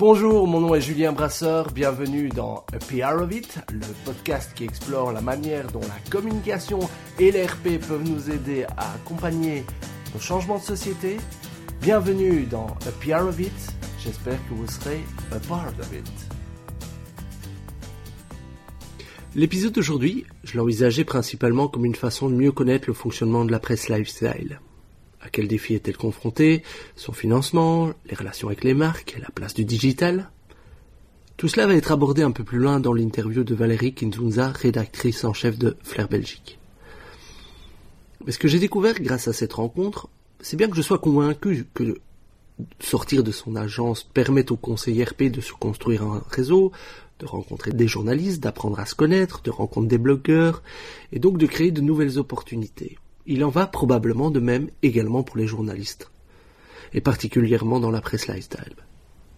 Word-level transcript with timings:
Bonjour, 0.00 0.48
mon 0.48 0.60
nom 0.60 0.74
est 0.74 0.80
Julien 0.80 1.12
Brasseur, 1.12 1.72
bienvenue 1.72 2.30
dans 2.30 2.64
A 2.72 2.78
PR 2.78 3.20
of 3.20 3.30
It, 3.34 3.58
le 3.70 3.84
podcast 4.06 4.54
qui 4.54 4.64
explore 4.64 5.12
la 5.12 5.20
manière 5.20 5.70
dont 5.72 5.82
la 5.82 6.10
communication 6.10 6.78
et 7.18 7.30
l'RP 7.30 7.78
peuvent 7.86 8.08
nous 8.08 8.30
aider 8.30 8.64
à 8.78 8.94
accompagner 8.94 9.62
nos 10.14 10.18
changements 10.18 10.56
de 10.56 10.62
société. 10.62 11.18
Bienvenue 11.82 12.46
dans 12.46 12.68
A 12.86 12.92
PR 12.98 13.26
of 13.28 13.38
It, 13.38 13.52
j'espère 14.02 14.38
que 14.48 14.54
vous 14.54 14.66
serez 14.68 15.00
a 15.32 15.38
part 15.46 15.74
of 15.78 15.92
it. 15.92 16.10
L'épisode 19.34 19.74
d'aujourd'hui, 19.74 20.24
je 20.44 20.56
l'envisageais 20.56 21.04
principalement 21.04 21.68
comme 21.68 21.84
une 21.84 21.94
façon 21.94 22.30
de 22.30 22.34
mieux 22.34 22.52
connaître 22.52 22.86
le 22.86 22.94
fonctionnement 22.94 23.44
de 23.44 23.52
la 23.52 23.58
presse 23.58 23.90
lifestyle. 23.90 24.60
À 25.20 25.28
quels 25.28 25.48
défis 25.48 25.74
est-elle 25.74 25.96
confrontée? 25.96 26.62
Son 26.96 27.12
financement, 27.12 27.90
les 28.08 28.14
relations 28.16 28.48
avec 28.48 28.64
les 28.64 28.74
marques, 28.74 29.16
la 29.20 29.30
place 29.30 29.54
du 29.54 29.64
digital? 29.64 30.30
Tout 31.36 31.48
cela 31.48 31.66
va 31.66 31.74
être 31.74 31.92
abordé 31.92 32.22
un 32.22 32.32
peu 32.32 32.44
plus 32.44 32.58
loin 32.58 32.80
dans 32.80 32.92
l'interview 32.92 33.44
de 33.44 33.54
Valérie 33.54 33.94
Kinzunza, 33.94 34.48
rédactrice 34.48 35.24
en 35.24 35.32
chef 35.32 35.58
de 35.58 35.76
Flair 35.82 36.08
Belgique. 36.08 36.58
Mais 38.24 38.32
ce 38.32 38.38
que 38.38 38.48
j'ai 38.48 38.58
découvert 38.58 39.00
grâce 39.00 39.28
à 39.28 39.32
cette 39.32 39.54
rencontre, 39.54 40.08
c'est 40.40 40.56
bien 40.56 40.68
que 40.68 40.76
je 40.76 40.82
sois 40.82 40.98
convaincu 40.98 41.66
que 41.72 41.98
sortir 42.78 43.22
de 43.24 43.32
son 43.32 43.56
agence 43.56 44.04
permet 44.04 44.52
au 44.52 44.56
conseiller 44.56 45.04
RP 45.04 45.24
de 45.24 45.40
se 45.40 45.52
construire 45.52 46.02
un 46.02 46.22
réseau, 46.30 46.72
de 47.18 47.26
rencontrer 47.26 47.72
des 47.72 47.88
journalistes, 47.88 48.42
d'apprendre 48.42 48.78
à 48.78 48.86
se 48.86 48.94
connaître, 48.94 49.42
de 49.42 49.50
rencontrer 49.50 49.88
des 49.88 49.98
blogueurs, 49.98 50.62
et 51.12 51.18
donc 51.18 51.38
de 51.38 51.46
créer 51.46 51.70
de 51.70 51.80
nouvelles 51.80 52.18
opportunités. 52.18 52.98
Il 53.26 53.44
en 53.44 53.50
va 53.50 53.66
probablement 53.66 54.30
de 54.30 54.40
même 54.40 54.70
également 54.82 55.22
pour 55.22 55.36
les 55.36 55.46
journalistes, 55.46 56.10
et 56.92 57.00
particulièrement 57.00 57.80
dans 57.80 57.90
la 57.90 58.00
presse 58.00 58.28
lifestyle. 58.28 58.74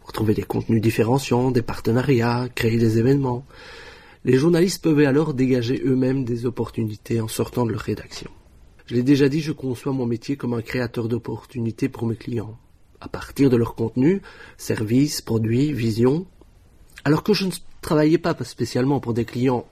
Retrouver 0.05 0.35
des 0.35 0.43
contenus 0.43 0.81
différenciants, 0.81 1.51
des 1.51 1.63
partenariats, 1.63 2.49
créer 2.55 2.79
des 2.79 2.99
événements. 2.99 3.45
Les 4.25 4.39
journalistes 4.39 4.83
peuvent 4.83 5.01
alors 5.01 5.35
dégager 5.35 5.83
eux-mêmes 5.85 6.25
des 6.25 6.47
opportunités 6.47 7.21
en 7.21 7.29
sortant 7.29 7.67
de 7.67 7.73
leur 7.73 7.81
rédaction. 7.81 8.31
Je 8.87 8.95
l'ai 8.95 9.03
déjà 9.03 9.29
dit, 9.29 9.41
je 9.41 9.53
conçois 9.53 9.93
mon 9.93 10.07
métier 10.07 10.37
comme 10.37 10.55
un 10.55 10.63
créateur 10.63 11.09
d'opportunités 11.09 11.89
pour 11.89 12.07
mes 12.07 12.17
clients, 12.17 12.59
à 13.01 13.09
partir 13.09 13.51
de 13.51 13.57
leur 13.57 13.75
contenu, 13.75 14.23
services, 14.57 15.21
produits, 15.21 15.73
vision. 15.73 16.27
Alors 17.05 17.23
que 17.23 17.33
je 17.33 17.47
ne 17.47 17.53
travaillais 17.81 18.19
pas 18.19 18.37
spécialement 18.45 19.01
pour 19.01 19.15
des 19.15 19.25
clients 19.25 19.67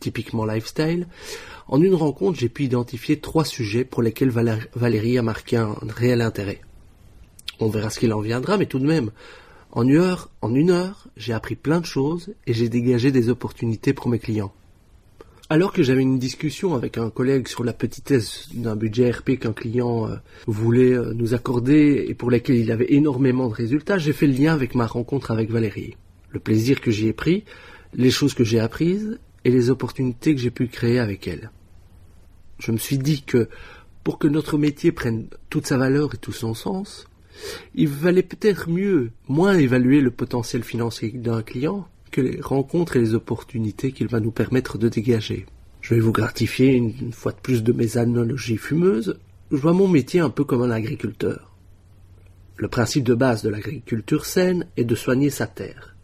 typiquement 0.00 0.44
lifestyle, 0.44 1.06
en 1.70 1.80
une 1.80 1.94
rencontre, 1.94 2.36
j'ai 2.36 2.48
pu 2.48 2.64
identifier 2.64 3.20
trois 3.20 3.44
sujets 3.44 3.84
pour 3.84 4.02
lesquels 4.02 4.30
Valérie 4.30 5.18
a 5.18 5.22
marqué 5.22 5.56
un 5.56 5.76
réel 5.88 6.20
intérêt. 6.20 6.60
On 7.60 7.68
verra 7.68 7.90
ce 7.90 8.00
qu'il 8.00 8.12
en 8.12 8.20
viendra, 8.20 8.58
mais 8.58 8.66
tout 8.66 8.80
de 8.80 8.86
même, 8.86 9.12
en 9.70 9.86
une 9.86 9.98
heure, 9.98 10.30
en 10.42 10.52
une 10.52 10.72
heure, 10.72 11.06
j'ai 11.16 11.32
appris 11.32 11.54
plein 11.54 11.80
de 11.80 11.86
choses 11.86 12.34
et 12.48 12.54
j'ai 12.54 12.68
dégagé 12.68 13.12
des 13.12 13.28
opportunités 13.28 13.92
pour 13.92 14.08
mes 14.08 14.18
clients. 14.18 14.52
Alors 15.48 15.72
que 15.72 15.84
j'avais 15.84 16.02
une 16.02 16.18
discussion 16.18 16.74
avec 16.74 16.98
un 16.98 17.08
collègue 17.08 17.46
sur 17.46 17.62
la 17.62 17.72
petitesse 17.72 18.48
d'un 18.52 18.74
budget 18.74 19.08
RP 19.08 19.38
qu'un 19.38 19.52
client 19.52 20.08
euh, 20.08 20.16
voulait 20.48 20.94
euh, 20.94 21.12
nous 21.14 21.34
accorder 21.34 22.04
et 22.08 22.14
pour 22.14 22.32
lequel 22.32 22.56
il 22.56 22.72
avait 22.72 22.92
énormément 22.94 23.48
de 23.48 23.54
résultats, 23.54 23.98
j'ai 23.98 24.12
fait 24.12 24.26
le 24.26 24.34
lien 24.34 24.54
avec 24.54 24.74
ma 24.74 24.86
rencontre 24.86 25.30
avec 25.30 25.50
Valérie. 25.50 25.96
Le 26.30 26.40
plaisir 26.40 26.80
que 26.80 26.90
j'y 26.90 27.06
ai 27.06 27.12
pris, 27.12 27.44
les 27.94 28.10
choses 28.10 28.34
que 28.34 28.44
j'ai 28.44 28.58
apprises 28.58 29.20
et 29.44 29.50
les 29.50 29.70
opportunités 29.70 30.34
que 30.34 30.40
j'ai 30.40 30.50
pu 30.50 30.66
créer 30.66 30.98
avec 30.98 31.28
elle 31.28 31.50
je 32.60 32.72
me 32.72 32.78
suis 32.78 32.98
dit 32.98 33.22
que 33.22 33.48
pour 34.04 34.18
que 34.18 34.28
notre 34.28 34.58
métier 34.58 34.92
prenne 34.92 35.26
toute 35.48 35.66
sa 35.66 35.76
valeur 35.76 36.14
et 36.14 36.18
tout 36.18 36.32
son 36.32 36.54
sens, 36.54 37.06
il 37.74 37.88
valait 37.88 38.22
peut-être 38.22 38.68
mieux 38.68 39.10
moins 39.28 39.56
évaluer 39.56 40.00
le 40.00 40.10
potentiel 40.10 40.62
financier 40.62 41.10
d'un 41.10 41.42
client 41.42 41.88
que 42.10 42.20
les 42.20 42.40
rencontres 42.40 42.96
et 42.96 43.00
les 43.00 43.14
opportunités 43.14 43.92
qu'il 43.92 44.08
va 44.08 44.20
nous 44.20 44.30
permettre 44.30 44.78
de 44.78 44.88
dégager. 44.88 45.46
Je 45.80 45.94
vais 45.94 46.00
vous 46.00 46.12
gratifier 46.12 46.74
une 46.74 47.12
fois 47.12 47.32
de 47.32 47.38
plus 47.38 47.62
de 47.62 47.72
mes 47.72 47.96
analogies 47.96 48.58
fumeuses. 48.58 49.18
Je 49.50 49.56
vois 49.56 49.72
mon 49.72 49.88
métier 49.88 50.20
un 50.20 50.30
peu 50.30 50.44
comme 50.44 50.62
un 50.62 50.70
agriculteur. 50.70 51.54
Le 52.56 52.68
principe 52.68 53.04
de 53.04 53.14
base 53.14 53.42
de 53.42 53.48
l'agriculture 53.48 54.26
saine 54.26 54.66
est 54.76 54.84
de 54.84 54.94
soigner 54.94 55.30
sa 55.30 55.46
terre. 55.46 55.96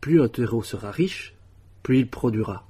Plus 0.00 0.22
un 0.22 0.28
terreau 0.28 0.62
sera 0.62 0.92
riche, 0.92 1.34
plus 1.82 1.98
il 1.98 2.08
produira. 2.08 2.68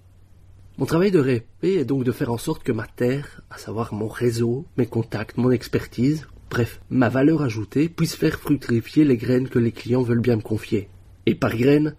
Mon 0.79 0.85
travail 0.85 1.11
de 1.11 1.21
RP 1.21 1.65
est 1.65 1.87
donc 1.87 2.05
de 2.05 2.13
faire 2.13 2.31
en 2.31 2.37
sorte 2.37 2.63
que 2.63 2.71
ma 2.71 2.87
terre, 2.87 3.41
à 3.49 3.57
savoir 3.57 3.95
mon 3.95 4.09
réseau, 4.09 4.67
mes 4.77 4.85
contacts, 4.85 5.39
mon 5.39 5.51
expertise, 5.51 6.27
bref, 6.51 6.83
ma 6.91 7.09
valeur 7.09 7.41
ajoutée, 7.41 7.89
puisse 7.89 8.15
faire 8.15 8.39
fructifier 8.39 9.07
les 9.07 9.17
graines 9.17 9.49
que 9.49 9.59
les 9.59 9.73
clients 9.73 10.03
veulent 10.03 10.21
bien 10.21 10.37
me 10.37 10.43
confier. 10.43 10.91
Et 11.25 11.35
par 11.35 11.57
graines, 11.57 11.95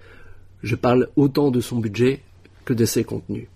je 0.62 0.76
parle 0.76 1.10
autant 1.16 1.50
de 1.50 1.60
son 1.60 1.78
budget 1.80 2.22
que 2.66 2.74
de 2.76 2.86
ses 2.86 3.04
contenus. 3.04 3.48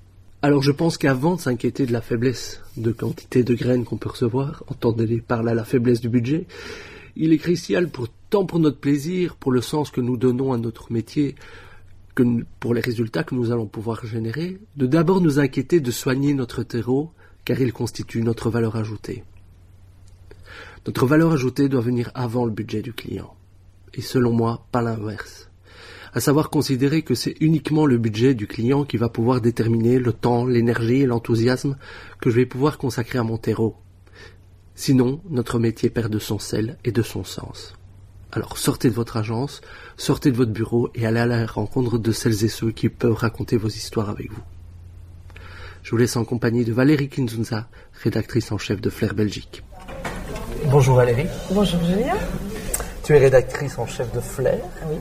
Alors 0.42 0.64
je 0.64 0.72
pense 0.72 0.98
qu'avant 0.98 1.36
de 1.36 1.42
s'inquiéter 1.42 1.86
de 1.86 1.94
la 1.94 2.02
faiblesse 2.02 2.60
de 2.76 2.92
quantité 2.92 3.44
de 3.44 3.54
graines 3.54 3.86
qu'on 3.86 3.98
peut 3.98 4.10
recevoir, 4.10 4.64
entendez 4.70 5.22
par 5.22 5.44
là 5.44 5.54
la 5.54 5.66
faiblesse 5.66 6.02
du 6.02 6.10
budget, 6.10 6.48
il 7.16 7.32
est 7.32 7.38
crucial 7.38 7.90
pour 7.90 8.08
tant 8.32 8.46
pour 8.46 8.58
notre 8.58 8.80
plaisir, 8.80 9.36
pour 9.36 9.52
le 9.52 9.62
sens 9.62 9.92
que 9.92 10.02
nous 10.02 10.18
donnons 10.18 10.52
à 10.52 10.58
notre 10.58 10.92
métier, 10.92 11.36
que 12.16 12.24
pour 12.60 12.74
les 12.74 12.82
résultats 12.82 13.24
que 13.24 13.36
nous 13.36 13.52
allons 13.52 13.68
pouvoir 13.68 14.06
générer, 14.06 14.60
de 14.76 14.86
d'abord 14.86 15.22
nous 15.22 15.40
inquiéter 15.40 15.80
de 15.80 15.92
soigner 15.92 16.34
notre 16.34 16.64
terreau, 16.64 17.12
car 17.46 17.60
il 17.60 17.74
constitue 17.74 18.22
notre 18.22 18.50
valeur 18.50 18.76
ajoutée. 18.76 19.24
Notre 20.86 21.06
valeur 21.06 21.32
ajoutée 21.32 21.70
doit 21.70 21.82
venir 21.82 22.12
avant 22.16 22.46
le 22.46 22.52
budget 22.52 22.82
du 22.82 22.94
client, 22.94 23.36
et 23.94 24.02
selon 24.02 24.32
moi, 24.32 24.66
pas 24.72 24.82
l'inverse. 24.82 25.50
À 26.14 26.20
savoir 26.20 26.50
considérer 26.50 27.04
que 27.04 27.16
c'est 27.16 27.36
uniquement 27.40 27.86
le 27.86 27.98
budget 27.98 28.34
du 28.34 28.46
client 28.46 28.84
qui 28.84 28.98
va 28.98 29.08
pouvoir 29.08 29.40
déterminer 29.40 29.98
le 29.98 30.12
temps, 30.12 30.46
l'énergie 30.46 31.02
et 31.02 31.06
l'enthousiasme 31.06 31.78
que 32.20 32.30
je 32.30 32.36
vais 32.36 32.46
pouvoir 32.46 32.78
consacrer 32.78 33.18
à 33.18 33.24
mon 33.24 33.38
terreau. 33.38 33.78
Sinon, 34.76 35.22
notre 35.30 35.60
métier 35.60 35.90
perd 35.90 36.12
de 36.12 36.20
son 36.20 36.40
sel 36.40 36.78
et 36.84 36.92
de 36.92 37.02
son 37.02 37.24
sens. 37.24 37.76
Alors 38.34 38.58
sortez 38.58 38.90
de 38.90 38.94
votre 38.94 39.18
agence, 39.18 39.62
sortez 39.98 40.32
de 40.32 40.38
votre 40.38 40.52
bureau 40.52 40.90
et 40.96 41.06
allez 41.06 41.20
à 41.20 41.26
la 41.26 41.46
rencontre 41.46 41.98
de 41.98 42.12
celles 42.12 42.46
et 42.46 42.48
ceux 42.48 42.72
qui 42.72 42.88
peuvent 42.88 43.14
raconter 43.14 43.58
vos 43.58 43.68
histoires 43.68 44.10
avec 44.10 44.32
vous. 44.32 44.42
Je 45.84 45.92
vous 45.92 45.98
laisse 45.98 46.16
en 46.16 46.24
compagnie 46.24 46.64
de 46.64 46.72
Valérie 46.72 47.10
Kinzunza, 47.10 47.68
rédactrice 48.04 48.52
en 48.52 48.58
chef 48.58 48.80
de 48.80 48.90
Flair 48.90 49.14
Belgique. 49.14 49.64
Bonjour 50.68 50.96
Valérie. 50.96 51.28
Bonjour 51.52 51.84
Julien. 51.84 52.16
Tu 53.04 53.14
es 53.14 53.18
rédactrice 53.18 53.78
en 53.78 53.88
chef 53.88 54.14
de 54.14 54.20
Flair. 54.20 54.60
Oui 54.90 54.98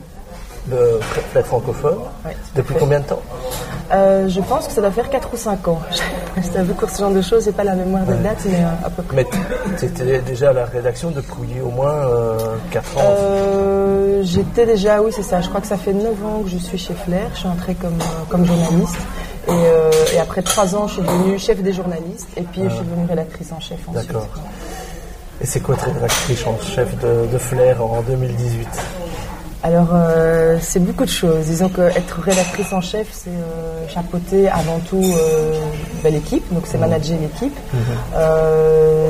de 0.67 0.99
Flair 1.31 1.45
francophone. 1.45 1.99
Depuis 2.55 2.75
combien 2.77 2.99
de 2.99 3.05
temps? 3.05 3.21
Euh, 3.93 4.27
Je 4.27 4.39
pense 4.41 4.67
que 4.67 4.73
ça 4.73 4.81
doit 4.81 4.91
faire 4.91 5.09
4 5.09 5.29
ou 5.33 5.37
5 5.37 5.67
ans. 5.67 5.81
J'étais 6.41 6.59
un 6.59 6.65
peu 6.65 6.73
court 6.73 6.89
ce 6.89 6.99
genre 6.99 7.11
de 7.11 7.21
choses, 7.21 7.45
j'ai 7.45 7.51
pas 7.51 7.63
la 7.63 7.75
mémoire 7.75 8.05
de 8.05 8.13
date, 8.13 8.37
mais 8.45 8.59
euh, 8.59 8.85
à 8.85 8.89
peu 8.89 9.03
près. 9.03 9.17
Mais 9.17 9.25
tu 9.77 9.85
étais 9.85 10.19
déjà 10.19 10.51
à 10.51 10.53
la 10.53 10.65
rédaction 10.65 11.11
depuis 11.11 11.59
au 11.61 11.69
moins 11.69 12.07
4 12.71 12.85
euh, 12.97 14.19
ans 14.19 14.23
J'étais 14.23 14.65
déjà, 14.65 15.01
oui, 15.01 15.11
c'est 15.13 15.23
ça. 15.23 15.41
Je 15.41 15.49
crois 15.49 15.61
que 15.61 15.67
ça 15.67 15.77
fait 15.77 15.93
9 15.93 16.25
ans 16.25 16.41
que 16.43 16.49
je 16.49 16.57
suis 16.57 16.77
chez 16.77 16.93
Flair. 16.93 17.29
Je 17.33 17.39
suis 17.39 17.47
entrée 17.47 17.75
comme, 17.75 17.97
comme 18.29 18.45
journaliste. 18.45 18.97
Et, 20.13 20.19
après 20.19 20.41
3 20.41 20.75
ans, 20.75 20.87
je 20.87 20.93
suis 20.93 21.01
devenue 21.01 21.39
chef 21.39 21.61
des 21.61 21.73
journalistes. 21.73 22.29
Et 22.37 22.43
puis, 22.43 22.61
je 22.63 22.69
suis 22.75 22.85
devenue 22.85 23.07
rédactrice 23.09 23.51
en 23.51 23.59
chef 23.59 23.79
ensuite. 23.89 24.07
D'accord. 24.07 24.27
Et 25.41 25.47
c'est 25.47 25.59
quoi 25.59 25.75
être 25.75 25.85
rédactrice 25.85 26.45
en 26.45 26.57
chef 26.59 26.97
de, 26.99 27.25
de 27.31 27.37
Flair 27.39 27.83
en 27.83 28.01
2018 28.03 28.67
alors, 29.63 29.89
euh, 29.93 30.57
c'est 30.59 30.83
beaucoup 30.83 31.05
de 31.05 31.09
choses. 31.09 31.45
Disons 31.45 31.69
qu'être 31.69 32.19
rédactrice 32.19 32.73
en 32.73 32.81
chef, 32.81 33.07
c'est 33.11 33.29
euh, 33.29 33.87
chapeauter 33.87 34.49
avant 34.49 34.79
tout 34.79 35.03
euh, 35.03 35.59
ben, 36.03 36.11
l'équipe, 36.11 36.43
donc 36.51 36.63
c'est 36.65 36.79
manager 36.79 37.17
l'équipe, 37.21 37.55
mhm. 37.71 38.23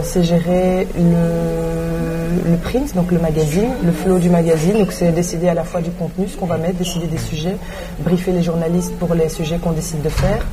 c'est 0.04 0.24
gérer 0.24 0.88
le, 0.98 2.52
le, 2.52 2.58
print, 2.58 2.94
donc 2.96 3.12
le 3.12 3.20
magazine, 3.20 3.70
le 3.82 3.94
flow 3.94 4.20
du 4.20 4.30
magazine, 4.30 4.78
donc 4.80 4.92
c'est 4.92 5.12
décider 5.14 5.48
à 5.48 5.54
la 5.54 5.64
fois 5.64 5.80
du 5.80 5.92
contenu, 5.92 6.28
ce 6.28 6.36
qu'on 6.36 6.48
va 6.48 6.58
mettre, 6.58 6.78
décider 6.78 7.08
des 7.08 7.18
sujets, 7.18 7.56
briefer 8.00 8.34
les 8.34 8.44
journalistes 8.44 8.94
pour 8.98 9.14
les 9.14 9.30
sujets 9.30 9.58
qu'on 9.58 9.72
décide 9.72 10.02
de 10.02 10.10
faire, 10.10 10.46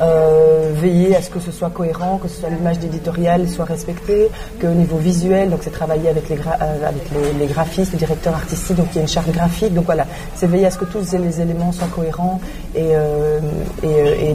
euh, 0.00 0.72
veiller 0.74 1.16
à 1.16 1.22
ce 1.22 1.30
que 1.30 1.40
ce 1.40 1.50
soit 1.50 1.70
cohérent, 1.70 2.18
que 2.18 2.28
ce 2.28 2.40
soit 2.40 2.50
l'image 2.50 2.78
d'éditorial 2.78 3.48
soit 3.48 3.64
respectée, 3.64 4.28
qu'au 4.60 4.68
niveau 4.68 4.98
visuel, 4.98 5.50
donc 5.50 5.60
c'est 5.62 5.70
travailler 5.70 6.08
avec, 6.08 6.28
les, 6.28 6.36
euh, 6.36 6.88
avec 6.88 7.04
les, 7.38 7.46
graphistes, 7.46 7.92
le 7.92 7.98
directeur 7.98 8.34
artistique, 8.34 8.76
donc 8.76 8.88
il 8.92 8.96
y 8.96 8.98
a 8.98 9.02
une 9.02 9.08
charte 9.08 9.30
graphique, 9.30 9.72
donc 9.74 9.86
voilà, 9.86 10.06
c'est 10.34 10.46
veiller 10.46 10.66
à 10.66 10.70
ce 10.70 10.78
que 10.78 10.84
tous 10.84 11.12
les 11.12 11.40
éléments 11.40 11.72
soient 11.72 11.88
cohérents 11.88 12.40
et, 12.74 12.90
euh, 12.92 13.40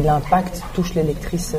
l'impact 0.03 0.63
touche 0.73 0.95
les 0.95 1.03
lectrices, 1.03 1.55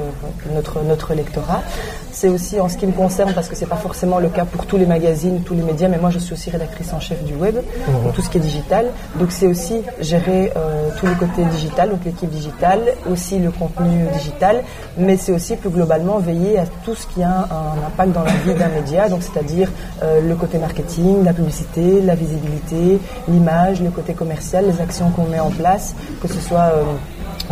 notre, 0.52 0.82
notre 0.82 1.14
lectorat. 1.14 1.62
C'est 2.12 2.28
aussi 2.28 2.60
en 2.60 2.68
ce 2.68 2.76
qui 2.76 2.86
me 2.86 2.92
concerne, 2.92 3.32
parce 3.32 3.48
que 3.48 3.56
c'est 3.56 3.66
pas 3.66 3.76
forcément 3.76 4.18
le 4.18 4.28
cas 4.28 4.44
pour 4.44 4.66
tous 4.66 4.76
les 4.76 4.86
magazines, 4.86 5.42
tous 5.42 5.54
les 5.54 5.62
médias, 5.62 5.88
mais 5.88 5.98
moi 5.98 6.10
je 6.10 6.18
suis 6.18 6.34
aussi 6.34 6.50
rédactrice 6.50 6.92
en 6.92 7.00
chef 7.00 7.22
du 7.24 7.34
web, 7.34 7.56
pour 8.02 8.12
tout 8.12 8.22
ce 8.22 8.30
qui 8.30 8.38
est 8.38 8.40
digital. 8.40 8.86
Donc 9.16 9.32
c'est 9.32 9.46
aussi 9.46 9.80
gérer 10.00 10.52
euh, 10.56 10.90
tous 10.98 11.06
les 11.06 11.14
côtés 11.14 11.44
digital, 11.44 11.90
donc 11.90 12.04
l'équipe 12.04 12.30
digitale, 12.30 12.80
aussi 13.10 13.38
le 13.38 13.50
contenu 13.50 14.06
digital, 14.12 14.62
mais 14.98 15.16
c'est 15.16 15.32
aussi 15.32 15.56
plus 15.56 15.70
globalement 15.70 16.18
veiller 16.18 16.58
à 16.58 16.64
tout 16.84 16.94
ce 16.94 17.06
qui 17.06 17.22
a 17.22 17.48
un, 17.50 17.86
impact 17.86 18.12
dans 18.12 18.24
la 18.24 18.32
vie 18.44 18.54
d'un 18.54 18.68
média, 18.68 19.08
donc 19.08 19.22
c'est-à-dire 19.22 19.70
euh, 20.02 20.20
le 20.20 20.34
côté 20.36 20.58
marketing, 20.58 21.24
la 21.24 21.32
publicité, 21.32 22.00
la 22.02 22.14
visibilité, 22.14 22.98
l'image, 23.28 23.80
le 23.80 23.90
côté 23.90 24.12
commercial, 24.12 24.66
les 24.66 24.80
actions 24.80 25.10
qu'on 25.10 25.24
met 25.24 25.40
en 25.40 25.50
place, 25.50 25.94
que 26.20 26.28
ce 26.28 26.40
soit 26.40 26.72
euh, 26.74 26.84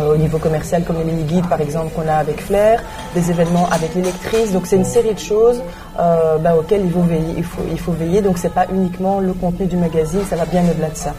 au 0.09 0.17
niveau 0.17 0.37
commercial 0.37 0.83
comme 0.83 0.97
les 0.97 1.03
mini-guides 1.03 1.47
par 1.47 1.61
exemple 1.61 1.93
qu'on 1.93 2.07
a 2.07 2.15
avec 2.15 2.41
Flair, 2.41 2.83
des 3.15 3.29
événements 3.29 3.67
avec 3.71 3.95
l'électrice. 3.95 4.51
Donc 4.51 4.67
c'est 4.67 4.77
une 4.77 4.85
série 4.85 5.13
de 5.13 5.19
choses 5.19 5.61
euh, 5.99 6.37
bah, 6.37 6.55
auxquelles 6.55 6.85
il 6.85 6.91
faut 6.91 7.01
veiller. 7.01 7.33
Il 7.37 7.79
faut, 7.79 7.93
il. 8.01 8.21
Donc 8.21 8.37
c'est 8.37 8.53
pas 8.53 8.65
uniquement 8.71 9.19
le 9.19 9.33
contenu 9.33 9.65
du 9.65 9.77
magazine, 9.77 10.21
ça 10.29 10.35
va 10.35 10.45
bien 10.45 10.63
au-delà 10.69 10.89
de 10.89 10.95
ça. 10.95 11.13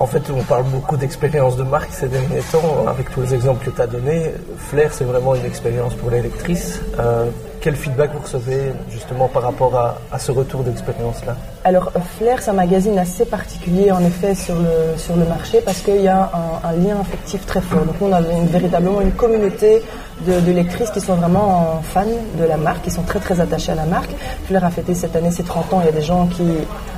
En 0.00 0.06
fait, 0.06 0.22
on 0.30 0.42
parle 0.42 0.64
beaucoup 0.64 0.96
d'expérience 0.96 1.56
de 1.56 1.62
marque 1.62 1.92
ces 1.92 2.08
derniers 2.08 2.42
temps. 2.50 2.84
Avec 2.88 3.10
tous 3.12 3.20
les 3.20 3.34
exemples 3.34 3.64
que 3.64 3.70
tu 3.70 3.80
as 3.80 3.86
donnés, 3.86 4.32
Flair, 4.58 4.92
c'est 4.92 5.04
vraiment 5.04 5.34
une 5.34 5.44
expérience 5.44 5.94
pour 5.94 6.10
l'électrice. 6.10 6.80
Euh, 6.98 7.26
quel 7.64 7.76
feedback 7.76 8.10
vous 8.12 8.20
recevez 8.20 8.74
justement 8.90 9.26
par 9.26 9.42
rapport 9.42 9.74
à, 9.74 10.18
ce 10.18 10.30
retour 10.30 10.62
d'expérience-là 10.64 11.34
Alors 11.64 11.90
Flair, 12.18 12.42
c'est 12.42 12.50
un 12.50 12.52
magazine 12.52 12.98
assez 12.98 13.24
particulier 13.24 13.90
en 13.90 14.04
effet 14.04 14.34
sur 14.34 14.54
le, 14.54 14.98
sur 14.98 15.16
le 15.16 15.24
marché 15.24 15.62
parce 15.64 15.78
qu'il 15.78 16.02
y 16.02 16.08
a 16.08 16.30
un, 16.62 16.72
lien 16.72 17.00
affectif 17.00 17.46
très 17.46 17.62
fort. 17.62 17.86
Donc 17.86 17.94
on 18.02 18.12
a 18.12 18.20
véritablement 18.20 19.00
une 19.00 19.12
communauté 19.12 19.82
de, 20.26 20.52
lectrices 20.52 20.90
qui 20.90 21.00
sont 21.00 21.14
vraiment 21.14 21.80
fans 21.82 22.04
de 22.38 22.44
la 22.44 22.58
marque, 22.58 22.82
qui 22.82 22.90
sont 22.90 23.02
très 23.02 23.18
très 23.18 23.40
attachés 23.40 23.72
à 23.72 23.76
la 23.76 23.86
marque. 23.86 24.10
Flair 24.46 24.62
a 24.62 24.70
fêté 24.70 24.92
cette 24.92 25.16
année 25.16 25.30
ses 25.30 25.42
30 25.42 25.72
ans. 25.72 25.80
Il 25.80 25.86
y 25.86 25.88
a 25.88 25.92
des 25.92 26.02
gens 26.02 26.26
qui 26.26 26.44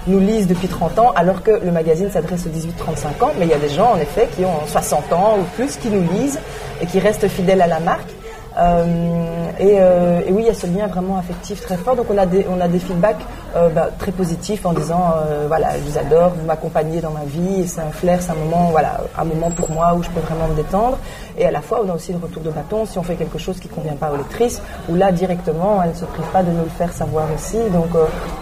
nous 0.08 0.18
lisent 0.18 0.48
depuis 0.48 0.66
30 0.66 0.98
ans 0.98 1.12
alors 1.14 1.44
que 1.44 1.52
le 1.64 1.70
magazine 1.70 2.10
s'adresse 2.10 2.44
aux 2.44 2.50
18-35 2.50 3.24
ans. 3.24 3.30
Mais 3.38 3.46
il 3.46 3.50
y 3.50 3.54
a 3.54 3.58
des 3.58 3.68
gens 3.68 3.92
en 3.92 3.98
effet 3.98 4.28
qui 4.36 4.44
ont 4.44 4.66
60 4.66 5.12
ans 5.12 5.38
ou 5.38 5.44
plus 5.54 5.76
qui 5.76 5.90
nous 5.90 6.02
lisent 6.12 6.40
et 6.82 6.86
qui 6.86 6.98
restent 6.98 7.28
fidèles 7.28 7.62
à 7.62 7.68
la 7.68 7.78
marque. 7.78 8.15
Euh, 8.58 9.50
euh, 9.60 10.20
et, 10.26 10.32
oui, 10.32 10.42
il 10.42 10.46
y 10.46 10.50
a 10.50 10.54
ce 10.54 10.66
lien 10.66 10.86
vraiment 10.86 11.18
affectif 11.18 11.60
très 11.60 11.76
fort. 11.76 11.96
Donc 11.96 12.06
on 12.10 12.18
a 12.18 12.26
des, 12.26 12.46
on 12.48 12.60
a 12.60 12.68
des 12.68 12.78
feedbacks 12.78 13.24
euh, 13.56 13.68
bah, 13.70 13.88
très 13.98 14.12
positifs 14.12 14.64
en 14.66 14.72
disant 14.72 15.14
voilà, 15.48 15.78
je 15.78 15.82
vous 15.90 15.98
adore, 15.98 16.30
vous 16.30 16.44
m'accompagnez 16.44 17.00
dans 17.00 17.10
ma 17.10 17.24
vie, 17.24 17.66
c'est 17.66 17.80
un 17.80 17.90
flair, 17.90 18.20
c'est 18.20 18.30
un 18.30 18.34
moment, 18.34 18.68
voilà, 18.70 19.00
un 19.16 19.24
moment 19.24 19.50
pour 19.50 19.70
moi 19.70 19.94
où 19.94 20.02
je 20.02 20.10
peux 20.10 20.20
vraiment 20.20 20.48
me 20.48 20.54
détendre. 20.54 20.98
Et 21.38 21.46
à 21.46 21.50
la 21.50 21.60
fois, 21.60 21.80
on 21.84 21.90
a 21.90 21.94
aussi 21.94 22.12
le 22.12 22.18
retour 22.18 22.42
de 22.42 22.50
bâton 22.50 22.86
si 22.86 22.98
on 22.98 23.02
fait 23.02 23.16
quelque 23.16 23.38
chose 23.38 23.58
qui 23.58 23.68
convient 23.68 23.96
pas 23.96 24.10
aux 24.10 24.16
lectrices, 24.16 24.60
où 24.88 24.94
là 24.94 25.12
directement, 25.12 25.82
elles 25.82 25.90
ne 25.90 25.94
se 25.94 26.04
privent 26.04 26.32
pas 26.32 26.42
de 26.42 26.50
nous 26.50 26.64
le 26.64 26.70
faire 26.70 26.92
savoir 26.92 27.26
aussi. 27.34 27.58
Donc 27.72 27.88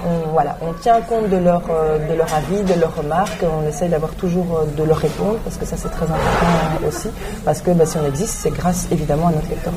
on, 0.07 0.33
voilà, 0.33 0.57
on 0.63 0.73
tient 0.75 1.01
compte 1.01 1.29
de 1.29 1.37
leur, 1.37 1.63
de 1.63 2.15
leur 2.15 2.33
avis, 2.35 2.63
de 2.63 2.79
leurs 2.79 2.95
remarques, 2.95 3.45
on 3.45 3.69
essaye 3.69 3.89
d'avoir 3.89 4.13
toujours 4.15 4.65
de 4.77 4.83
leur 4.83 4.99
répondre 4.99 5.39
parce 5.45 5.57
que 5.57 5.67
ça 5.67 5.77
c'est 5.77 5.91
très 5.91 6.07
important 6.07 6.87
aussi, 6.87 7.09
parce 7.45 7.61
que 7.61 7.71
bah, 7.71 7.87
si 7.87 7.97
on 7.97 8.07
existe, 8.07 8.35
c'est 8.43 8.51
grâce 8.51 8.89
évidemment 8.91 9.29
à 9.29 9.33
notre 9.33 9.49
lectorat. 9.49 9.75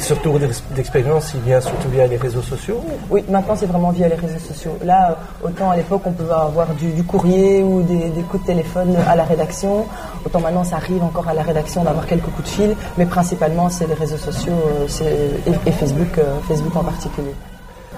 Et 0.00 0.02
surtout 0.02 0.38
d'expérience, 0.74 1.32
il 1.34 1.42
vient 1.42 1.60
surtout 1.60 1.90
via 1.90 2.06
les 2.06 2.16
réseaux 2.16 2.40
sociaux 2.40 2.82
Oui, 3.10 3.22
maintenant 3.28 3.54
c'est 3.54 3.66
vraiment 3.66 3.90
via 3.90 4.08
les 4.08 4.14
réseaux 4.14 4.38
sociaux. 4.38 4.78
Là, 4.82 5.10
euh, 5.10 5.48
autant 5.48 5.72
à 5.72 5.76
l'époque 5.76 6.00
on 6.06 6.12
pouvait 6.12 6.32
avoir 6.32 6.68
du, 6.68 7.04
courrier 7.04 7.62
ou 7.62 7.82
des, 7.82 8.22
coups 8.22 8.42
de 8.42 8.46
téléphone 8.46 8.96
à 9.06 9.14
la 9.14 9.24
rédaction, 9.24 9.84
autant 10.24 10.40
maintenant 10.40 10.64
ça 10.64 10.76
arrive 10.76 11.02
encore 11.02 11.28
à 11.28 11.34
la 11.34 11.42
rédaction 11.42 11.84
d'avoir 11.84 12.06
quelques 12.06 12.30
coups 12.30 12.44
de 12.44 12.48
fil, 12.48 12.76
mais 12.96 13.04
principalement 13.04 13.68
c'est 13.68 13.86
les 13.86 13.92
réseaux 13.92 14.16
sociaux 14.16 14.54
euh, 15.02 15.50
et, 15.66 15.70
Facebook, 15.72 16.16
euh, 16.16 16.38
Facebook 16.48 16.74
en 16.76 16.84
particulier. 16.84 17.34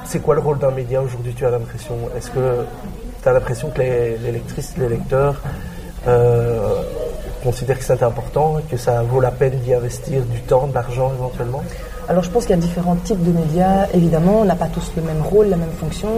C'est 0.04 0.20
quoi 0.20 0.34
le 0.34 0.40
rôle 0.40 0.58
d'un 0.58 0.72
média 0.72 1.00
aujourd'hui, 1.00 1.32
tu 1.34 1.46
as 1.46 1.50
l'impression 1.50 1.94
Est-ce 2.16 2.32
que 2.32 2.66
tu 3.22 3.28
as 3.28 3.32
l'impression 3.32 3.70
que 3.70 3.80
les, 3.80 4.18
les, 4.18 4.32
lectrices, 4.32 4.74
les 4.76 4.88
lecteurs 4.88 5.40
considère 7.44 7.78
que 7.78 7.84
c'est 7.84 8.02
important, 8.02 8.56
que 8.68 8.76
ça 8.76 9.02
vaut 9.02 9.20
la 9.20 9.30
peine 9.30 9.58
d'y 9.60 9.72
investir 9.72 10.22
du 10.22 10.40
temps, 10.40 10.66
de 10.66 10.74
l'argent 10.74 11.12
éventuellement? 11.14 11.62
Alors 12.12 12.24
je 12.24 12.28
pense 12.28 12.44
qu'il 12.44 12.54
y 12.54 12.58
a 12.58 12.60
différents 12.60 12.96
types 12.96 13.24
de 13.24 13.32
médias. 13.32 13.86
Évidemment, 13.94 14.40
on 14.42 14.44
n'a 14.44 14.54
pas 14.54 14.66
tous 14.66 14.92
le 14.96 15.02
même 15.02 15.22
rôle, 15.22 15.46
la 15.46 15.56
même 15.56 15.72
fonction. 15.80 16.10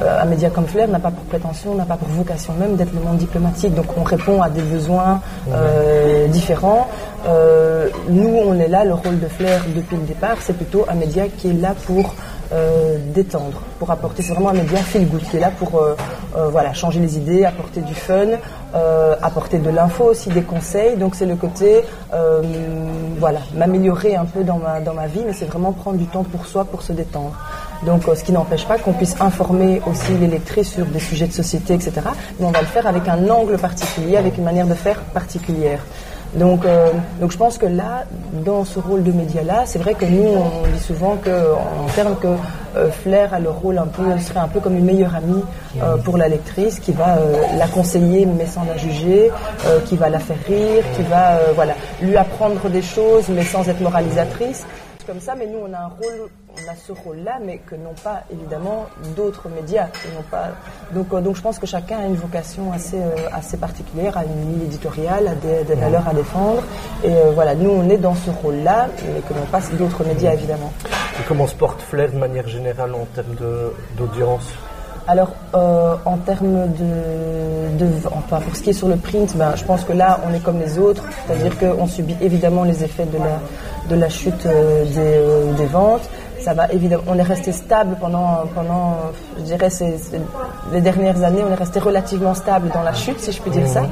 Euh, 0.00 0.22
un 0.22 0.24
média 0.24 0.48
comme 0.48 0.66
Flair 0.66 0.86
n'a 0.86 1.00
pas 1.00 1.10
pour 1.10 1.24
prétention, 1.24 1.74
n'a 1.74 1.84
pas 1.84 1.96
pour 1.96 2.06
vocation 2.06 2.52
même 2.52 2.76
d'être 2.76 2.94
le 2.94 3.00
monde 3.00 3.16
diplomatique. 3.16 3.74
Donc 3.74 3.86
on 3.98 4.04
répond 4.04 4.40
à 4.42 4.48
des 4.48 4.62
besoins 4.62 5.20
euh, 5.52 6.28
différents. 6.28 6.86
Euh, 7.26 7.88
nous, 8.08 8.32
on 8.46 8.60
est 8.60 8.68
là, 8.68 8.84
le 8.84 8.94
rôle 8.94 9.18
de 9.18 9.26
Flair 9.26 9.64
depuis 9.74 9.96
le 9.96 10.04
départ, 10.04 10.36
c'est 10.38 10.52
plutôt 10.52 10.86
un 10.88 10.94
média 10.94 11.24
qui 11.26 11.50
est 11.50 11.60
là 11.60 11.74
pour 11.84 12.14
euh, 12.52 12.98
détendre, 13.14 13.62
pour 13.78 13.92
apporter, 13.92 14.22
c'est 14.22 14.32
vraiment 14.32 14.48
un 14.48 14.54
média 14.54 14.78
feel 14.78 15.06
good 15.06 15.22
qui 15.22 15.36
est 15.36 15.40
là 15.40 15.52
pour 15.56 15.76
euh, 15.76 15.94
euh, 16.36 16.48
voilà, 16.48 16.72
changer 16.72 16.98
les 16.98 17.16
idées, 17.16 17.44
apporter 17.44 17.80
du 17.80 17.94
fun, 17.94 18.26
apporter 19.22 19.58
de 19.58 19.70
l'info 19.70 20.04
aussi, 20.04 20.28
des 20.30 20.42
conseils. 20.42 20.96
Donc 20.96 21.14
c'est 21.14 21.26
le 21.26 21.36
côté 21.36 21.82
voilà, 23.18 23.40
m'améliorer 23.54 24.16
un 24.16 24.24
peu 24.24 24.44
dans 24.44 24.58
ma, 24.58 24.80
dans 24.80 24.94
ma 24.94 25.06
vie, 25.06 25.22
mais 25.26 25.32
c'est 25.32 25.44
vraiment 25.44 25.72
prendre 25.72 25.98
du 25.98 26.06
temps 26.06 26.24
pour 26.24 26.46
soi, 26.46 26.64
pour 26.64 26.82
se 26.82 26.92
détendre. 26.92 27.36
Donc, 27.84 28.02
ce 28.14 28.22
qui 28.22 28.32
n'empêche 28.32 28.66
pas 28.66 28.78
qu'on 28.78 28.92
puisse 28.92 29.16
informer 29.20 29.80
aussi 29.86 30.12
les 30.12 30.64
sur 30.64 30.86
des 30.86 30.98
sujets 30.98 31.26
de 31.26 31.32
société, 31.32 31.74
etc. 31.74 31.92
Mais 32.38 32.46
on 32.46 32.50
va 32.50 32.60
le 32.60 32.66
faire 32.66 32.86
avec 32.86 33.08
un 33.08 33.28
angle 33.30 33.56
particulier, 33.56 34.16
avec 34.16 34.36
une 34.36 34.44
manière 34.44 34.66
de 34.66 34.74
faire 34.74 35.00
particulière. 35.14 35.80
Donc, 36.34 36.64
euh, 36.64 36.92
donc 37.20 37.32
je 37.32 37.36
pense 37.36 37.58
que 37.58 37.66
là, 37.66 38.04
dans 38.44 38.64
ce 38.64 38.78
rôle 38.78 39.02
de 39.02 39.10
média-là, 39.10 39.64
c'est 39.66 39.80
vrai 39.80 39.94
que 39.94 40.04
nous, 40.04 40.28
on 40.28 40.66
dit 40.68 40.78
souvent 40.78 41.16
que, 41.16 41.30
en 41.30 41.86
termes 41.94 42.16
que 42.16 42.28
euh, 42.76 42.88
Flair 42.90 43.34
a 43.34 43.40
le 43.40 43.50
rôle 43.50 43.78
un 43.78 43.86
peu, 43.86 44.16
serait 44.20 44.38
un 44.38 44.46
peu 44.46 44.60
comme 44.60 44.76
une 44.76 44.84
meilleure 44.84 45.16
amie 45.16 45.42
euh, 45.82 45.96
pour 45.96 46.16
la 46.16 46.28
lectrice, 46.28 46.78
qui 46.78 46.92
va 46.92 47.18
la 47.56 47.66
conseiller 47.66 48.26
mais 48.26 48.46
sans 48.46 48.64
la 48.64 48.76
juger, 48.76 49.32
qui 49.86 49.96
va 49.96 50.08
la 50.08 50.20
faire 50.20 50.36
rire, 50.46 50.84
qui 50.94 51.02
va 51.02 51.38
voilà 51.54 51.74
lui 52.00 52.16
apprendre 52.16 52.68
des 52.68 52.82
choses 52.82 53.28
mais 53.28 53.42
sans 53.42 53.68
être 53.68 53.80
moralisatrice. 53.80 54.64
Comme 55.06 55.20
ça, 55.20 55.34
mais 55.36 55.46
nous 55.46 55.58
on 55.68 55.72
a 55.74 55.78
un 55.78 55.88
rôle, 55.88 56.28
on 56.56 56.70
a 56.70 56.74
ce 56.74 56.92
rôle-là, 56.92 57.38
mais 57.44 57.58
que 57.58 57.74
n'ont 57.74 57.94
pas 58.02 58.22
évidemment 58.30 58.86
d'autres 59.16 59.48
médias. 59.48 59.88
pas... 60.30 60.48
donc, 60.94 61.12
euh, 61.12 61.20
donc 61.20 61.36
je 61.36 61.42
pense 61.42 61.58
que 61.58 61.66
chacun 61.66 61.98
a 61.98 62.06
une 62.06 62.16
vocation 62.16 62.72
assez, 62.72 62.98
euh, 62.98 63.28
assez 63.32 63.56
particulière, 63.56 64.16
a 64.16 64.24
une 64.24 64.52
ligne 64.52 64.64
éditoriale, 64.64 65.28
a 65.28 65.34
des, 65.34 65.74
valeurs 65.74 66.08
à 66.08 66.14
défendre. 66.14 66.62
Et 67.04 67.10
euh, 67.10 67.30
voilà, 67.34 67.54
nous 67.54 67.70
on 67.70 67.88
est 67.88 67.98
dans 67.98 68.14
ce 68.14 68.30
rôle-là, 68.30 68.88
mais 69.06 69.20
que 69.20 69.34
n'ont 69.34 69.46
pas 69.46 69.60
d'autres 69.72 70.04
médias 70.04 70.32
évidemment. 70.32 70.72
Et 71.18 71.22
comment 71.26 71.46
se 71.46 71.54
porte 71.54 71.80
Flair 71.82 72.10
de 72.12 72.18
manière 72.18 72.48
générale 72.48 72.94
en 72.94 73.06
termes 73.14 73.36
d'audience? 73.96 74.52
Alors, 75.08 75.32
en 75.54 76.16
termes 76.18 76.68
de, 76.78 77.86
enfin, 78.12 78.38
pour 78.40 78.54
ce 78.54 78.62
qui 78.62 78.70
est 78.70 78.74
sur 78.74 78.86
le 78.86 78.96
print, 78.96 79.36
ben, 79.36 79.56
je 79.56 79.64
pense 79.64 79.82
que 79.82 79.92
là, 79.92 80.20
on 80.28 80.32
est 80.32 80.38
comme 80.38 80.60
les 80.60 80.78
autres, 80.78 81.02
c'est-à-dire 81.26 81.58
qu'on 81.58 81.86
subit 81.88 82.16
évidemment 82.20 82.62
les 82.62 82.84
effets 82.84 83.06
de 83.06 83.18
la, 83.18 83.40
de 83.90 83.96
la 83.96 84.08
chute 84.08 84.46
euh, 84.46 84.84
euh, 84.96 85.52
des, 85.52 85.66
ventes. 85.66 86.08
Ça 86.40 86.54
va 86.54 86.70
évidemment, 86.72 87.02
on 87.06 87.18
est 87.18 87.22
resté 87.22 87.52
stable 87.52 87.96
pendant, 88.00 88.44
pendant 88.54 88.96
je 89.38 89.42
dirais, 89.42 89.68
les 90.72 90.80
dernières 90.80 91.22
années, 91.22 91.42
on 91.46 91.52
est 91.52 91.54
resté 91.54 91.78
relativement 91.80 92.34
stable 92.34 92.70
dans 92.72 92.82
la 92.82 92.94
chute, 92.94 93.20
si 93.20 93.32
je 93.32 93.40
puis 93.40 93.50
dire 93.50 93.66
ça. 93.66 93.82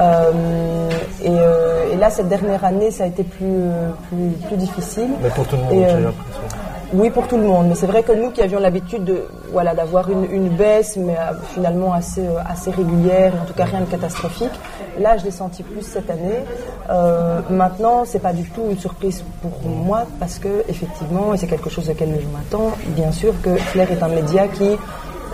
Euh, 0.00 0.90
et, 1.22 1.96
là, 1.96 2.10
cette 2.10 2.28
dernière 2.28 2.64
année, 2.64 2.90
ça 2.90 3.04
a 3.04 3.06
été 3.08 3.24
plus, 3.24 3.64
plus, 4.08 4.56
difficile. 4.56 5.08
Mais 5.22 5.30
pour 5.30 5.46
tout 5.46 5.56
le 5.56 5.62
monde, 5.62 5.72
j'ai 5.72 6.00
l'impression. 6.00 6.47
Oui, 6.92 7.10
pour 7.10 7.28
tout 7.28 7.36
le 7.36 7.42
monde. 7.42 7.66
Mais 7.68 7.74
c'est 7.74 7.86
vrai 7.86 8.02
que 8.02 8.12
nous 8.12 8.30
qui 8.30 8.40
avions 8.40 8.60
l'habitude 8.60 9.04
de, 9.04 9.24
voilà, 9.52 9.74
d'avoir 9.74 10.08
une, 10.10 10.48
baisse, 10.48 10.96
mais 10.96 11.16
finalement 11.52 11.92
assez, 11.92 12.26
assez 12.48 12.70
régulière, 12.70 13.34
en 13.42 13.44
tout 13.44 13.54
cas 13.54 13.64
rien 13.64 13.80
de 13.80 13.86
catastrophique, 13.86 14.52
Là, 15.00 15.16
je 15.16 15.24
l'ai 15.24 15.30
senti 15.30 15.62
plus 15.62 15.82
cette 15.82 16.10
année. 16.10 16.44
Euh, 16.90 17.40
maintenant, 17.50 18.04
c'est 18.04 18.18
pas 18.18 18.32
du 18.32 18.48
tout 18.50 18.64
une 18.68 18.78
surprise 18.78 19.22
pour 19.42 19.70
moi 19.70 20.06
parce 20.18 20.38
que 20.38 20.64
effectivement, 20.68 21.34
et 21.34 21.36
c'est 21.36 21.46
quelque 21.46 21.70
chose 21.70 21.88
auquel 21.88 22.18
je 22.20 22.26
m'attends, 22.26 22.72
bien 22.88 23.12
sûr 23.12 23.34
que 23.40 23.54
Flair 23.56 23.90
est 23.92 24.02
un 24.02 24.08
média 24.08 24.48
qui, 24.48 24.76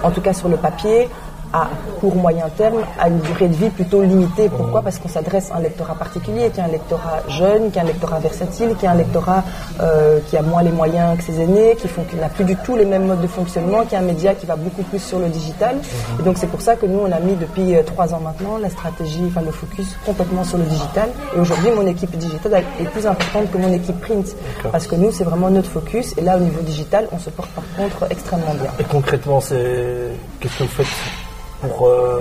en 0.02 0.10
tout 0.10 0.20
cas 0.20 0.34
sur 0.34 0.48
le 0.48 0.56
papier, 0.56 1.08
à 1.54 1.68
court 2.00 2.16
moyen 2.16 2.48
terme 2.56 2.82
à 3.00 3.08
une 3.08 3.20
durée 3.20 3.48
de 3.48 3.54
vie 3.54 3.70
plutôt 3.70 4.02
limitée. 4.02 4.48
Pourquoi? 4.48 4.82
Parce 4.82 4.98
qu'on 4.98 5.08
s'adresse 5.08 5.50
à 5.52 5.56
un 5.56 5.60
lectorat 5.60 5.94
particulier, 5.94 6.50
qui 6.50 6.58
est 6.60 6.64
un 6.64 6.68
lectorat 6.68 7.20
jeune, 7.28 7.70
qui 7.70 7.78
est 7.78 7.82
un 7.82 7.84
lectorat 7.84 8.18
versatile, 8.18 8.74
qui 8.78 8.84
est 8.86 8.88
un 8.88 8.94
lectorat 8.94 9.44
euh, 9.80 10.18
qui 10.28 10.36
a 10.36 10.42
moins 10.42 10.62
les 10.62 10.72
moyens 10.72 11.16
que 11.16 11.22
ses 11.22 11.40
aînés, 11.40 11.76
qui 11.80 11.88
font 11.88 12.04
n'a 12.20 12.28
plus 12.28 12.44
du 12.44 12.56
tout 12.56 12.76
les 12.76 12.84
mêmes 12.84 13.06
modes 13.06 13.22
de 13.22 13.26
fonctionnement, 13.26 13.84
qui 13.84 13.94
est 13.94 13.98
un 13.98 14.02
média 14.02 14.34
qui 14.34 14.46
va 14.46 14.56
beaucoup 14.56 14.82
plus 14.82 14.98
sur 14.98 15.18
le 15.18 15.28
digital. 15.28 15.76
Et 16.18 16.22
donc 16.22 16.38
c'est 16.38 16.46
pour 16.46 16.60
ça 16.60 16.76
que 16.76 16.86
nous 16.86 16.98
on 16.98 17.12
a 17.12 17.20
mis 17.20 17.34
depuis 17.34 17.74
euh, 17.74 17.82
trois 17.82 18.12
ans 18.14 18.20
maintenant 18.20 18.58
la 18.58 18.70
stratégie, 18.70 19.24
enfin 19.28 19.42
le 19.42 19.52
focus 19.52 19.96
complètement 20.04 20.44
sur 20.44 20.58
le 20.58 20.64
digital. 20.64 21.08
Et 21.36 21.40
aujourd'hui 21.40 21.70
mon 21.70 21.86
équipe 21.86 22.16
digitale 22.16 22.64
est 22.80 22.84
plus 22.84 23.06
importante 23.06 23.50
que 23.50 23.58
mon 23.58 23.72
équipe 23.72 24.00
print, 24.00 24.36
parce 24.70 24.86
que 24.86 24.96
nous 24.96 25.12
c'est 25.12 25.24
vraiment 25.24 25.50
notre 25.50 25.70
focus. 25.70 26.14
Et 26.18 26.20
là 26.20 26.36
au 26.36 26.40
niveau 26.40 26.60
digital 26.62 27.06
on 27.12 27.18
se 27.18 27.30
porte 27.30 27.50
par 27.50 27.64
contre 27.76 28.06
extrêmement 28.10 28.54
bien. 28.54 28.70
Et 28.78 28.84
concrètement 28.84 29.40
c'est 29.40 30.10
qu'est-ce 30.40 30.58
que 30.58 30.62
vous 30.64 30.68
faites? 30.68 31.23
Pour 31.68 31.88
euh, 31.88 32.20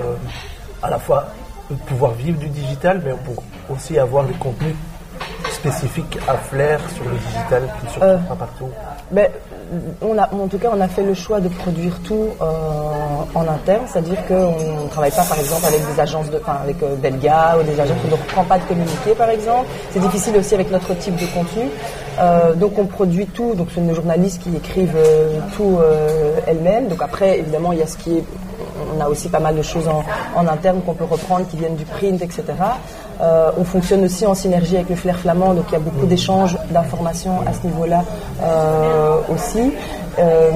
à 0.82 0.90
la 0.90 0.98
fois 0.98 1.28
pouvoir 1.86 2.12
vivre 2.12 2.38
du 2.38 2.48
digital, 2.48 3.00
mais 3.04 3.12
pour 3.24 3.42
aussi 3.74 3.98
avoir 3.98 4.24
des 4.24 4.34
contenus 4.34 4.74
spécifique 5.50 6.18
à 6.28 6.36
Flair 6.36 6.80
sur 6.94 7.04
le 7.04 7.16
digital 7.16 7.62
qui 7.78 7.86
ne 7.86 7.90
se 7.90 7.98
trouve 7.98 8.28
pas 8.28 8.36
partout 8.36 8.68
ben, 9.10 9.28
on 10.02 10.18
a, 10.18 10.28
en 10.32 10.48
tout 10.48 10.58
cas, 10.58 10.70
on 10.72 10.80
a 10.80 10.88
fait 10.88 11.02
le 11.02 11.14
choix 11.14 11.40
de 11.40 11.48
produire 11.48 11.98
tout 12.04 12.28
euh, 12.40 12.44
en 13.34 13.48
interne, 13.48 13.84
c'est-à-dire 13.86 14.24
qu'on 14.26 14.84
ne 14.84 14.88
travaille 14.88 15.10
pas, 15.10 15.24
par 15.24 15.38
exemple, 15.38 15.66
avec 15.66 15.80
des 15.86 16.00
agences 16.00 16.30
de, 16.30 16.38
enfin, 16.38 16.58
avec 16.62 16.82
euh, 16.82 16.96
Belga 16.96 17.56
ou 17.58 17.62
des 17.62 17.78
agences 17.78 17.98
qui 18.00 18.08
ne 18.08 18.12
reprend 18.12 18.44
pas 18.44 18.58
de 18.58 18.64
communiquer, 18.64 19.14
par 19.16 19.30
exemple. 19.30 19.66
C'est 19.90 20.00
difficile 20.00 20.36
aussi 20.36 20.54
avec 20.54 20.70
notre 20.70 20.94
type 20.98 21.16
de 21.16 21.26
contenu. 21.26 21.68
Euh, 22.18 22.54
donc, 22.54 22.78
on 22.78 22.86
produit 22.86 23.26
tout. 23.26 23.54
Donc, 23.54 23.68
ce 23.70 23.76
sont 23.76 23.82
nos 23.82 23.94
journalistes 23.94 24.42
qui 24.42 24.54
écrivent 24.56 24.96
tout 25.56 25.78
elles-mêmes. 26.46 26.88
Donc, 26.88 27.02
après, 27.02 27.38
évidemment, 27.38 27.72
il 27.72 27.78
y 27.78 27.82
a 27.82 27.86
ce 27.86 27.96
qui 27.96 28.18
est 28.18 28.24
on 28.96 29.00
a 29.00 29.08
aussi 29.08 29.28
pas 29.28 29.40
mal 29.40 29.56
de 29.56 29.62
choses 29.62 29.88
en, 29.88 30.46
interne 30.46 30.80
qu'on 30.82 30.94
peut 30.94 31.04
reprendre 31.04 31.46
qui 31.48 31.56
viennent 31.56 31.76
du 31.76 31.84
print, 31.84 32.22
etc. 32.22 32.44
on 33.20 33.64
fonctionne 33.64 34.04
aussi 34.04 34.26
en 34.26 34.34
synergie 34.34 34.76
avec 34.76 34.90
le 34.90 34.96
Flair 34.96 35.18
Flamand, 35.18 35.54
donc 35.54 35.64
il 35.68 35.72
y 35.72 35.76
a 35.76 35.80
beaucoup 35.80 36.06
d'échanges 36.06 36.58
d'informations 36.70 37.40
à 37.46 37.52
ce 37.52 37.66
niveau-là 37.66 38.04
aussi. 39.32 39.72
Euh, 40.18 40.50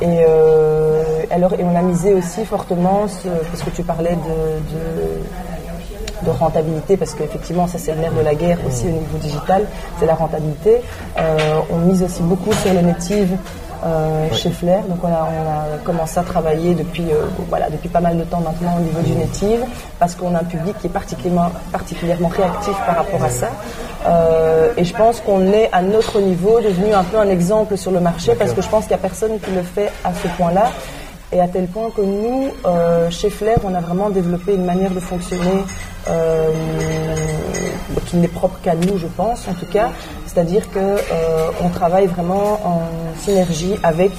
et, 0.00 0.24
euh, 0.26 1.02
alors, 1.30 1.52
et 1.54 1.64
on 1.64 1.76
a 1.76 1.82
misé 1.82 2.14
aussi 2.14 2.44
fortement, 2.44 3.06
parce 3.50 3.62
que 3.62 3.70
tu 3.70 3.82
parlais 3.82 4.16
de, 4.16 6.26
de 6.26 6.30
rentabilité, 6.30 6.96
parce 6.96 7.14
qu'effectivement, 7.14 7.66
ça 7.66 7.78
c'est 7.78 7.94
le 7.94 8.00
nerf 8.00 8.12
de 8.12 8.20
la 8.20 8.34
guerre 8.34 8.58
aussi 8.66 8.86
au 8.86 8.90
niveau 8.90 9.18
digital, 9.20 9.66
c'est 9.98 10.06
la 10.06 10.14
rentabilité. 10.14 10.80
Euh, 11.18 11.60
on 11.70 11.78
mise 11.78 12.02
aussi 12.02 12.22
beaucoup 12.22 12.52
sur 12.52 12.72
le 12.72 12.80
native 12.80 13.36
euh, 13.84 14.32
chez 14.32 14.50
Flair. 14.50 14.82
Donc 14.84 14.98
on 15.02 15.08
a, 15.08 15.28
on 15.28 15.74
a, 15.74 15.78
commencé 15.84 16.18
à 16.18 16.22
travailler 16.22 16.74
depuis, 16.74 17.10
euh, 17.10 17.26
voilà, 17.48 17.68
depuis 17.68 17.88
pas 17.88 18.00
mal 18.00 18.16
de 18.16 18.24
temps 18.24 18.40
maintenant 18.40 18.76
au 18.76 18.80
niveau 18.80 19.00
du 19.00 19.12
native, 19.12 19.64
parce 19.98 20.14
qu'on 20.14 20.34
a 20.34 20.40
un 20.40 20.44
public 20.44 20.76
qui 20.80 20.86
est 20.86 20.90
particulièrement, 20.90 21.50
particulièrement 21.72 22.28
réactif 22.28 22.76
par 22.86 22.96
rapport 22.96 23.24
à 23.24 23.30
ça. 23.30 23.50
Euh, 24.06 24.72
et 24.76 24.84
je 24.84 24.94
pense 24.94 25.20
qu'on 25.20 25.52
est 25.52 25.68
à 25.72 25.82
notre 25.82 26.20
niveau 26.20 26.60
devenu 26.60 26.92
un 26.92 27.04
peu 27.04 27.18
un 27.18 27.28
exemple 27.28 27.76
sur 27.76 27.90
le 27.90 28.00
marché, 28.00 28.34
parce 28.34 28.52
que 28.52 28.62
je 28.62 28.68
pense 28.68 28.84
qu'il 28.84 28.96
n'y 28.96 29.00
a 29.00 29.08
personne 29.08 29.38
qui 29.40 29.50
le 29.50 29.62
fait 29.62 29.90
à 30.04 30.12
ce 30.14 30.28
point-là. 30.36 30.70
Et 31.32 31.40
à 31.40 31.48
tel 31.48 31.66
point 31.66 31.88
que 31.96 32.02
nous, 32.02 32.50
chez 33.10 33.30
Flair, 33.30 33.56
on 33.64 33.74
a 33.74 33.80
vraiment 33.80 34.10
développé 34.10 34.54
une 34.54 34.66
manière 34.66 34.90
de 34.90 35.00
fonctionner 35.00 35.64
qui 38.06 38.16
n'est 38.16 38.28
propre 38.28 38.58
qu'à 38.62 38.74
nous, 38.74 38.98
je 38.98 39.06
pense, 39.06 39.46
en 39.48 39.54
tout 39.54 39.66
cas. 39.66 39.90
C'est-à-dire 40.26 40.70
qu'on 40.70 40.80
euh, 40.80 41.68
travaille 41.72 42.06
vraiment 42.06 42.60
en 42.64 42.80
synergie 43.22 43.74
avec 43.82 44.12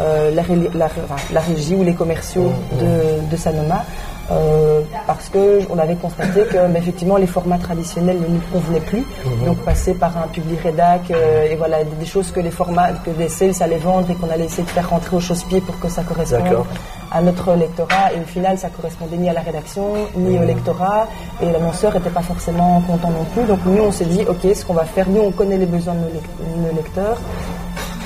euh, 0.00 0.30
la, 0.34 1.40
régie 1.40 1.74
ou 1.74 1.84
les 1.84 1.94
commerciaux 1.94 2.52
de, 2.80 3.30
de 3.30 3.36
Sanoma. 3.36 3.84
Euh, 4.30 4.82
parce 5.06 5.28
que 5.28 5.60
on 5.70 5.78
avait 5.78 5.96
constaté 5.96 6.42
que 6.42 6.54
bah, 6.54 6.78
effectivement 6.78 7.16
les 7.16 7.26
formats 7.26 7.58
traditionnels 7.58 8.18
ne 8.20 8.26
nous 8.28 8.40
convenaient 8.52 8.80
plus. 8.80 9.04
Mhm. 9.24 9.46
Donc 9.46 9.58
passer 9.58 9.94
par 9.94 10.16
un 10.16 10.28
public 10.28 10.60
rédac 10.60 11.10
euh, 11.10 11.50
et 11.50 11.56
voilà 11.56 11.82
des, 11.82 12.06
choses 12.06 12.30
que 12.30 12.40
les 12.40 12.50
formats 12.50 12.90
que 13.04 13.10
des 13.10 13.28
sales 13.28 13.54
allaient 13.60 13.78
vendre 13.78 14.08
et 14.10 14.14
qu'on 14.14 14.30
allait 14.30 14.44
essayer 14.44 14.62
de 14.62 14.68
faire 14.68 14.88
rentrer 14.88 15.16
au 15.16 15.20
chausse-pied 15.20 15.60
pour 15.60 15.78
que 15.80 15.88
ça 15.88 16.02
corresponde 16.02 16.64
à 17.10 17.22
notre 17.22 17.54
lectorat. 17.54 18.12
Et 18.14 18.20
au 18.20 18.26
final, 18.26 18.56
ça 18.56 18.68
correspondait 18.68 19.16
ni 19.16 19.28
à 19.28 19.32
la 19.32 19.40
rédaction 19.40 19.94
ni 20.16 20.36
au 20.36 20.42
mhm. 20.42 20.46
lectorat. 20.46 21.08
Et 21.42 21.50
l'annonceur 21.50 21.92
n'était 21.94 22.10
pas 22.10 22.22
forcément 22.22 22.80
content 22.82 23.10
non 23.10 23.24
plus. 23.34 23.44
Donc 23.44 23.60
nous, 23.66 23.82
on 23.82 23.92
s'est 23.92 24.04
dit, 24.04 24.22
ok, 24.28 24.54
ce 24.54 24.64
qu'on 24.64 24.74
va 24.74 24.84
faire, 24.84 25.08
nous, 25.08 25.22
on 25.22 25.32
connaît 25.32 25.58
les 25.58 25.66
besoins 25.66 25.94
de 25.94 26.68
nos 26.68 26.76
lecteurs 26.76 27.18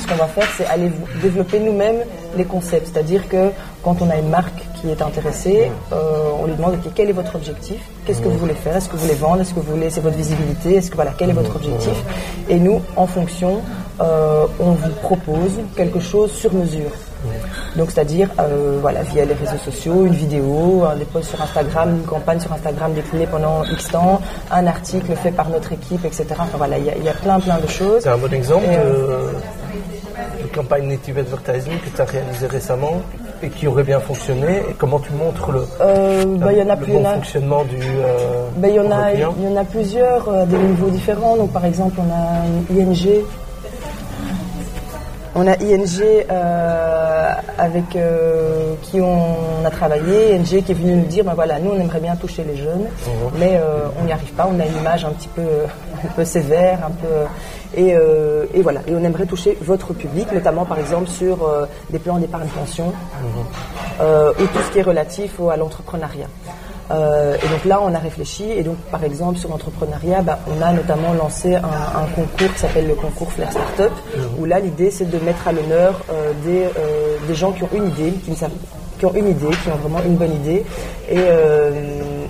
ce 0.05 0.09
qu'on 0.09 0.17
va 0.17 0.27
faire, 0.27 0.49
c'est 0.57 0.67
aller 0.67 0.91
développer 1.23 1.59
nous-mêmes 1.61 2.05
les 2.37 2.45
concepts. 2.45 2.89
C'est-à-dire 2.93 3.29
que 3.29 3.51
quand 3.83 4.01
on 4.03 4.11
a 4.11 4.17
une 4.17 4.29
marque 4.29 4.63
qui 4.81 4.91
est 4.91 5.03
intéressée, 5.03 5.71
euh, 5.93 6.31
on 6.41 6.47
lui 6.47 6.55
demande 6.55 6.79
quel 6.95 7.09
est 7.09 7.13
votre 7.13 7.37
objectif? 7.37 7.81
Qu'est-ce 8.05 8.21
que 8.21 8.29
vous 8.29 8.39
voulez 8.39 8.55
faire? 8.55 8.77
Est-ce 8.77 8.89
que 8.89 8.97
vous 8.97 9.03
voulez 9.03 9.15
vendre? 9.15 9.41
Est-ce 9.41 9.55
que 9.55 9.61
vous 9.61 9.73
voulez 9.73 9.91
c'est 9.91 10.01
votre 10.01 10.17
visibilité? 10.17 10.77
Est-ce 10.77 10.91
que 10.91 10.97
voilà 10.97 11.13
quel 11.17 11.31
est 11.31 11.35
votre 11.35 11.57
objectif? 11.57 11.95
Et 12.49 12.59
nous, 12.59 12.81
en 12.97 13.07
fonction, 13.07 13.63
euh, 14.01 14.47
on 14.61 14.73
vous 14.73 14.91
propose 15.03 15.53
quelque 15.77 16.01
chose 16.01 16.33
sur 16.33 16.53
mesure. 16.53 16.91
Donc 17.77 17.91
c'est-à-dire 17.91 18.29
euh, 18.39 18.79
voilà 18.81 19.03
via 19.03 19.25
les 19.25 19.35
réseaux 19.35 19.59
sociaux, 19.65 20.05
une 20.05 20.13
vidéo, 20.13 20.85
un 20.85 20.97
des 20.97 21.05
posts 21.07 21.31
sur 21.31 21.41
Instagram, 21.41 21.97
une 22.01 22.07
campagne 22.07 22.39
sur 22.39 22.53
Instagram 22.53 22.93
déclinée 22.93 23.27
pendant 23.27 23.65
X 23.65 23.89
temps, 23.89 24.21
un 24.51 24.67
article 24.67 25.15
fait 25.17 25.33
par 25.33 25.49
notre 25.49 25.73
équipe, 25.73 26.05
etc. 26.05 26.27
Enfin 26.33 26.59
voilà, 26.59 26.77
il 26.79 26.85
y, 26.85 27.09
a 27.09 27.13
plein 27.15 27.41
plein 27.41 27.59
de 27.59 27.67
choses. 27.67 28.03
C'est 28.03 28.11
un 28.11 28.19
bon 28.19 28.33
exemple 28.33 28.67
campagne 30.55 30.87
native 30.87 31.19
advertising 31.19 31.79
que 31.81 31.95
tu 31.95 32.01
as 32.01 32.05
réalisé 32.05 32.47
récemment 32.47 33.03
et 33.43 33.49
qui 33.49 33.67
aurait 33.67 33.83
bien 33.83 34.01
fonctionné 34.01 34.59
et 34.71 34.75
comment 34.79 35.01
tu 35.01 35.13
montres 35.13 35.51
le, 35.51 35.67
euh, 35.81 36.25
bah, 36.39 36.53
y 36.53 36.63
en 36.63 36.69
a 36.69 36.77
bon 36.77 37.05
fonctionnement 37.05 37.65
du 37.65 37.81
euh, 37.81 38.49
bah, 38.57 38.69
il 38.69 38.75
y 38.77 38.81
en 38.81 38.91
a 38.91 39.13
il 39.13 39.21
y 39.21 39.49
en 39.49 39.57
a 39.57 39.65
plusieurs 39.65 40.29
à 40.29 40.47
des 40.47 40.57
niveaux 40.57 40.91
différents. 40.91 41.37
Donc 41.37 41.53
par 41.53 41.65
exemple 41.65 41.97
on 41.99 42.11
a 42.13 42.81
ING 42.81 43.25
on 45.35 45.47
a 45.47 45.57
ING 45.61 46.01
euh, 46.31 47.33
avec 47.59 47.97
euh, 47.97 48.75
qui 48.83 49.01
on 49.01 49.65
a 49.65 49.71
travaillé, 49.71 50.37
ING 50.37 50.45
qui 50.45 50.73
est 50.73 50.75
venu 50.75 50.95
nous 50.95 51.07
dire, 51.07 51.25
ben 51.25 51.35
voilà, 51.35 51.59
nous 51.59 51.73
on 51.73 51.81
aimerait 51.81 52.01
bien 52.01 52.15
toucher 52.15 52.45
les 52.45 52.57
jeunes, 52.57 52.83
mhm. 52.83 53.31
mais 53.39 53.57
euh, 53.57 53.89
on 54.01 54.05
n'y 54.05 54.13
arrive 54.13 54.33
pas, 54.33 54.49
on 54.49 54.59
a 54.61 54.65
une 54.65 54.77
image 54.77 55.05
un 55.05 55.11
petit 55.11 55.29
peu, 55.29 55.43
un 56.05 56.09
peu 56.15 56.25
sévère, 56.25 56.79
un 56.87 56.91
peu, 56.91 57.09
et, 57.77 57.95
et, 58.55 58.63
voilà, 58.63 58.81
et 58.87 58.95
on 58.95 59.05
aimerait 59.05 59.27
toucher 59.27 59.57
votre 59.63 59.93
public, 59.93 60.31
notamment 60.33 60.65
par 60.65 60.79
exemple 60.79 61.09
sur 61.09 61.51
des 61.91 61.99
plans 61.99 62.19
d'épargne 62.19 62.49
pension 62.49 62.87
mhm. 62.87 64.07
ou 64.41 64.47
tout 64.47 64.63
ce 64.67 64.73
qui 64.73 64.79
est 64.79 64.83
relatif 64.83 65.39
à 65.51 65.57
l'entrepreneuriat. 65.57 66.29
Euh, 66.91 67.37
et 67.37 67.49
donc 67.49 67.65
là, 67.65 67.81
on 67.83 67.95
a 67.95 67.99
réfléchi. 67.99 68.45
Et 68.45 68.63
donc, 68.63 68.77
par 68.91 69.03
exemple, 69.05 69.39
sur 69.39 69.49
l'entrepreneuriat, 69.49 70.23
bah, 70.23 70.39
on 70.47 70.63
a 70.63 70.73
notamment 70.73 71.13
lancé 71.15 71.55
un, 71.55 71.63
concours 72.15 72.53
qui 72.53 72.59
s'appelle 72.59 72.87
le 72.87 72.95
concours 72.95 73.33
Flair 73.33 73.51
Startup, 73.51 73.93
où 74.39 74.45
là, 74.45 74.61
l'idée, 74.61 74.91
c'est 74.91 75.09
de 75.09 75.19
mettre 75.19 75.49
à 75.49 75.53
l'honneur 75.53 76.01
euh, 76.13 76.33
des, 76.45 76.65
euh, 76.79 77.35
gens 77.35 77.53
qui 77.53 77.63
ont 77.63 77.71
une 77.75 77.89
idée, 77.89 78.13
qui 78.13 79.07
ont 79.07 79.15
une 79.15 79.29
idée, 79.29 79.57
qui 79.63 79.69
ont 79.71 79.77
vraiment 79.77 80.01
une 80.05 80.17
bonne 80.17 80.35
idée, 80.35 80.65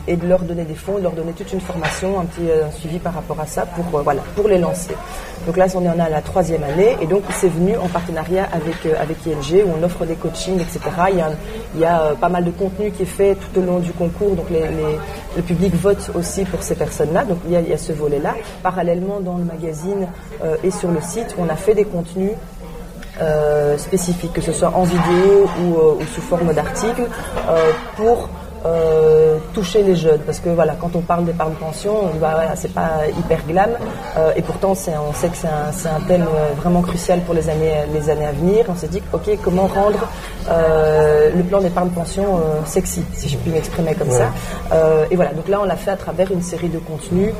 et 0.06 0.16
de 0.16 0.26
leur 0.26 0.40
donner 0.40 0.64
des 0.64 0.74
fonds, 0.74 0.98
de 0.98 1.02
leur 1.02 1.12
donner 1.12 1.32
toute 1.32 1.52
une 1.52 1.60
formation, 1.60 2.20
un 2.20 2.24
petit 2.24 2.48
suivi 2.78 2.98
par 2.98 3.14
rapport 3.14 3.40
à 3.40 3.46
ça 3.46 3.66
pour, 3.66 4.02
voilà, 4.02 4.22
pour 4.34 4.48
les 4.48 4.58
lancer. 4.58 4.94
Donc 5.46 5.58
là, 5.58 5.66
on 5.74 5.84
est 5.84 6.00
à 6.00 6.08
la 6.08 6.22
troisième 6.22 6.62
année 6.64 6.96
et 7.02 7.06
donc 7.06 7.22
c'est 7.30 7.48
venu 7.48 7.76
en 7.76 7.88
partenariat 7.88 8.48
avec, 8.52 8.86
euh, 8.86 8.94
avec 9.00 9.18
ING 9.26 9.62
où 9.66 9.72
on 9.78 9.82
offre 9.82 10.06
des 10.06 10.14
coachings, 10.14 10.58
etc. 10.60 10.80
Il 11.10 11.18
y 11.18 11.20
a, 11.20 11.30
il 11.74 11.80
y 11.80 11.84
a 11.84 12.02
euh, 12.02 12.14
pas 12.14 12.30
mal 12.30 12.44
de 12.44 12.50
contenu 12.50 12.90
qui 12.90 13.02
est 13.02 13.06
fait 13.06 13.34
tout 13.34 13.60
au 13.60 13.62
long 13.62 13.78
du 13.78 13.92
concours, 13.92 14.36
donc 14.36 14.46
le 14.50 15.42
public 15.42 15.74
vote 15.74 16.10
aussi 16.14 16.44
pour 16.44 16.62
ces 16.62 16.74
personnes-là, 16.74 17.24
donc 17.24 17.38
il 17.46 17.52
y 17.52 17.56
a, 17.56 17.60
il 17.60 17.68
y 17.68 17.72
a 17.72 17.78
ce 17.78 17.92
volet-là. 17.92 18.34
Parallèlement, 18.62 19.20
dans 19.20 19.36
le 19.36 19.44
magazine 19.44 20.08
euh, 20.42 20.56
et 20.64 20.70
sur 20.70 20.90
le 20.90 21.00
site, 21.02 21.34
on 21.38 21.48
a 21.48 21.56
fait 21.56 21.74
des 21.74 21.84
contenus 21.84 22.32
spécifiques, 23.76 24.32
que 24.32 24.40
ce 24.40 24.52
soit 24.52 24.72
en 24.74 24.82
vidéo 24.82 25.46
ou 25.60 26.04
sous 26.12 26.20
forme 26.20 26.52
d'articles, 26.52 27.06
pour 27.96 28.28
euh, 28.66 29.38
toucher 29.52 29.82
les 29.82 29.94
jeunes. 29.94 30.20
Parce 30.20 30.40
que 30.40 30.48
voilà 30.48 30.74
quand 30.74 30.96
on 30.96 31.00
parle 31.00 31.24
d'épargne 31.24 31.52
pension 31.52 32.10
bah, 32.20 32.54
c'est 32.54 32.72
pas 32.72 33.06
hyper 33.18 33.40
glam 33.46 33.70
euh, 34.16 34.32
et 34.36 34.42
pourtant 34.42 34.74
c'est 34.74 34.96
on 34.96 35.12
sait 35.12 35.28
que 35.28 35.36
c'est 35.36 35.48
un, 35.48 35.96
un, 35.96 36.00
thème 36.08 36.22
euh, 36.22 36.54
vraiment 36.56 36.80
crucial 36.80 37.20
pour 37.20 37.34
les 37.34 37.48
années 37.50 37.74
les 37.92 38.08
années 38.08 38.26
à 38.26 38.32
venir. 38.32 38.64
On 38.68 38.74
s'est 38.74 38.88
dit 38.88 39.02
ok 39.12 39.38
comment 39.42 39.66
rendre 39.66 40.08
le 40.48 41.42
plan 41.42 41.60
d'épargne 41.60 41.90
pension 41.90 42.40
sexy 42.64 43.02
si 43.12 43.28
je 43.28 43.36
puis 43.36 43.50
m'exprimer 43.50 43.94
comme 43.94 44.10
ça. 44.10 44.28
Et 45.10 45.16
voilà 45.16 45.32
donc 45.32 45.48
là 45.48 45.60
on 45.60 45.64
l'a 45.64 45.76
fait 45.76 45.90
à 45.90 45.96
travers 45.96 46.30
une 46.32 46.42
série 46.42 46.68
de 46.68 46.78
contenus 46.78 47.32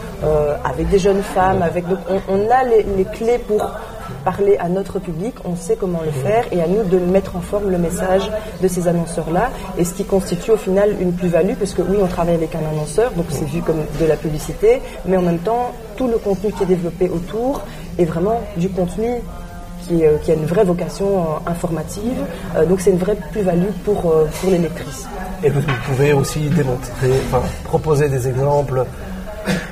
avec 0.64 0.88
des 0.88 0.98
jeunes 0.98 1.22
femmes 1.22 1.62
avec 1.62 1.84
on, 2.28 2.50
a 2.50 2.64
les, 2.64 2.82
les 2.96 3.04
clés 3.04 3.38
pour 3.38 3.70
parler 4.24 4.56
à 4.58 4.68
notre 4.68 4.98
public, 4.98 5.34
on 5.44 5.56
sait 5.56 5.76
comment 5.76 6.00
le 6.04 6.10
faire 6.10 6.44
et 6.50 6.60
à 6.62 6.66
nous 6.66 6.82
de 6.84 6.98
mettre 6.98 7.36
en 7.36 7.40
forme 7.40 7.70
le 7.70 7.78
message 7.78 8.30
de 8.62 8.68
ces 8.68 8.88
annonceurs-là 8.88 9.50
et 9.78 9.84
ce 9.84 9.94
qui 9.94 10.04
constitue 10.04 10.52
au 10.52 10.56
final 10.56 10.96
une 11.00 11.12
plus-value 11.12 11.54
parce 11.58 11.74
que 11.74 11.82
oui, 11.82 11.96
on 12.00 12.06
travaille 12.06 12.34
avec 12.34 12.54
un 12.54 12.66
annonceur, 12.70 13.12
donc 13.12 13.26
c'est 13.28 13.44
vu 13.44 13.60
comme 13.60 13.84
de 14.00 14.06
la 14.06 14.16
publicité, 14.16 14.80
mais 15.06 15.16
en 15.16 15.22
même 15.22 15.38
temps, 15.38 15.72
tout 15.96 16.08
le 16.08 16.18
contenu 16.18 16.52
qui 16.52 16.62
est 16.62 16.66
développé 16.66 17.08
autour 17.08 17.62
est 17.98 18.04
vraiment 18.04 18.40
du 18.56 18.68
contenu 18.68 19.20
qui, 19.86 20.04
euh, 20.04 20.16
a 20.26 20.32
une 20.32 20.46
vraie 20.46 20.64
vocation 20.64 21.06
euh, 21.06 21.50
informative. 21.50 22.24
Euh, 22.56 22.64
donc 22.64 22.80
c'est 22.80 22.90
une 22.90 22.98
vraie 22.98 23.16
plus-value 23.32 23.70
pour, 23.84 24.00
pour 24.02 24.50
les 24.50 24.58
lectrices. 24.58 25.06
Et 25.42 25.50
vous 25.50 25.60
pouvez 25.86 26.12
aussi 26.12 26.40
démontrer, 26.40 27.12
proposer 27.64 28.08
des 28.08 28.26
exemples 28.28 28.84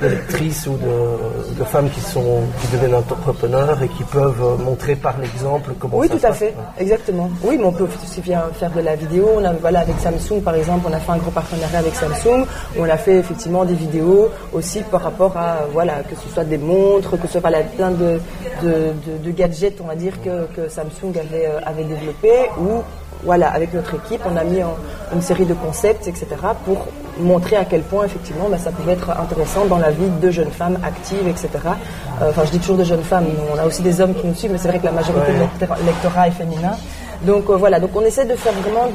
lectrices 0.01 0.67
ou 0.67 0.77
de, 0.77 1.63
femmes 1.63 1.89
qui 1.89 2.01
sont 2.01 2.41
qui 2.59 2.67
deviennent 2.73 2.95
entrepreneurs 2.95 3.81
et 3.81 3.87
qui 3.87 4.03
peuvent 4.03 4.61
montrer 4.63 4.95
par 4.95 5.17
l'exemple 5.17 5.71
comment 5.79 5.97
oui, 5.97 6.07
ça 6.07 6.17
tout 6.17 6.25
à 6.27 6.33
fait, 6.33 6.53
exactement. 6.77 7.29
Oui, 7.43 7.57
mais 7.57 7.65
on 7.65 7.71
peut 7.71 7.87
aussi 8.03 8.21
bien 8.21 8.41
faire 8.53 8.71
de 8.71 8.81
la 8.81 8.95
vidéo. 8.95 9.29
On 9.37 9.45
a, 9.45 9.53
voilà, 9.53 9.79
avec 9.79 9.95
Samsung, 9.99 10.41
par 10.41 10.55
exemple, 10.55 10.87
on 10.89 10.93
a 10.93 10.99
fait 10.99 11.11
un 11.11 11.17
gros 11.17 11.31
partenariat 11.31 11.79
avec 11.79 11.95
Samsung. 11.95 12.45
On 12.77 12.83
a 12.83 12.97
fait 12.97 13.17
effectivement 13.17 13.65
des 13.65 13.73
vidéos 13.73 14.29
aussi 14.51 14.81
par 14.81 15.01
rapport 15.01 15.37
à, 15.37 15.59
voilà, 15.71 16.01
que 16.09 16.15
ce 16.15 16.29
soit 16.33 16.43
des 16.43 16.57
montres, 16.57 17.11
que 17.19 17.27
ce 17.27 17.39
soit 17.39 17.51
plein 17.75 17.91
de, 17.91 18.19
de, 18.63 19.31
gadgets, 19.31 19.79
on 19.81 19.87
va 19.87 19.95
dire, 19.95 20.13
que, 20.23 20.69
Samsung 20.69 21.17
avait, 21.19 21.47
euh, 21.47 21.59
avait 21.65 21.83
développé, 21.83 22.31
ou 22.59 22.81
voilà, 23.25 23.49
avec 23.49 23.73
notre 23.73 23.95
équipe, 23.95 24.21
on 24.25 24.35
a 24.35 24.43
mis 24.43 24.59
une 25.13 25.21
série 25.21 25.45
de 25.45 25.53
concepts, 25.53 26.07
etc., 26.07 26.27
pour 26.65 26.87
montrer 27.19 27.57
à 27.57 27.65
quel 27.65 27.81
point 27.81 28.05
effectivement 28.05 28.49
bah, 28.49 28.57
ça 28.57 28.71
pouvait 28.71 28.93
être 28.93 29.09
intéressant 29.11 29.65
dans 29.65 29.77
la 29.77 29.91
vie 29.91 30.09
de 30.21 30.31
jeunes 30.31 30.51
femmes 30.51 30.79
actives, 30.83 31.27
etc. 31.27 31.49
Euh, 32.21 32.29
enfin, 32.29 32.43
je 32.45 32.51
dis 32.51 32.59
toujours 32.59 32.77
de 32.77 32.83
jeunes 32.83 33.03
femmes, 33.03 33.25
on 33.53 33.59
a 33.59 33.65
aussi 33.65 33.81
des 33.81 34.01
hommes 34.01 34.15
qui 34.15 34.27
nous 34.27 34.35
suivent, 34.35 34.51
mais 34.51 34.57
c'est 34.57 34.67
vrai 34.67 34.79
que 34.79 34.85
la 34.85 34.91
majorité 34.91 35.31
de 35.31 35.67
l'électorat 35.81 36.27
est 36.27 36.31
féminin. 36.31 36.75
Donc 37.23 37.49
euh, 37.49 37.55
voilà, 37.55 37.79
donc 37.79 37.91
on 37.95 38.01
essaie 38.01 38.25
de 38.25 38.35
faire 38.35 38.53
vraiment 38.53 38.87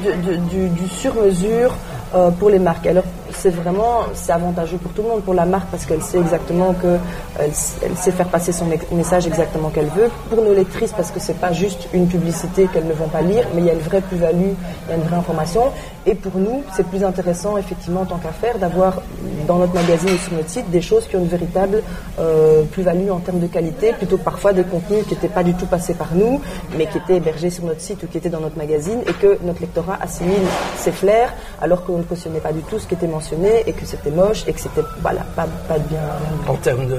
du, 0.51 0.69
du 0.69 0.89
sur-mesure 0.89 1.75
euh, 2.15 2.31
pour 2.31 2.51
les 2.51 2.59
marques. 2.59 2.87
Alors 2.87 3.05
c'est 3.39 3.51
vraiment 3.51 4.03
c'est 4.15 4.33
avantageux 4.33 4.79
pour 4.79 4.93
tout 4.93 5.03
le 5.03 5.09
monde, 5.09 5.23
pour 5.23 5.35
la 5.35 5.47
marque 5.47 5.69
parce 5.71 5.87
qu'elle 5.87 6.03
sait 6.03 6.19
exactement 6.19 6.75
que 6.75 6.99
elle, 7.39 7.55
sait 7.55 8.11
faire 8.11 8.29
passer 8.29 8.53
son 8.53 8.67
message 8.93 9.27
exactement 9.27 9.71
qu'elle 9.71 9.87
veut. 9.87 10.11
Pour 10.29 10.43
nos 10.43 10.55
lectrices 10.55 10.93
parce 10.93 11.11
que 11.11 11.21
c'est 11.21 11.39
pas 11.39 11.53
juste 11.53 11.89
une 11.93 12.09
publicité 12.09 12.69
qu'elles 12.73 12.87
ne 12.87 12.93
vont 12.93 13.09
pas 13.09 13.23
lire, 13.23 13.45
mais 13.55 13.63
il 13.63 13.67
y 13.67 13.71
a 13.71 13.75
une 13.75 13.79
vraie 13.81 14.01
plus-value, 14.01 14.53
il 14.87 14.91
y 14.91 14.93
a 14.93 14.97
une 14.97 15.03
vraie 15.03 15.17
information. 15.17 15.63
Et 16.07 16.15
pour 16.15 16.37
nous, 16.37 16.63
c'est 16.75 16.87
plus 16.87 17.05
intéressant 17.05 17.57
effectivement 17.59 18.01
en 18.01 18.07
tant 18.07 18.17
qu'affaire 18.17 18.59
d'avoir 18.59 19.03
dans 19.47 19.57
notre 19.59 19.75
magazine 19.75 20.09
et 20.09 20.19
sur 20.19 20.33
notre 20.33 20.49
site 20.49 20.71
des 20.71 20.81
choses 20.81 21.07
qui 21.07 21.17
ont 21.17 21.21
une 21.21 21.29
véritable 21.29 21.83
euh, 22.19 22.63
plus-value 22.65 23.11
en 23.11 23.19
termes 23.19 23.41
de 23.41 23.47
qualité, 23.47 23.93
plutôt 23.93 24.17
que 24.17 24.25
parfois 24.25 24.53
des 24.53 24.65
contenus 24.65 25.05
qui 25.07 25.15
n'étaient 25.15 25.29
pas 25.29 25.45
du 25.45 25.55
tout 25.55 25.67
passés 25.67 25.95
par 25.95 26.15
nous, 26.15 26.41
mais 26.77 26.87
qui 26.87 26.99
étaient 26.99 27.17
hébergés 27.17 27.51
sur 27.51 27.65
notre 27.65 27.81
site 27.81 28.03
ou 28.03 28.07
qui 28.07 28.19
étaient 28.19 28.31
dans 28.31 28.41
notre 28.41 28.59
magazine 28.59 29.01
et 29.07 29.13
que 29.13 29.39
notre 29.43 29.61
lectorat 29.61 29.99
assimile 30.01 30.43
ses 30.77 30.93
flairs 30.93 31.33
alors 31.61 31.85
qu'on 31.85 31.99
ne 31.99 32.03
cautionnait 32.03 32.41
pas 32.41 32.53
du 32.53 32.61
tout 32.63 32.79
ce 32.79 32.87
qui 32.87 32.95
était 32.95 33.07
mentionné 33.07 33.28
et 33.67 33.73
que 33.73 33.85
c'était 33.85 34.11
moche 34.11 34.45
et 34.47 34.53
que 34.53 34.61
c'était 34.61 34.83
voilà, 35.01 35.21
pas, 35.37 35.47
pas 35.69 35.79
bien. 35.79 36.01
En 36.47 36.55
termes 36.55 36.87
de, 36.87 36.99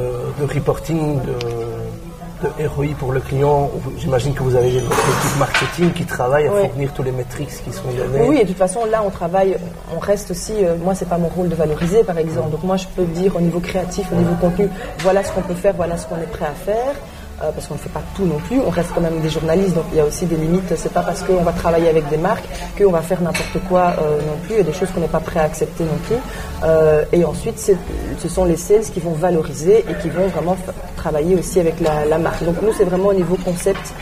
reporting, 0.54 1.20
de, 1.22 2.48
de 2.48 2.68
ROI 2.68 2.88
pour 2.98 3.12
le 3.12 3.20
client, 3.20 3.70
j'imagine 3.98 4.34
que 4.34 4.44
vous 4.44 4.56
avez 4.56 4.80
votre 4.80 4.98
équipe 4.98 5.40
marketing 5.40 5.92
qui 5.94 6.06
travaille 6.06 6.48
à 6.48 6.52
fournir 6.52 6.94
tous 6.94 7.04
les 7.04 7.12
métriques 7.12 7.50
qui 7.50 7.74
sont 7.74 7.90
donnés. 7.90 8.28
Oui, 8.28 8.38
et 8.38 8.44
de 8.44 8.50
toute 8.50 8.58
façon, 8.58 8.86
là, 8.86 9.04
on 9.06 9.10
travaille, 9.10 9.58
on 9.96 10.00
reste 10.00 10.32
aussi, 10.32 10.54
euh, 10.64 10.76
moi, 10.78 10.96
c'est 10.96 11.10
pas 11.10 11.18
mon 11.18 11.30
rôle 11.30 11.50
de 11.50 11.56
valoriser, 11.56 12.04
par 12.04 12.18
exemple. 12.18 12.52
Donc, 12.52 12.64
moi, 12.64 12.78
je 12.78 12.86
peux 12.96 13.06
dire 13.06 13.36
au 13.36 13.42
niveau 13.42 13.60
créatif, 13.60 14.08
au 14.12 14.16
niveau 14.16 14.36
contenu, 14.40 14.70
voilà 15.00 15.24
ce 15.24 15.32
qu'on 15.32 15.42
peut 15.42 15.54
faire, 15.54 15.74
voilà 15.76 15.98
ce 15.98 16.06
qu'on 16.08 16.18
est 16.18 16.32
prêt 16.32 16.46
à 16.46 16.54
faire. 16.54 16.96
Euh, 17.42 17.52
parce 17.54 17.68
qu'on 17.68 17.76
ne 17.76 17.80
fait 17.80 17.90
pas 17.90 18.02
tout 18.16 18.26
non 18.26 18.38
plus, 18.38 18.60
on 18.60 18.70
reste 18.70 18.90
quand 18.94 19.00
même 19.00 19.22
des 19.22 19.30
journalistes, 19.30 19.74
donc 19.74 19.86
il 19.94 19.98
y 19.98 20.02
a 20.02 20.06
aussi 20.06 20.26
des 20.26 20.36
limites. 20.36 20.74
C'est 20.76 20.92
pas 20.92 21.04
parce 21.04 21.24
qu'on 21.24 21.42
va 21.42 21.54
travailler 21.54 21.88
avec 21.88 22.10
des 22.10 22.18
marques 22.18 22.44
qu'on 22.78 22.92
va 22.92 23.02
faire 23.02 23.22
n'importe 23.22 23.60
quoi 23.70 23.94
euh, 24.02 24.18
non 24.18 24.38
plus. 24.44 24.56
Il 24.56 24.58
y 24.58 24.60
a 24.60 24.64
des 24.64 24.74
choses 24.74 24.90
qu'on 24.92 25.00
n'est 25.00 25.08
pas 25.08 25.22
prêt 25.22 25.40
à 25.40 25.44
accepter 25.44 25.86
non 25.86 25.98
plus. 26.06 26.18
Euh, 26.64 27.06
et 27.14 27.24
ensuite, 27.24 27.58
ce 27.60 28.28
sont 28.28 28.44
les 28.44 28.58
sales 28.58 28.82
qui 28.82 29.00
vont 29.00 29.14
valoriser 29.14 29.86
et 29.90 29.94
qui 30.02 30.10
vont 30.10 30.28
vraiment 30.28 30.58
travailler 30.98 31.36
aussi 31.36 31.62
avec 31.62 31.76
la, 31.80 32.18
marque. 32.18 32.44
Donc 32.44 32.62
nous, 32.62 32.74
c'est 32.74 32.84
vraiment 32.84 33.10
au 33.10 33.14
niveau 33.14 33.38
concept. 33.38 33.94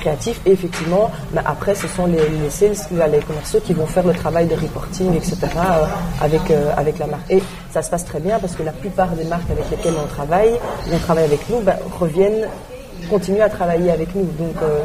créatif 0.00 0.40
et 0.46 0.50
effectivement 0.50 1.12
bah, 1.32 1.42
après 1.46 1.76
ce 1.76 1.86
sont 1.86 2.06
les, 2.14 2.24
les 2.42 2.50
sales 2.50 2.80
les 3.12 3.20
commerciaux 3.20 3.60
qui 3.66 3.72
vont 3.72 3.86
faire 3.86 4.04
le 4.04 4.14
travail 4.22 4.46
de 4.52 4.56
reporting 4.64 5.14
etc 5.14 5.36
avec 6.20 6.44
avec 6.82 6.98
la 6.98 7.06
marque 7.06 7.30
et 7.30 7.40
ça 7.74 7.80
se 7.80 7.88
passe 7.88 8.04
très 8.04 8.18
bien 8.26 8.40
parce 8.40 8.56
que 8.56 8.64
la 8.64 8.72
plupart 8.72 9.10
des 9.20 9.26
marques 9.32 9.48
avec 9.48 9.70
lesquelles 9.70 9.98
on 10.04 10.08
travaille 10.08 10.54
on 10.92 10.98
travaille 10.98 11.28
avec 11.32 11.48
nous 11.50 11.60
bah, 11.60 11.76
reviennent 12.00 12.48
continuer 13.08 13.42
à 13.42 13.48
travailler 13.48 13.90
avec 13.90 14.14
nous. 14.14 14.24
Donc, 14.38 14.56
euh, 14.62 14.82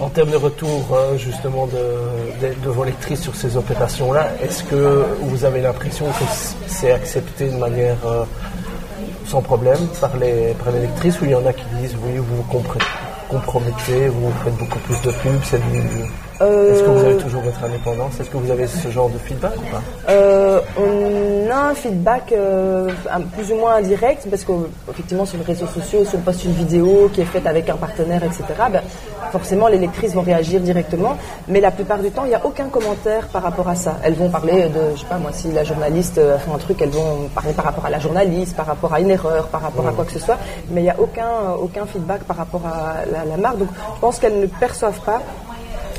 en 0.00 0.08
termes 0.08 0.30
de 0.30 0.36
retour 0.36 0.88
euh, 0.92 1.16
justement 1.16 1.66
de, 1.66 2.70
vos 2.70 2.84
lectrices 2.84 3.20
sur 3.20 3.34
ces 3.34 3.56
opérations-là, 3.56 4.30
est-ce 4.42 4.64
que 4.64 5.04
vous 5.20 5.44
avez 5.44 5.60
l'impression 5.60 6.06
que 6.06 6.24
c'est 6.66 6.92
accepté 6.92 7.48
de 7.48 7.56
manière 7.56 7.96
euh, 8.06 8.24
sans 9.26 9.42
problème 9.42 9.78
par 10.00 10.16
les, 10.16 10.54
par 10.64 10.72
les 10.72 10.80
lectrices 10.80 11.20
ou 11.20 11.24
il 11.26 11.30
y 11.32 11.34
en 11.34 11.46
a 11.46 11.52
qui 11.52 11.64
disent 11.80 11.96
oui, 12.04 12.16
vous 12.16 12.36
vous 12.36 12.62
compromettez, 13.28 14.08
vous 14.08 14.32
faites 14.44 14.56
beaucoup 14.56 14.78
plus 14.80 15.00
de 15.02 15.10
pubs, 15.10 15.44
c'est 15.44 15.60
est-ce 16.42 16.82
que 16.82 16.88
vous 16.88 17.04
avez 17.04 17.16
toujours 17.18 17.42
votre 17.42 17.62
indépendance? 17.62 18.18
Est-ce 18.18 18.30
que 18.30 18.38
vous 18.38 18.50
avez 18.50 18.66
ce 18.66 18.90
genre 18.90 19.10
de 19.10 19.18
feedback 19.18 19.52
ou 19.58 19.70
pas? 19.70 19.82
On 20.78 20.89
a 21.50 21.68
un 21.68 21.74
feedback 21.74 22.34
plus 23.34 23.52
ou 23.52 23.56
moins 23.56 23.76
indirect 23.76 24.26
parce 24.28 24.44
qu'effectivement 24.44 25.24
sur 25.26 25.38
les 25.38 25.44
réseaux 25.44 25.66
sociaux, 25.66 26.04
si 26.04 26.16
on 26.16 26.20
poste 26.20 26.44
une 26.44 26.52
vidéo 26.52 27.10
qui 27.12 27.20
est 27.20 27.24
faite 27.24 27.46
avec 27.46 27.68
un 27.68 27.76
partenaire, 27.76 28.22
etc., 28.24 28.44
ben, 28.70 28.82
forcément 29.30 29.68
les 29.68 29.78
lectrices 29.78 30.14
vont 30.14 30.22
réagir 30.22 30.60
directement. 30.60 31.16
Mais 31.48 31.60
la 31.60 31.70
plupart 31.70 31.98
du 31.98 32.10
temps, 32.10 32.24
il 32.24 32.28
n'y 32.28 32.34
a 32.34 32.44
aucun 32.44 32.68
commentaire 32.68 33.28
par 33.28 33.42
rapport 33.42 33.68
à 33.68 33.74
ça. 33.74 33.96
Elles 34.02 34.14
vont 34.14 34.28
parler 34.28 34.68
de, 34.68 34.94
je 34.94 35.00
sais 35.00 35.06
pas 35.06 35.18
moi, 35.18 35.30
si 35.32 35.52
la 35.52 35.64
journaliste 35.64 36.18
a 36.18 36.38
fait 36.38 36.50
un 36.50 36.58
truc, 36.58 36.80
elles 36.82 36.90
vont 36.90 37.28
parler 37.34 37.52
par 37.52 37.64
rapport 37.64 37.86
à 37.86 37.90
la 37.90 37.98
journaliste, 37.98 38.56
par 38.56 38.66
rapport 38.66 38.92
à 38.92 39.00
une 39.00 39.10
erreur, 39.10 39.48
par 39.48 39.62
rapport 39.62 39.86
à 39.86 39.92
quoi 39.92 40.04
que 40.04 40.12
ce 40.12 40.18
soit. 40.18 40.38
Mais 40.70 40.80
il 40.80 40.84
n'y 40.84 40.90
a 40.90 40.98
aucun, 40.98 41.52
aucun 41.60 41.86
feedback 41.86 42.22
par 42.24 42.36
rapport 42.36 42.62
à 42.66 43.04
la, 43.10 43.24
la 43.24 43.36
marque. 43.36 43.58
Donc 43.58 43.68
je 43.94 44.00
pense 44.00 44.18
qu'elles 44.18 44.40
ne 44.40 44.46
perçoivent 44.46 45.00
pas 45.00 45.22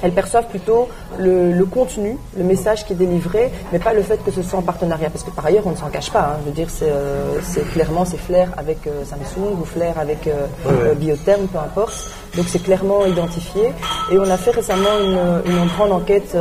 elles 0.02 0.12
perçoivent 0.12 0.48
plutôt 0.48 0.90
le, 1.20 1.64
contenu, 1.66 2.18
le 2.38 2.44
message 2.44 2.86
qui 2.86 2.94
est 2.94 2.96
délivré, 2.96 3.52
mais 3.72 3.80
pas 3.80 3.94
le 3.94 4.02
fait 4.02 4.24
que 4.24 4.32
ce 4.32 4.42
soit 4.42 4.60
en 4.60 4.62
partenariat. 4.62 5.10
Parce 5.10 5.24
que 5.24 5.32
par 5.32 5.46
ailleurs, 5.46 5.64
on 5.66 5.72
ne 5.72 5.76
s'en 5.76 5.90
cache 5.90 6.12
pas. 6.12 6.34
Hein. 6.34 6.38
Je 6.42 6.50
veux 6.50 6.56
dire, 6.56 6.68
c'est 6.70 6.90
euh, 6.90 7.40
clairement 7.74 8.06
c'est 8.06 8.18
Flair 8.18 8.50
avec 8.58 8.88
euh, 8.88 9.04
Samsung 9.06 9.60
ou 9.62 9.66
Flair 9.66 9.94
avec 10.00 10.28
euh, 10.28 10.94
Biotherm, 10.96 11.48
peu 11.48 11.60
importe. 11.60 11.94
Donc 12.36 12.46
c'est 12.48 12.64
clairement 12.64 13.06
identifié. 13.06 13.74
Et 14.12 14.18
on 14.18 14.30
a 14.30 14.38
fait 14.38 14.52
récemment 14.52 14.98
une, 15.04 15.52
une 15.52 15.68
grande 15.68 15.92
enquête, 15.92 16.36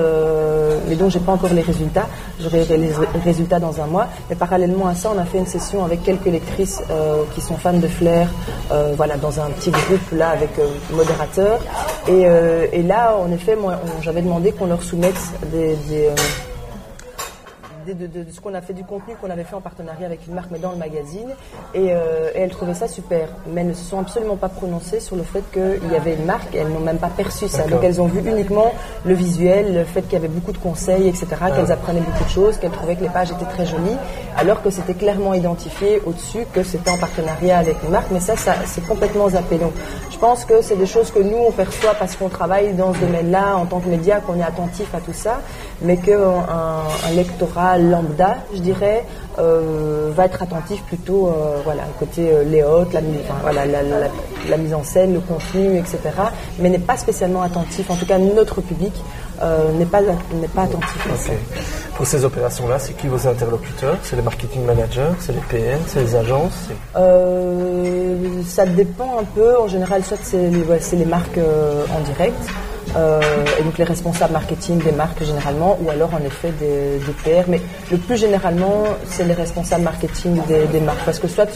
mais 0.89 0.95
dont 0.95 1.09
j'ai 1.09 1.19
pas 1.19 1.33
encore 1.33 1.53
les 1.53 1.63
résultats. 1.63 2.07
J'aurai 2.41 2.65
les 2.65 2.93
résultats 3.25 3.59
dans 3.59 3.81
un 3.81 3.87
mois. 3.87 4.07
Mais 4.29 4.37
parallèlement 4.37 4.87
à 4.87 4.95
ça, 4.95 5.11
on 5.15 5.19
a 5.19 5.25
fait 5.25 5.39
une 5.39 5.47
session 5.47 5.85
avec 5.85 6.05
quelques 6.05 6.27
lectrices 6.27 6.81
qui 7.35 7.41
sont 7.41 7.57
fans 7.57 7.73
de 7.73 7.89
Flair, 7.89 8.29
voilà, 8.97 9.17
dans 9.17 9.41
un 9.41 9.51
petit 9.51 9.73
groupe 9.73 10.13
là 10.13 10.31
avec 10.31 10.51
modérateur. 10.93 11.59
Et, 12.09 12.23
et 12.73 12.83
là, 12.85 13.17
en 13.17 13.33
effet, 13.33 13.50
moi, 13.57 13.81
j'avais 14.03 14.23
demandé 14.23 14.53
qu'on 14.53 14.67
leur 14.67 14.83
soumette 14.83 15.21
des, 15.53 15.77
euh, 16.07 16.15
de, 17.95 18.31
ce 18.31 18.41
qu'on 18.41 18.55
a 18.55 18.61
fait 18.61 18.73
du 18.73 18.85
contenu 18.85 19.15
qu'on 19.21 19.31
avait 19.31 19.45
fait 19.45 19.55
en 19.55 19.61
partenariat 19.61 20.07
avec 20.07 20.27
une 20.27 20.35
marque, 20.35 20.51
mais 20.51 20.59
dans 20.59 20.71
le 20.71 20.77
magazine. 20.77 21.29
Et, 21.75 21.89
euh, 21.91 22.31
elles 22.35 22.51
trouvaient 22.51 22.75
ça 22.75 22.89
super. 22.89 23.29
Mais 23.47 23.63
elles 23.63 23.69
ne 23.69 23.75
se 23.75 23.85
sont 23.85 23.99
absolument 23.99 24.37
pas 24.37 24.49
prononcées 24.49 25.01
sur 25.01 25.17
le 25.17 25.23
fait 25.23 25.43
qu'il 25.53 25.91
y 25.91 25.97
avait 25.97 26.15
une 26.15 26.25
marque. 26.25 26.55
Elles 26.55 26.69
n'ont 26.69 26.81
même 26.81 26.99
pas 26.99 27.09
perçu 27.09 27.49
ça. 27.49 27.65
Donc 27.65 27.83
elles 27.83 28.01
ont 28.01 28.07
vu 28.07 28.21
uniquement 28.29 28.73
le 29.05 29.15
visuel, 29.15 29.75
le 29.75 29.85
fait 29.85 30.03
qu'il 30.03 30.15
y 30.15 30.17
avait 30.17 30.29
beaucoup 30.29 30.53
de 30.53 30.59
conseils, 30.59 31.09
etc. 31.09 31.27
Ah. 31.41 31.51
Qu'elles 31.51 31.73
apprenaient 31.73 32.01
beaucoup 32.01 32.25
de 32.25 32.31
choses, 32.31 32.57
qu'elles 32.59 32.71
trouvaient 32.71 32.97
que 32.97 33.03
les 33.03 33.09
pages 33.09 33.31
étaient 33.31 33.51
très 33.51 33.67
jolies, 33.67 33.97
alors 34.41 34.63
que 34.63 34.71
c'était 34.71 34.95
clairement 34.95 35.35
identifié 35.35 36.01
au-dessus 36.07 36.47
que 36.53 36.63
c'était 36.63 36.91
en 36.91 36.97
partenariat 36.97 37.59
avec 37.59 37.77
une 37.85 37.91
marque. 37.91 38.11
Mais 38.11 38.21
ça, 38.21 38.37
ça 38.37 38.55
c'est 38.65 38.87
complètement 38.87 39.29
zappé. 39.29 39.59
Donc 39.59 39.73
je 40.11 40.17
pense 40.17 40.45
que 40.45 40.63
c'est 40.63 40.77
des 40.77 40.87
choses 40.87 41.11
que 41.11 41.19
nous, 41.19 41.37
on 41.49 41.53
perçoit 41.53 41.95
parce 41.95 42.17
qu'on 42.17 42.31
travaille 42.31 42.73
dans 42.73 42.95
ce 42.95 43.01
domaine-là 43.01 43.57
en 43.57 43.67
tant 43.67 43.81
que 43.81 43.89
média, 43.89 44.21
qu'on 44.21 44.39
est 44.39 44.43
attentif 44.43 44.95
à 44.95 45.01
tout 45.01 45.13
ça, 45.13 45.41
mais 45.83 45.99
qu'un 45.99 46.19
un 46.19 47.15
lectorat 47.15 47.79
lambda, 47.79 48.39
je 48.55 48.61
dirais, 48.61 49.05
euh, 49.39 50.11
va 50.15 50.27
être 50.27 50.43
attentif 50.43 50.83
plutôt, 50.83 51.29
euh, 51.29 51.61
voilà, 51.65 51.85
côté 51.99 52.31
euh, 52.31 52.45
layout, 52.45 52.89
la, 52.93 54.57
mise 54.57 54.75
en 54.75 54.83
scène, 54.83 55.15
le 55.15 55.21
contenu, 55.21 55.79
etc. 55.79 55.99
Mais 56.59 56.69
n'est 56.69 56.79
pas 56.79 56.97
spécialement 56.97 57.43
attentif. 57.43 57.91
En 57.91 57.97
tout 57.97 58.07
cas, 58.07 58.19
notre 58.19 58.61
public 58.61 58.93
n'est 59.79 59.87
pas 59.87 60.01
n'est 60.01 60.49
pas 60.55 60.63
attentif. 60.63 61.09
Pour 61.97 62.07
ces 62.07 62.25
opérations-là, 62.25 62.79
c'est 62.79 62.95
qui 62.95 63.09
vos 63.09 63.27
interlocuteurs? 63.27 63.97
C'est 64.03 64.17
les 64.17 64.23
marketing 64.23 64.65
managers, 64.65 65.13
c'est 65.19 65.33
les 65.33 65.41
PM, 65.51 65.81
c'est 65.87 66.01
les 66.03 66.15
agences 66.15 66.59
Ça 68.47 68.67
dépend 68.67 69.19
un 69.21 69.25
peu. 69.25 69.59
En 69.59 69.69
général, 69.69 70.05
soit 70.05 70.19
c'est 70.23 70.51
les, 70.51 70.65
les 70.99 71.05
marques 71.05 71.39
en 71.39 72.01
direct. 72.01 72.43
Euh, 72.97 73.21
et 73.59 73.63
donc 73.63 73.79
les 73.79 73.85
responsables 73.85 74.33
marketing 74.33 74.79
des 74.79 74.93
marques 74.93 75.23
généralement, 75.23 75.79
ou 75.81 75.91
alors 75.91 76.13
en 76.15 76.25
effet 76.25 76.53
des, 76.59 76.99
des 76.99 77.13
PR. 77.13 77.49
Mais 77.49 77.61
le 77.91 77.99
plus 77.99 78.17
généralement, 78.17 78.85
c'est 79.07 79.25
les 79.25 79.35
responsables 79.35 79.85
marketing 79.85 80.41
des, 80.47 80.81
marques, 80.81 81.05
parce 81.05 81.19
que 81.19 81.29
soit 81.29 81.49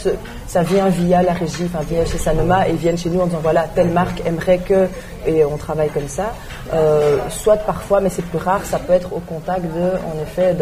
ça 0.46 0.62
vient 0.62 0.88
via 0.88 1.22
la 1.22 1.32
régie, 1.32 1.64
enfin 1.66 1.84
via 1.88 2.04
chez 2.04 2.18
Sanoma, 2.18 2.68
et 2.68 2.72
ils 2.72 2.76
viennent 2.76 2.98
chez 2.98 3.10
nous 3.10 3.20
en 3.20 3.26
disant 3.26 3.40
voilà 3.42 3.66
telle 3.74 3.90
marque 3.90 4.22
aimerait 4.26 4.58
que, 4.58 4.88
et 5.26 5.44
on 5.44 5.56
travaille 5.56 5.90
comme 5.90 6.08
ça. 6.08 6.34
Euh, 6.72 7.18
soit 7.30 7.56
parfois, 7.56 8.00
mais 8.00 8.10
c'est 8.10 8.24
plus 8.24 8.38
rare, 8.38 8.64
ça 8.64 8.78
peut 8.78 8.92
être 8.92 9.12
au 9.12 9.20
contact 9.20 9.62
de, 9.62 9.68
en 9.68 10.22
effet, 10.22 10.54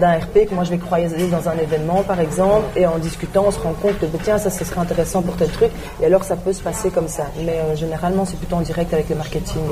d'un 0.00 0.12
RP 0.18 0.48
que 0.48 0.54
moi 0.54 0.64
je 0.64 0.70
vais 0.70 0.78
croiser 0.78 1.28
dans 1.28 1.48
un 1.48 1.58
événement 1.58 2.02
par 2.02 2.20
exemple, 2.20 2.64
et 2.76 2.86
en 2.86 2.98
discutant, 2.98 3.44
on 3.46 3.50
se 3.50 3.60
rend 3.60 3.74
compte 3.74 3.98
que 3.98 4.06
tiens 4.22 4.38
ça, 4.38 4.50
ce 4.50 4.64
serait 4.64 4.80
intéressant 4.80 5.22
pour 5.22 5.36
tel 5.36 5.48
truc, 5.50 5.70
et 6.00 6.06
alors 6.06 6.24
ça 6.24 6.36
peut 6.36 6.52
se 6.52 6.62
passer 6.62 6.90
comme 6.90 7.08
ça. 7.08 7.24
Mais 7.44 7.58
euh, 7.58 7.76
généralement, 7.76 8.24
c'est 8.24 8.38
plutôt 8.38 8.56
en 8.56 8.62
direct 8.62 8.92
avec 8.94 9.08
le 9.08 9.16
marketing. 9.16 9.62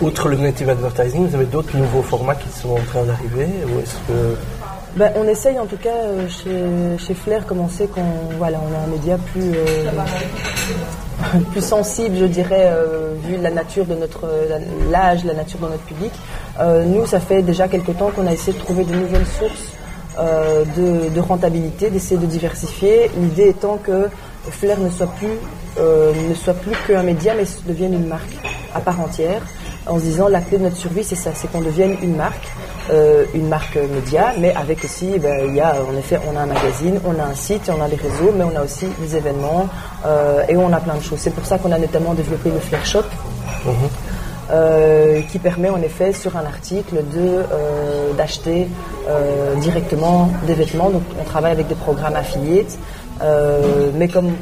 Outre 0.00 0.28
le 0.28 0.36
native 0.36 0.68
advertising, 0.68 1.26
vous 1.26 1.34
avez 1.34 1.46
d'autres 1.46 1.76
nouveaux 1.76 2.02
formats 2.02 2.36
qui 2.36 2.48
sont 2.50 2.70
en 2.70 2.84
train 2.86 3.02
d'arriver 3.02 3.48
ou 3.66 3.80
est-ce 3.80 3.94
que 4.06 4.36
ben, 4.96 5.12
on 5.16 5.28
essaye 5.28 5.58
en 5.58 5.66
tout 5.66 5.76
cas 5.76 5.90
euh, 5.90 6.28
chez, 6.28 7.04
chez 7.04 7.14
Flair, 7.14 7.46
comme 7.46 7.60
on 7.60 7.68
sait 7.68 7.86
qu'on 7.86 8.02
voilà, 8.36 8.58
on 8.58 8.74
a 8.74 8.84
un 8.84 8.86
média 8.86 9.18
plus, 9.32 9.52
euh, 9.54 9.90
plus 11.52 11.60
sensible, 11.60 12.16
je 12.16 12.24
dirais, 12.24 12.72
euh, 12.72 13.14
vu 13.22 13.36
la 13.36 13.50
nature 13.50 13.84
de 13.84 13.94
notre 13.94 14.28
l'âge, 14.90 15.24
la 15.24 15.34
nature 15.34 15.60
de 15.60 15.66
notre 15.66 15.84
public. 15.84 16.12
nous, 16.86 17.06
ça 17.06 17.20
fait 17.20 17.42
déjà 17.42 17.68
quelque 17.68 17.92
temps 17.92 18.10
qu'on 18.10 18.26
a 18.26 18.32
essayé 18.32 18.56
de 18.56 18.62
trouver 18.62 18.84
de 18.84 18.94
nouvelles 18.94 19.26
sources 19.26 19.72
de, 20.76 21.10
de, 21.14 21.20
rentabilité, 21.20 21.90
d'essayer 21.90 22.20
de 22.20 22.26
diversifier. 22.26 23.08
L'idée 23.20 23.50
étant 23.50 23.76
que 23.76 24.08
Flair 24.50 24.80
ne 24.80 24.90
soit 24.90 25.12
plus 25.18 25.38
ne 25.78 26.34
soit 26.34 26.54
plus 26.54 26.74
qu'un 26.86 27.04
média, 27.04 27.34
mais 27.36 27.44
devienne 27.68 27.94
une 27.94 28.08
marque 28.08 28.36
à 28.74 28.80
part 28.80 29.00
entière. 29.00 29.42
en 29.86 29.98
se 29.98 30.04
disant 30.04 30.28
la 30.28 30.40
clé 30.40 30.58
de 30.58 30.64
notre 30.64 30.76
survie, 30.76 31.02
c'est 31.02 31.16
ça, 31.16 31.30
c'est 31.34 31.50
qu'on 31.50 31.62
devienne 31.62 31.96
une 32.02 32.16
marque, 32.16 32.48
euh, 32.90 33.24
une 33.34 33.48
marque 33.48 33.76
média, 33.76 34.34
mais 34.38 34.54
avec 34.54 34.84
aussi, 34.84 35.18
ben, 35.18 35.46
il 35.48 35.54
y 35.54 35.60
a 35.60 35.76
en 35.82 35.96
effet, 35.96 36.18
on 36.30 36.36
a 36.36 36.40
un 36.40 36.46
magazine, 36.46 37.00
on 37.06 37.18
a 37.18 37.24
un 37.24 37.34
site, 37.34 37.70
on 37.74 37.82
a 37.82 37.88
des 37.88 37.96
réseaux, 37.96 38.32
mais 38.36 38.44
on 38.44 38.54
a 38.54 38.62
aussi 38.62 38.86
des 39.00 39.16
événements 39.16 39.66
euh, 40.04 40.42
et 40.48 40.56
on 40.56 40.72
a 40.72 40.80
plein 40.80 40.96
de 40.96 41.02
choses. 41.02 41.18
C'est 41.20 41.34
pour 41.34 41.46
ça 41.46 41.58
qu'on 41.58 41.72
a 41.72 41.78
notamment 41.78 42.12
développé 42.14 42.50
le 42.50 42.60
Flair 42.60 42.84
Shop. 42.84 43.04
Mhm. 43.64 43.72
Euh, 44.50 45.20
qui 45.30 45.38
permet 45.38 45.68
en 45.68 45.82
effet 45.82 46.14
sur 46.14 46.34
un 46.38 46.46
article 46.46 47.04
de 47.14 48.14
d'acheter 48.16 48.66
directement 49.56 50.30
des 50.46 50.54
vêtements. 50.54 50.88
Donc 50.88 51.02
on 51.20 51.24
travaille 51.24 51.52
avec 51.52 51.68
des 51.68 51.74
programmes 51.74 52.16
affiliés, 52.16 52.66
mais 53.94 54.08
comme 54.08 54.32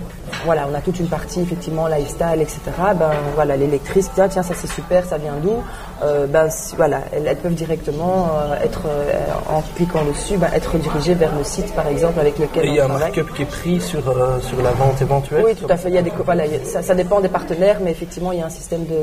voilà, 0.44 0.66
on 0.70 0.75
a 0.75 0.81
toute 0.81 1.01
une 1.01 1.09
partie 1.09 1.40
effectivement 1.40 1.87
lifestyle, 1.88 2.40
etc. 2.40 2.61
Ben 2.99 3.11
voilà, 3.35 3.57
les 3.57 3.66
lectrices, 3.66 4.11
tiens, 4.14 4.29
tiens, 4.29 4.42
ça 4.42 4.55
c'est 4.55 4.70
super, 4.70 5.05
ça 5.05 5.18
vient 5.18 5.37
d'où? 5.42 5.62
Euh, 6.02 6.26
Ben 6.26 6.48
voilà, 6.76 7.00
elles, 7.12 7.37
peuvent 7.37 7.54
directement 7.54 8.28
euh, 8.35 8.64
être, 8.64 8.82
euh, 8.87 9.24
en 9.48 9.62
cliquant 9.74 10.04
dessus, 10.04 10.37
ben, 10.37 10.48
être 10.54 10.76
dirigées 10.78 11.14
vers 11.14 11.35
le 11.37 11.44
site 11.44 11.72
par 11.74 11.88
exemple 11.88 12.20
avec 12.20 12.38
lequel 12.38 12.66
Et 12.66 12.68
il 12.68 12.74
y 12.74 12.80
a 12.80 12.85
un 12.85 12.88
markup 12.88 13.32
qui 13.35 13.42
est 13.42 13.46
pris 13.46 13.80
sur 13.80 14.02
sur 14.40 14.62
la 14.62 14.70
vente 14.72 15.00
éventuelle. 15.00 15.42
Oui, 15.44 15.54
tout 15.54 15.66
à 15.68 15.76
fait. 15.76 15.88
Il 15.88 15.94
y 15.94 15.98
a 15.98 16.02
des 16.02 16.12
voilà, 16.24 16.44
ça, 16.64 16.82
ça, 16.82 16.94
dépend 16.94 17.20
des 17.20 17.28
partenaires, 17.28 17.78
mais 17.82 17.90
effectivement 17.90 18.32
il 18.32 18.38
y 18.40 18.42
a 18.42 18.46
un 18.46 18.50
système 18.50 18.85
de 18.85 18.96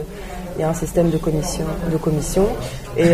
il 0.55 0.61
y 0.61 0.63
a 0.63 0.69
un 0.69 0.73
système 0.75 1.09
de 1.09 1.17
commission 1.17 1.65
de 1.91 1.97
commission 1.97 2.47
et, 2.95 3.09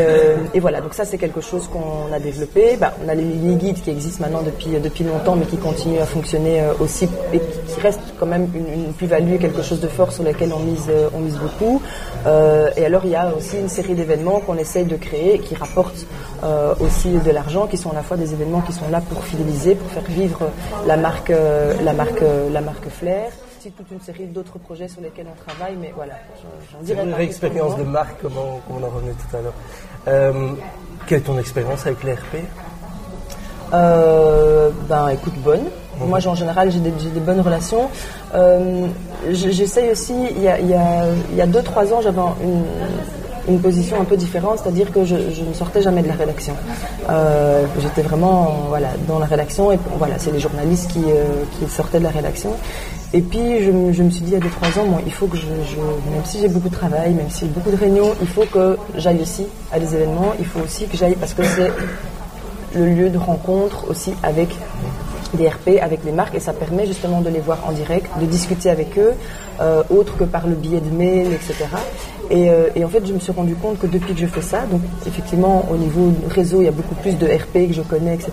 et 0.53 0.59
voilà. 0.59 0.81
Donc 0.81 0.93
ça 0.93 1.05
c'est 1.05 1.17
quelque 1.17 1.41
chose 1.41 1.69
qu'on 1.69 2.13
a 2.13 2.19
développé. 2.19 2.75
Ben, 2.77 2.91
on 3.05 3.07
a 3.07 3.15
les 3.15 3.23
guides 3.23 3.81
qui 3.81 3.89
existent 3.89 4.23
maintenant 4.25 4.41
depuis 4.41 4.71
depuis 4.79 5.03
longtemps, 5.03 5.35
mais 5.35 5.45
qui 5.45 5.57
continuent 5.57 6.01
à 6.01 6.05
fonctionner 6.05 6.61
aussi 6.79 7.07
et 7.33 7.39
qui 7.39 7.79
restent 7.81 8.13
quand 8.19 8.25
même 8.25 8.47
une, 8.53 8.93
plus-value, 8.93 9.37
quelque 9.39 9.61
chose 9.61 9.79
de 9.79 9.87
fort 9.87 10.11
sur 10.11 10.23
lequel 10.23 10.51
on 10.53 10.59
mise, 10.59 10.87
euh, 10.89 11.09
on 11.15 11.19
mise 11.19 11.37
beaucoup. 11.37 11.81
Euh, 12.25 12.69
et 12.75 12.85
alors 12.85 13.01
il 13.05 13.11
y 13.11 13.15
a 13.15 13.33
aussi 13.35 13.57
une 13.57 13.68
série 13.69 13.95
d'événements 13.95 14.39
qu'on 14.39 14.57
essaye 14.57 14.85
de 14.85 14.95
créer 14.95 15.39
qui 15.39 15.55
rapportent 15.55 16.05
euh, 16.43 16.73
aussi 16.79 17.09
de 17.11 17.31
l'argent, 17.31 17.67
qui 17.67 17.77
sont 17.77 17.91
à 17.91 17.95
la 17.95 18.03
fois 18.03 18.17
des 18.17 18.33
événements 18.33 18.61
qui 18.61 18.73
sont 18.73 18.89
là 18.89 19.01
pour 19.01 19.23
fidéliser, 19.23 19.75
pour 19.75 19.89
faire 19.91 20.03
vivre 20.03 20.49
la 20.85 20.97
marque, 20.97 21.31
la 21.83 21.93
marque, 21.93 22.23
la 22.51 22.61
marque 22.61 22.89
Flair 22.89 23.31
toute 23.77 23.91
une 23.91 23.99
série 23.99 24.25
d'autres 24.25 24.57
projets 24.57 24.87
sur 24.87 25.01
lesquels 25.01 25.27
on 25.29 25.49
travaille, 25.49 25.75
mais 25.79 25.91
voilà, 25.93 26.13
j'en 26.71 26.81
dirais 26.81 27.03
Une 27.03 27.13
expérience 27.19 27.77
de 27.77 27.83
marque, 27.83 28.21
comme 28.21 28.33
on, 28.37 28.83
en 28.83 28.89
revenait 28.89 29.11
tout 29.11 29.35
à 29.35 29.41
l'heure. 29.41 30.33
quelle 31.07 31.17
est 31.19 31.21
ton 31.21 31.37
expérience 31.37 31.85
avec 31.85 32.03
l'ERP 32.03 32.37
euh, 33.73 34.69
Ben, 34.87 35.09
écoute, 35.09 35.33
bonne. 35.43 35.65
Moi, 35.99 36.19
en 36.25 36.35
général, 36.35 36.71
j'ai 36.71 36.79
des, 36.79 37.19
bonnes 37.19 37.41
relations. 37.41 37.89
Euh, 38.33 38.87
j'essaye 39.29 39.91
aussi, 39.91 40.15
il 40.31 40.41
y 40.41 40.47
a, 40.47 40.59
il 40.59 41.37
2-3 41.37 41.93
ans, 41.93 42.01
j'avais 42.01 42.21
une, 42.41 42.63
position 43.57 43.99
un 43.99 44.03
peu 44.03 44.15
différente, 44.17 44.59
c'est-à-dire 44.61 44.91
que 44.91 45.03
je, 45.05 45.15
ne 45.15 45.53
sortais 45.53 45.81
jamais 45.81 46.01
de 46.03 46.07
la 46.07 46.13
rédaction. 46.13 46.53
Euh, 47.09 47.65
j'étais 47.81 48.01
vraiment 48.01 48.65
voilà, 48.67 48.89
dans 49.07 49.19
la 49.19 49.25
rédaction, 49.25 49.71
et 49.71 49.79
voilà, 49.97 50.19
c'est 50.19 50.31
les 50.31 50.39
journalistes 50.39 50.91
qui, 50.91 51.03
euh, 51.07 51.67
sortaient 51.67 51.99
de 51.99 52.03
la 52.03 52.09
rédaction. 52.09 52.51
Et 53.13 53.21
puis, 53.21 53.63
je, 53.63 53.71
me 53.71 54.09
suis 54.11 54.21
dit, 54.21 54.31
il 54.31 54.33
y 54.33 54.35
a 54.35 54.39
2-3 54.39 54.79
ans, 54.79 55.01
il 55.05 55.11
faut 55.11 55.25
que 55.25 55.37
je, 55.37 55.47
même 55.47 56.23
si 56.25 56.39
j'ai 56.41 56.47
beaucoup 56.47 56.69
de 56.69 56.75
travail, 56.75 57.13
même 57.13 57.29
si 57.29 57.45
j'ai 57.45 57.51
beaucoup 57.51 57.71
de 57.71 57.75
réunions, 57.75 58.11
il 58.21 58.27
faut 58.27 58.45
que 58.45 58.77
j'aille 58.95 59.21
aussi 59.21 59.47
à 59.71 59.79
des 59.79 59.95
événements, 59.95 60.33
il 60.37 60.45
faut 60.45 60.59
aussi 60.59 60.85
que 60.85 60.95
j'aille, 60.95 61.15
parce 61.15 61.33
que 61.33 61.43
c'est 61.43 61.71
le 62.75 62.85
lieu 62.85 63.09
de 63.09 63.17
rencontre 63.17 63.89
aussi 63.89 64.13
avec 64.21 64.49
des 65.33 65.47
RP 65.47 65.79
avec 65.81 66.03
les 66.03 66.11
marques 66.11 66.35
et 66.35 66.39
ça 66.39 66.53
permet 66.53 66.85
justement 66.85 67.21
de 67.21 67.29
les 67.29 67.39
voir 67.39 67.59
en 67.67 67.71
direct, 67.71 68.09
de 68.19 68.25
discuter 68.25 68.69
avec 68.69 68.97
eux, 68.97 69.13
euh, 69.59 69.83
autre 69.89 70.17
que 70.17 70.23
par 70.23 70.47
le 70.47 70.55
biais 70.55 70.79
de 70.79 70.89
mail, 70.89 71.33
etc. 71.33 71.65
Euh, 72.31 72.69
et, 72.75 72.83
en 72.85 72.89
fait, 72.89 73.05
je 73.05 73.13
me 73.13 73.19
suis 73.19 73.31
rendu 73.31 73.55
compte 73.55 73.79
que 73.79 73.87
depuis 73.87 74.13
que 74.13 74.19
je 74.19 74.27
fais 74.27 74.41
ça, 74.41 74.61
donc 74.71 74.81
effectivement 75.07 75.65
au 75.71 75.77
niveau 75.77 76.13
réseau, 76.29 76.61
il 76.61 76.65
y 76.65 76.67
a 76.67 76.71
beaucoup 76.71 76.95
plus 76.95 77.17
de 77.17 77.25
RP 77.25 77.67
que 77.67 77.73
je 77.73 77.81
connais, 77.81 78.15
etc. 78.15 78.31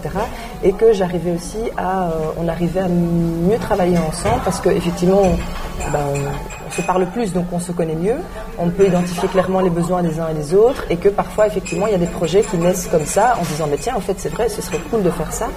Et 0.63 0.73
que 0.73 0.93
j'arrivais 0.93 1.33
aussi 1.33 1.59
à, 1.77 2.09
euh, 2.09 2.11
on 2.37 2.49
arrivait 2.49 2.81
à 2.81 2.89
mieux 2.89 3.59
travailler 3.59 3.99
ensemble 3.99 4.43
parce 4.45 4.61
que 4.61 4.69
effectivement, 4.69 5.23
on, 5.23 6.66
se 6.77 6.83
parle 6.83 7.07
plus, 7.07 7.33
donc 7.33 7.47
on 7.53 7.61
se 7.61 7.73
connaît 7.73 7.95
mieux. 7.95 8.17
On 8.59 8.69
peut 8.69 8.87
identifier 8.87 9.29
clairement 9.29 9.61
les 9.61 9.71
besoins 9.71 10.03
des 10.03 10.21
uns 10.21 10.29
et 10.29 10.35
des 10.35 10.55
autres, 10.55 10.85
et 10.91 10.97
que 10.97 11.09
parfois 11.09 11.47
effectivement 11.47 11.87
il 11.87 11.93
y 11.93 11.97
a 11.97 11.99
des 11.99 12.07
projets 12.07 12.43
qui 12.43 12.57
naissent 12.59 12.89
comme 12.91 13.07
ça, 13.07 13.37
en 13.41 13.45
se 13.45 13.51
disant 13.51 13.67
mais 13.71 13.79
tiens, 13.79 13.95
en 13.97 14.01
fait 14.01 14.15
c'est 14.19 14.29
vrai, 14.29 14.49
ce 14.49 14.63
serait 14.63 14.81
cool 14.91 15.03
de 15.03 15.11
faire 15.11 15.33
ça, 15.33 15.49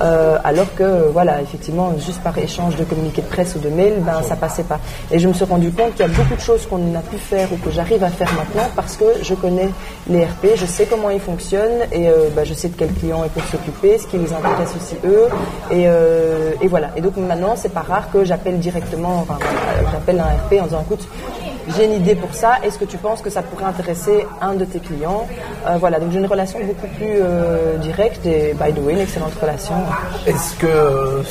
euh, 0.00 0.38
alors 0.44 0.74
que 0.74 1.08
voilà, 1.12 1.42
effectivement 1.42 1.92
juste 1.98 2.22
par 2.22 2.36
échange 2.38 2.76
de 2.76 2.84
communiqués 2.84 3.22
de 3.22 3.26
presse 3.26 3.54
ou 3.56 3.58
de 3.58 3.68
mail, 3.68 3.94
ben 4.00 4.22
ça 4.22 4.36
passait 4.36 4.62
pas. 4.62 4.80
Et 5.10 5.18
je 5.18 5.28
me 5.28 5.32
suis 5.32 5.44
rendu 5.44 5.70
compte 5.70 5.94
qu'il 5.94 6.06
y 6.06 6.10
a 6.10 6.12
beaucoup 6.12 6.34
de 6.34 6.40
choses 6.40 6.66
qu'on 6.66 6.94
a 6.94 7.00
pu 7.00 7.16
faire 7.16 7.52
ou 7.52 7.56
que 7.56 7.70
j'arrive 7.70 8.02
à 8.02 8.08
faire 8.08 8.32
maintenant 8.34 8.68
parce 8.74 8.96
que 8.96 9.04
je 9.22 9.34
connais 9.34 9.68
les 10.08 10.24
RP, 10.24 10.56
je 10.56 10.66
sais 10.66 10.86
comment 10.86 11.10
ils 11.10 11.20
fonctionnent 11.20 11.82
et 11.92 12.08
euh, 12.08 12.28
ben, 12.34 12.44
je 12.44 12.54
sais 12.54 12.68
de 12.68 12.76
quels 12.76 12.92
clients 12.92 13.24
ils 13.24 13.30
peuvent 13.30 13.50
s'occuper, 13.50 13.98
ce 13.98 14.06
qui 14.06 14.18
les 14.18 14.32
intéresse 14.32 14.70
aussi 14.76 14.96
eux, 15.04 15.28
et, 15.70 15.84
euh, 15.86 16.52
et 16.60 16.68
voilà. 16.68 16.90
Et 16.96 17.00
donc 17.00 17.16
maintenant 17.16 17.54
c'est 17.56 17.72
pas 17.72 17.82
rare 17.82 18.10
que 18.10 18.24
j'appelle 18.24 18.58
directement, 18.58 19.18
enfin 19.20 19.38
j'appelle 19.92 20.20
un 20.20 20.24
RP 20.24 20.61
en 20.62 20.66
disant 20.66 20.82
écoute, 20.82 21.06
j'ai 21.76 21.84
une 21.84 21.92
idée 21.92 22.14
pour 22.14 22.34
ça, 22.34 22.56
est-ce 22.62 22.78
que 22.78 22.84
tu 22.84 22.96
penses 22.98 23.20
que 23.20 23.30
ça 23.30 23.42
pourrait 23.42 23.64
intéresser 23.64 24.26
un 24.40 24.54
de 24.54 24.64
tes 24.64 24.80
clients? 24.80 25.26
Euh, 25.66 25.76
Voilà, 25.78 26.00
donc 26.00 26.10
j'ai 26.12 26.18
une 26.18 26.26
relation 26.26 26.58
beaucoup 26.64 26.86
plus 26.96 27.16
euh, 27.20 27.76
directe 27.78 28.24
et 28.26 28.54
by 28.54 28.72
the 28.72 28.78
way, 28.84 28.94
une 28.94 29.00
excellente 29.00 29.34
relation. 29.40 29.74
Est-ce 30.26 30.54
que, 30.56 31.22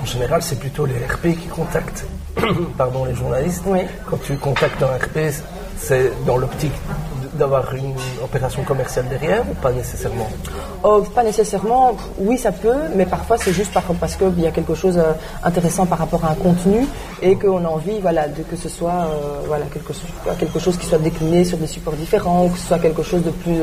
en 0.00 0.04
général, 0.04 0.42
c'est 0.42 0.58
plutôt 0.58 0.86
les 0.86 0.94
RP 0.94 1.38
qui 1.40 1.48
contactent 1.48 2.04
pardon, 2.78 3.04
les 3.04 3.14
journalistes? 3.14 3.62
Oui. 3.66 3.80
Quand 4.08 4.20
tu 4.22 4.36
contactes 4.36 4.82
un 4.82 4.96
RP, 5.04 5.32
c'est 5.78 6.12
dans 6.26 6.36
l'optique 6.36 6.72
d'avoir 7.34 7.74
une 7.74 7.94
opération 8.22 8.62
commerciale 8.62 9.06
derrière 9.08 9.42
ou 9.50 9.54
pas 9.54 9.72
nécessairement? 9.72 10.28
Oh, 10.82 11.02
Pas 11.14 11.22
nécessairement, 11.22 11.96
oui 12.18 12.36
ça 12.38 12.52
peut, 12.52 12.74
mais 12.94 13.06
parfois 13.06 13.36
c'est 13.38 13.52
juste 13.52 13.72
parce 14.00 14.16
qu'il 14.16 14.40
y 14.40 14.46
a 14.46 14.50
quelque 14.50 14.74
chose 14.74 15.00
d'intéressant 15.42 15.84
euh, 15.84 15.86
par 15.86 15.98
rapport 15.98 16.24
à 16.24 16.30
un 16.32 16.34
contenu 16.34 16.86
et 17.22 17.36
qu'on 17.36 17.64
a 17.64 17.68
envie 17.68 18.00
voilà, 18.00 18.26
de, 18.26 18.42
que 18.42 18.56
ce 18.56 18.68
soit 18.68 18.90
euh, 18.90 19.42
voilà, 19.46 19.64
quelque, 19.66 19.92
quelque 20.38 20.58
chose 20.58 20.76
qui 20.76 20.86
soit 20.86 20.98
décliné 20.98 21.44
sur 21.44 21.56
des 21.56 21.66
supports 21.66 21.94
différents, 21.94 22.46
ou 22.46 22.48
que 22.48 22.58
ce 22.58 22.66
soit 22.66 22.78
quelque 22.78 23.02
chose 23.02 23.22
de 23.22 23.30
plus, 23.30 23.60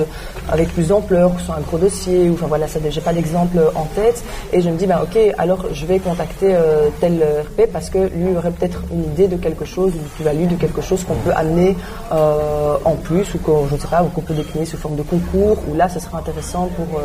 avec 0.49 0.69
plus 0.73 0.87
que 0.87 1.39
ce 1.39 1.45
soit 1.45 1.55
un 1.55 1.61
gros 1.61 1.77
dossier, 1.77 2.29
ou 2.29 2.33
enfin 2.33 2.47
voilà, 2.47 2.67
ça 2.67 2.79
j'ai 2.89 3.01
pas 3.01 3.13
d'exemple 3.13 3.59
en 3.75 3.85
tête, 3.95 4.23
et 4.53 4.61
je 4.61 4.69
me 4.69 4.77
dis, 4.77 4.87
ben 4.87 4.99
ok, 5.03 5.17
alors 5.37 5.65
je 5.73 5.85
vais 5.85 5.99
contacter 5.99 6.55
euh, 6.55 6.89
tel 7.01 7.21
RP 7.21 7.69
parce 7.71 7.89
que 7.89 8.09
lui 8.15 8.35
aurait 8.35 8.51
peut-être 8.51 8.81
une 8.91 9.03
idée 9.03 9.27
de 9.27 9.35
quelque 9.35 9.65
chose, 9.65 9.91
une 9.93 10.01
plus-value 10.01 10.47
de 10.47 10.55
quelque 10.55 10.81
chose 10.81 11.03
qu'on 11.03 11.15
peut 11.15 11.33
amener 11.35 11.75
en 12.11 12.95
plus, 12.95 13.33
ou 13.35 13.37
qu'on, 13.39 13.65
ne 13.65 13.77
pas, 13.77 14.03
qu'on 14.13 14.21
peut 14.21 14.33
décliner 14.33 14.65
sous 14.65 14.77
forme 14.77 14.95
de 14.95 15.03
concours, 15.03 15.57
ou 15.67 15.75
là, 15.75 15.89
ce 15.89 15.99
sera 15.99 16.19
intéressant 16.19 16.69
pour, 16.75 16.99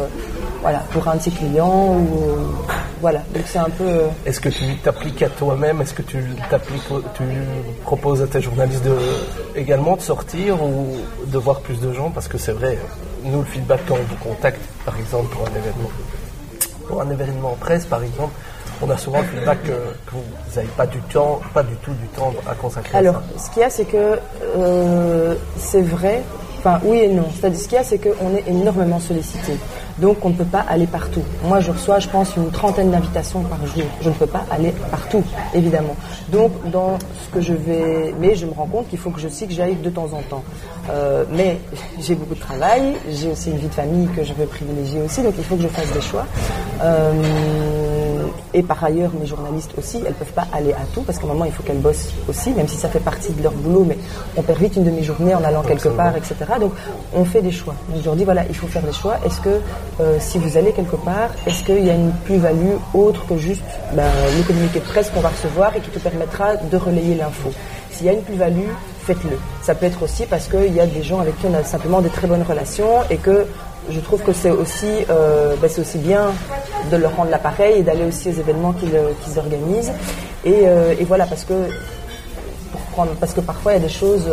voilà, 0.62 0.78
pour 0.92 1.06
un 1.08 1.16
de 1.16 1.22
ses 1.22 1.30
clients, 1.30 1.96
ou 1.96 2.08
voilà, 3.00 3.20
donc 3.34 3.44
c'est 3.46 3.58
un 3.58 3.70
peu... 3.70 3.84
Est-ce 4.24 4.40
que 4.40 4.48
tu 4.48 4.64
t'appliques 4.78 5.22
à 5.22 5.28
toi-même? 5.28 5.82
Est-ce 5.82 5.94
que 5.94 6.02
tu 6.02 6.18
tu 7.14 7.24
proposes 7.82 8.22
à 8.22 8.26
tes 8.26 8.40
journalistes 8.40 8.84
de, 8.84 8.96
également 9.56 9.96
de 9.96 10.02
sortir 10.02 10.62
ou 10.62 10.96
de 11.26 11.38
voir 11.38 11.60
plus 11.60 11.80
de 11.80 11.92
gens? 11.92 12.10
Parce 12.10 12.28
que 12.28 12.38
c'est 12.38 12.52
vrai, 12.52 12.78
nous, 13.24 13.40
le 13.40 13.44
feedback 13.44 13.80
quand 13.88 13.94
on 13.94 14.04
vous 14.04 14.16
contacte, 14.16 14.60
par 14.84 14.96
exemple, 14.98 15.34
pour 15.34 15.42
un 15.42 15.50
événement, 15.50 15.90
pour 16.88 17.02
un 17.02 17.10
événement 17.10 17.56
presse, 17.60 17.86
par 17.86 18.02
exemple, 18.02 18.32
on 18.82 18.90
a 18.90 18.96
souvent 18.96 19.18
le 19.18 19.24
feedback 19.24 19.62
que, 19.62 19.72
vous 20.12 20.22
n'avez 20.56 20.68
pas 20.68 20.86
du 20.86 20.98
temps, 21.00 21.40
pas 21.52 21.62
du 21.62 21.74
tout 21.76 21.92
du 21.94 22.06
temps 22.08 22.32
à 22.46 22.54
consacrer. 22.54 22.98
Alors, 22.98 23.22
ce 23.36 23.50
qu'il 23.50 23.62
y 23.62 23.64
a, 23.64 23.70
c'est 23.70 23.84
que 23.84 24.18
euh, 24.56 25.34
c'est 25.56 25.82
vrai, 25.82 26.22
enfin 26.58 26.80
oui 26.84 26.98
et 26.98 27.08
non. 27.08 27.26
C'est-à-dire, 27.34 27.60
ce 27.60 27.64
qu'il 27.68 27.76
y 27.76 27.80
a, 27.80 27.84
c'est 27.84 27.98
qu'on 27.98 28.34
est 28.34 28.48
énormément 28.48 29.00
sollicité. 29.00 29.52
Donc 29.98 30.24
on 30.24 30.30
ne 30.30 30.34
peut 30.34 30.44
pas 30.44 30.64
aller 30.68 30.86
partout. 30.86 31.22
Moi 31.44 31.60
je 31.60 31.70
reçois 31.70 31.98
je 31.98 32.08
pense 32.08 32.34
une 32.36 32.50
trentaine 32.50 32.90
d'invitations 32.90 33.42
par 33.42 33.64
jour. 33.66 33.84
Je 34.00 34.08
ne 34.08 34.14
peux 34.14 34.26
pas 34.26 34.44
aller 34.50 34.72
partout, 34.90 35.22
évidemment. 35.54 35.96
Donc 36.30 36.52
dans 36.70 36.98
ce 37.24 37.34
que 37.34 37.40
je 37.40 37.52
vais... 37.52 38.14
Mais 38.20 38.34
je 38.34 38.46
me 38.46 38.52
rends 38.52 38.66
compte 38.66 38.88
qu'il 38.88 38.98
faut 38.98 39.10
que 39.10 39.20
je 39.20 39.28
sais 39.28 39.46
que 39.46 39.52
j'aille 39.52 39.76
de 39.76 39.90
temps 39.90 40.10
en 40.12 40.22
temps. 40.28 40.44
Euh, 40.90 41.24
mais 41.30 41.58
j'ai 42.00 42.14
beaucoup 42.14 42.34
de 42.34 42.40
travail, 42.40 42.94
j'ai 43.10 43.30
aussi 43.30 43.50
une 43.50 43.58
vie 43.58 43.68
de 43.68 43.74
famille 43.74 44.08
que 44.08 44.24
je 44.24 44.32
veux 44.34 44.46
privilégier 44.46 45.00
aussi, 45.00 45.22
donc 45.22 45.34
il 45.38 45.44
faut 45.44 45.56
que 45.56 45.62
je 45.62 45.68
fasse 45.68 45.92
des 45.92 46.00
choix. 46.00 46.26
Euh, 46.82 47.12
et 48.54 48.62
par 48.62 48.82
ailleurs, 48.84 49.10
mes 49.20 49.26
journalistes 49.26 49.72
aussi, 49.76 49.98
elles 49.98 50.12
ne 50.12 50.12
peuvent 50.12 50.32
pas 50.32 50.46
aller 50.52 50.72
à 50.72 50.84
tout, 50.94 51.02
parce 51.02 51.18
qu'à 51.18 51.24
un 51.24 51.28
moment, 51.28 51.44
il 51.44 51.50
faut 51.52 51.64
qu'elles 51.64 51.80
bossent 51.80 52.14
aussi, 52.28 52.50
même 52.52 52.68
si 52.68 52.76
ça 52.76 52.88
fait 52.88 53.00
partie 53.00 53.32
de 53.32 53.42
leur 53.42 53.52
boulot, 53.52 53.84
mais 53.84 53.98
on 54.36 54.42
perd 54.42 54.60
vite 54.60 54.76
une 54.76 54.84
demi-journée 54.84 55.34
en 55.34 55.42
allant 55.42 55.62
quelque 55.62 55.88
part, 55.88 56.16
etc. 56.16 56.36
Donc, 56.60 56.72
on 57.12 57.24
fait 57.24 57.42
des 57.42 57.50
choix. 57.50 57.74
Donc, 57.88 58.00
je 58.00 58.04
leur 58.06 58.14
dis, 58.14 58.24
voilà, 58.24 58.44
il 58.48 58.54
faut 58.54 58.68
faire 58.68 58.82
des 58.82 58.92
choix. 58.92 59.16
Est-ce 59.26 59.40
que, 59.40 59.60
euh, 60.00 60.18
si 60.20 60.38
vous 60.38 60.56
allez 60.56 60.72
quelque 60.72 60.96
part, 60.96 61.30
est-ce 61.46 61.64
qu'il 61.64 61.84
y 61.84 61.90
a 61.90 61.94
une 61.94 62.12
plus-value 62.24 62.76
autre 62.94 63.26
que 63.26 63.36
juste 63.36 63.62
ben, 63.92 64.04
le 64.36 64.42
communiqué 64.44 64.78
de 64.78 64.84
presse 64.84 65.10
qu'on 65.10 65.20
va 65.20 65.30
recevoir 65.30 65.74
et 65.76 65.80
qui 65.80 65.90
te 65.90 65.98
permettra 65.98 66.56
de 66.56 66.76
relayer 66.76 67.16
l'info? 67.16 67.50
S'il 67.90 68.06
y 68.06 68.08
a 68.08 68.12
une 68.12 68.22
plus-value, 68.22 68.70
faites-le. 69.04 69.38
Ça 69.62 69.74
peut 69.74 69.86
être 69.86 70.02
aussi 70.02 70.26
parce 70.26 70.48
qu'il 70.48 70.72
y 70.72 70.80
a 70.80 70.86
des 70.86 71.02
gens 71.02 71.20
avec 71.20 71.38
qui 71.38 71.46
on 71.46 71.54
a 71.54 71.64
simplement 71.64 72.00
des 72.00 72.08
très 72.08 72.26
bonnes 72.26 72.42
relations 72.42 73.02
et 73.10 73.16
que 73.16 73.46
je 73.90 74.00
trouve 74.00 74.22
que 74.22 74.32
c'est 74.32 74.50
aussi, 74.50 75.04
euh, 75.10 75.54
ben, 75.60 75.70
aussi 75.78 75.98
bien 75.98 76.32
de 76.90 76.96
leur 76.96 77.16
rendre 77.16 77.30
l'appareil 77.30 77.80
et 77.80 77.82
d'aller 77.82 78.04
aussi 78.04 78.28
aux 78.28 78.32
événements 78.32 78.72
qu'ils 78.72 78.94
euh, 78.94 79.12
organisent. 79.36 79.92
Euh, 80.46 80.94
et, 80.98 81.04
voilà, 81.04 81.26
pour 81.26 82.80
prendre, 82.92 83.12
parce 83.20 83.32
que 83.32 83.40
parfois 83.40 83.72
il 83.72 83.74
y 83.76 83.78
a 83.78 83.82
des 83.82 83.92
choses 83.92 84.24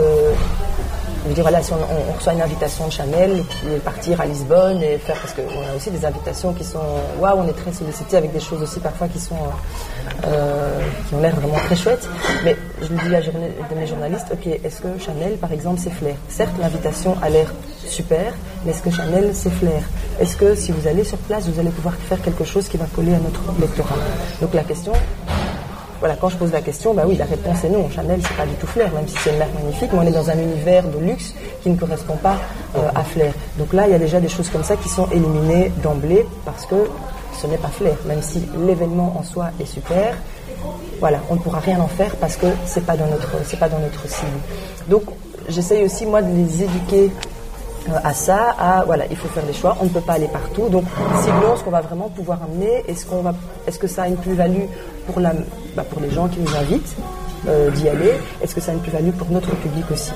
Je 1.23 1.29
veux 1.29 1.35
dire, 1.35 1.43
voilà, 1.43 1.61
si 1.61 1.71
on, 1.73 2.13
reçoit 2.13 2.33
une 2.33 2.41
invitation 2.41 2.87
de 2.87 2.91
Chanel, 2.91 3.43
partir 3.85 4.19
à 4.21 4.25
Lisbonne 4.25 4.81
et 4.81 4.97
faire, 4.97 5.15
parce 5.17 5.33
qu'on 5.33 5.41
a 5.41 5.75
aussi 5.75 5.91
des 5.91 6.03
invitations 6.03 6.51
qui 6.53 6.63
sont, 6.63 6.79
waouh, 7.19 7.39
on 7.39 7.47
est 7.47 7.53
très 7.53 7.71
sollicité 7.71 8.17
avec 8.17 8.33
des 8.33 8.39
choses 8.39 8.61
aussi 8.63 8.79
parfois 8.79 9.07
qui 9.07 9.19
sont, 9.19 9.35
euh, 10.25 10.79
qui 11.07 11.15
ont 11.15 11.19
l'air 11.19 11.35
vraiment 11.35 11.59
très 11.65 11.75
chouettes. 11.75 12.09
Mais 12.43 12.57
je 12.81 12.87
lui 12.87 12.97
dis 13.07 13.15
à 13.15 13.21
de 13.21 13.79
mes 13.79 13.87
journalistes, 13.87 14.27
ok, 14.31 14.47
est-ce 14.63 14.81
que 14.81 14.87
Chanel, 14.99 15.37
par 15.37 15.51
exemple, 15.51 15.79
c'est 15.83 15.91
flair? 15.91 16.15
Certes, 16.27 16.53
l'invitation 16.59 17.15
a 17.21 17.29
l'air 17.29 17.53
super, 17.85 18.33
mais 18.65 18.71
est-ce 18.71 18.81
que 18.81 18.91
Chanel, 18.91 19.31
c'est 19.33 19.51
flair? 19.51 19.83
Est-ce 20.19 20.35
que 20.35 20.55
si 20.55 20.71
vous 20.71 20.87
allez 20.87 21.03
sur 21.03 21.17
place, 21.19 21.47
vous 21.47 21.59
allez 21.59 21.69
pouvoir 21.69 21.93
faire 21.95 22.21
quelque 22.21 22.43
chose 22.43 22.67
qui 22.67 22.77
va 22.77 22.85
coller 22.95 23.13
à 23.13 23.19
notre 23.19 23.41
lectorat? 23.59 23.95
Donc 24.41 24.53
la 24.53 24.63
question, 24.63 24.93
voilà, 26.01 26.15
quand 26.15 26.29
je 26.29 26.37
pose 26.37 26.51
la 26.51 26.61
question, 26.61 26.95
bah 26.95 27.03
oui, 27.05 27.15
la 27.15 27.25
réponse 27.25 27.63
est 27.63 27.69
non. 27.69 27.87
Chanel, 27.91 28.19
c'est 28.27 28.35
pas 28.35 28.47
du 28.47 28.55
tout 28.55 28.65
Flair, 28.65 28.91
même 28.91 29.07
si 29.07 29.15
c'est 29.19 29.29
une 29.29 29.37
marque 29.37 29.53
magnifique, 29.53 29.91
mais 29.93 29.99
on 29.99 30.07
est 30.07 30.11
dans 30.11 30.31
un 30.31 30.39
univers 30.39 30.83
de 30.87 30.97
luxe 30.97 31.31
qui 31.61 31.69
ne 31.69 31.77
correspond 31.77 32.15
pas 32.15 32.37
euh, 32.75 32.89
à 32.95 33.03
Flair. 33.03 33.31
Donc 33.59 33.71
là, 33.71 33.83
il 33.85 33.91
y 33.91 33.93
a 33.93 33.99
déjà 33.99 34.19
des 34.19 34.27
choses 34.27 34.49
comme 34.49 34.63
ça 34.63 34.75
qui 34.77 34.89
sont 34.89 35.07
éliminées 35.11 35.71
d'emblée 35.83 36.25
parce 36.43 36.65
que 36.65 36.89
ce 37.39 37.45
n'est 37.45 37.59
pas 37.59 37.67
Flair, 37.67 37.97
même 38.07 38.23
si 38.23 38.41
l'événement 38.65 39.15
en 39.15 39.21
soi 39.21 39.51
est 39.59 39.65
super. 39.65 40.15
Voilà, 40.99 41.19
on 41.29 41.35
ne 41.35 41.39
pourra 41.39 41.59
rien 41.59 41.79
en 41.79 41.87
faire 41.87 42.15
parce 42.15 42.35
que 42.35 42.47
c'est 42.65 42.83
pas 42.83 42.93
pas 42.93 42.97
dans 43.69 43.79
notre 43.79 44.09
cible. 44.09 44.31
Donc, 44.87 45.03
j'essaye 45.49 45.83
aussi 45.83 46.07
moi 46.07 46.23
de 46.23 46.33
les 46.35 46.63
éduquer 46.63 47.11
euh, 47.89 47.93
à 48.03 48.13
ça, 48.15 48.55
à 48.59 48.83
voilà, 48.85 49.05
il 49.11 49.17
faut 49.17 49.27
faire 49.27 49.43
des 49.43 49.53
choix, 49.53 49.77
on 49.81 49.85
ne 49.85 49.89
peut 49.89 50.01
pas 50.01 50.13
aller 50.13 50.27
partout. 50.27 50.67
Donc, 50.69 50.85
ciblons 51.23 51.55
ce 51.57 51.63
qu'on 51.63 51.69
va 51.69 51.81
vraiment 51.81 52.09
pouvoir 52.09 52.39
amener. 52.43 52.83
Est-ce 52.87 53.77
que 53.77 53.87
ça 53.87 54.03
a 54.03 54.07
une 54.07 54.17
plus-value 54.17 54.65
bah, 55.75 55.83
pour 55.89 56.01
les 56.01 56.11
gens 56.11 56.27
qui 56.27 56.39
nous 56.39 56.55
invitent 56.55 56.95
euh, 57.47 57.69
d'y 57.71 57.89
aller. 57.89 58.13
Est-ce 58.41 58.55
que 58.55 58.61
ça 58.61 58.71
a 58.71 58.73
une 58.75 58.81
plus-value 58.81 59.11
pour 59.11 59.29
notre 59.29 59.55
public 59.55 59.85
aussi? 59.91 60.11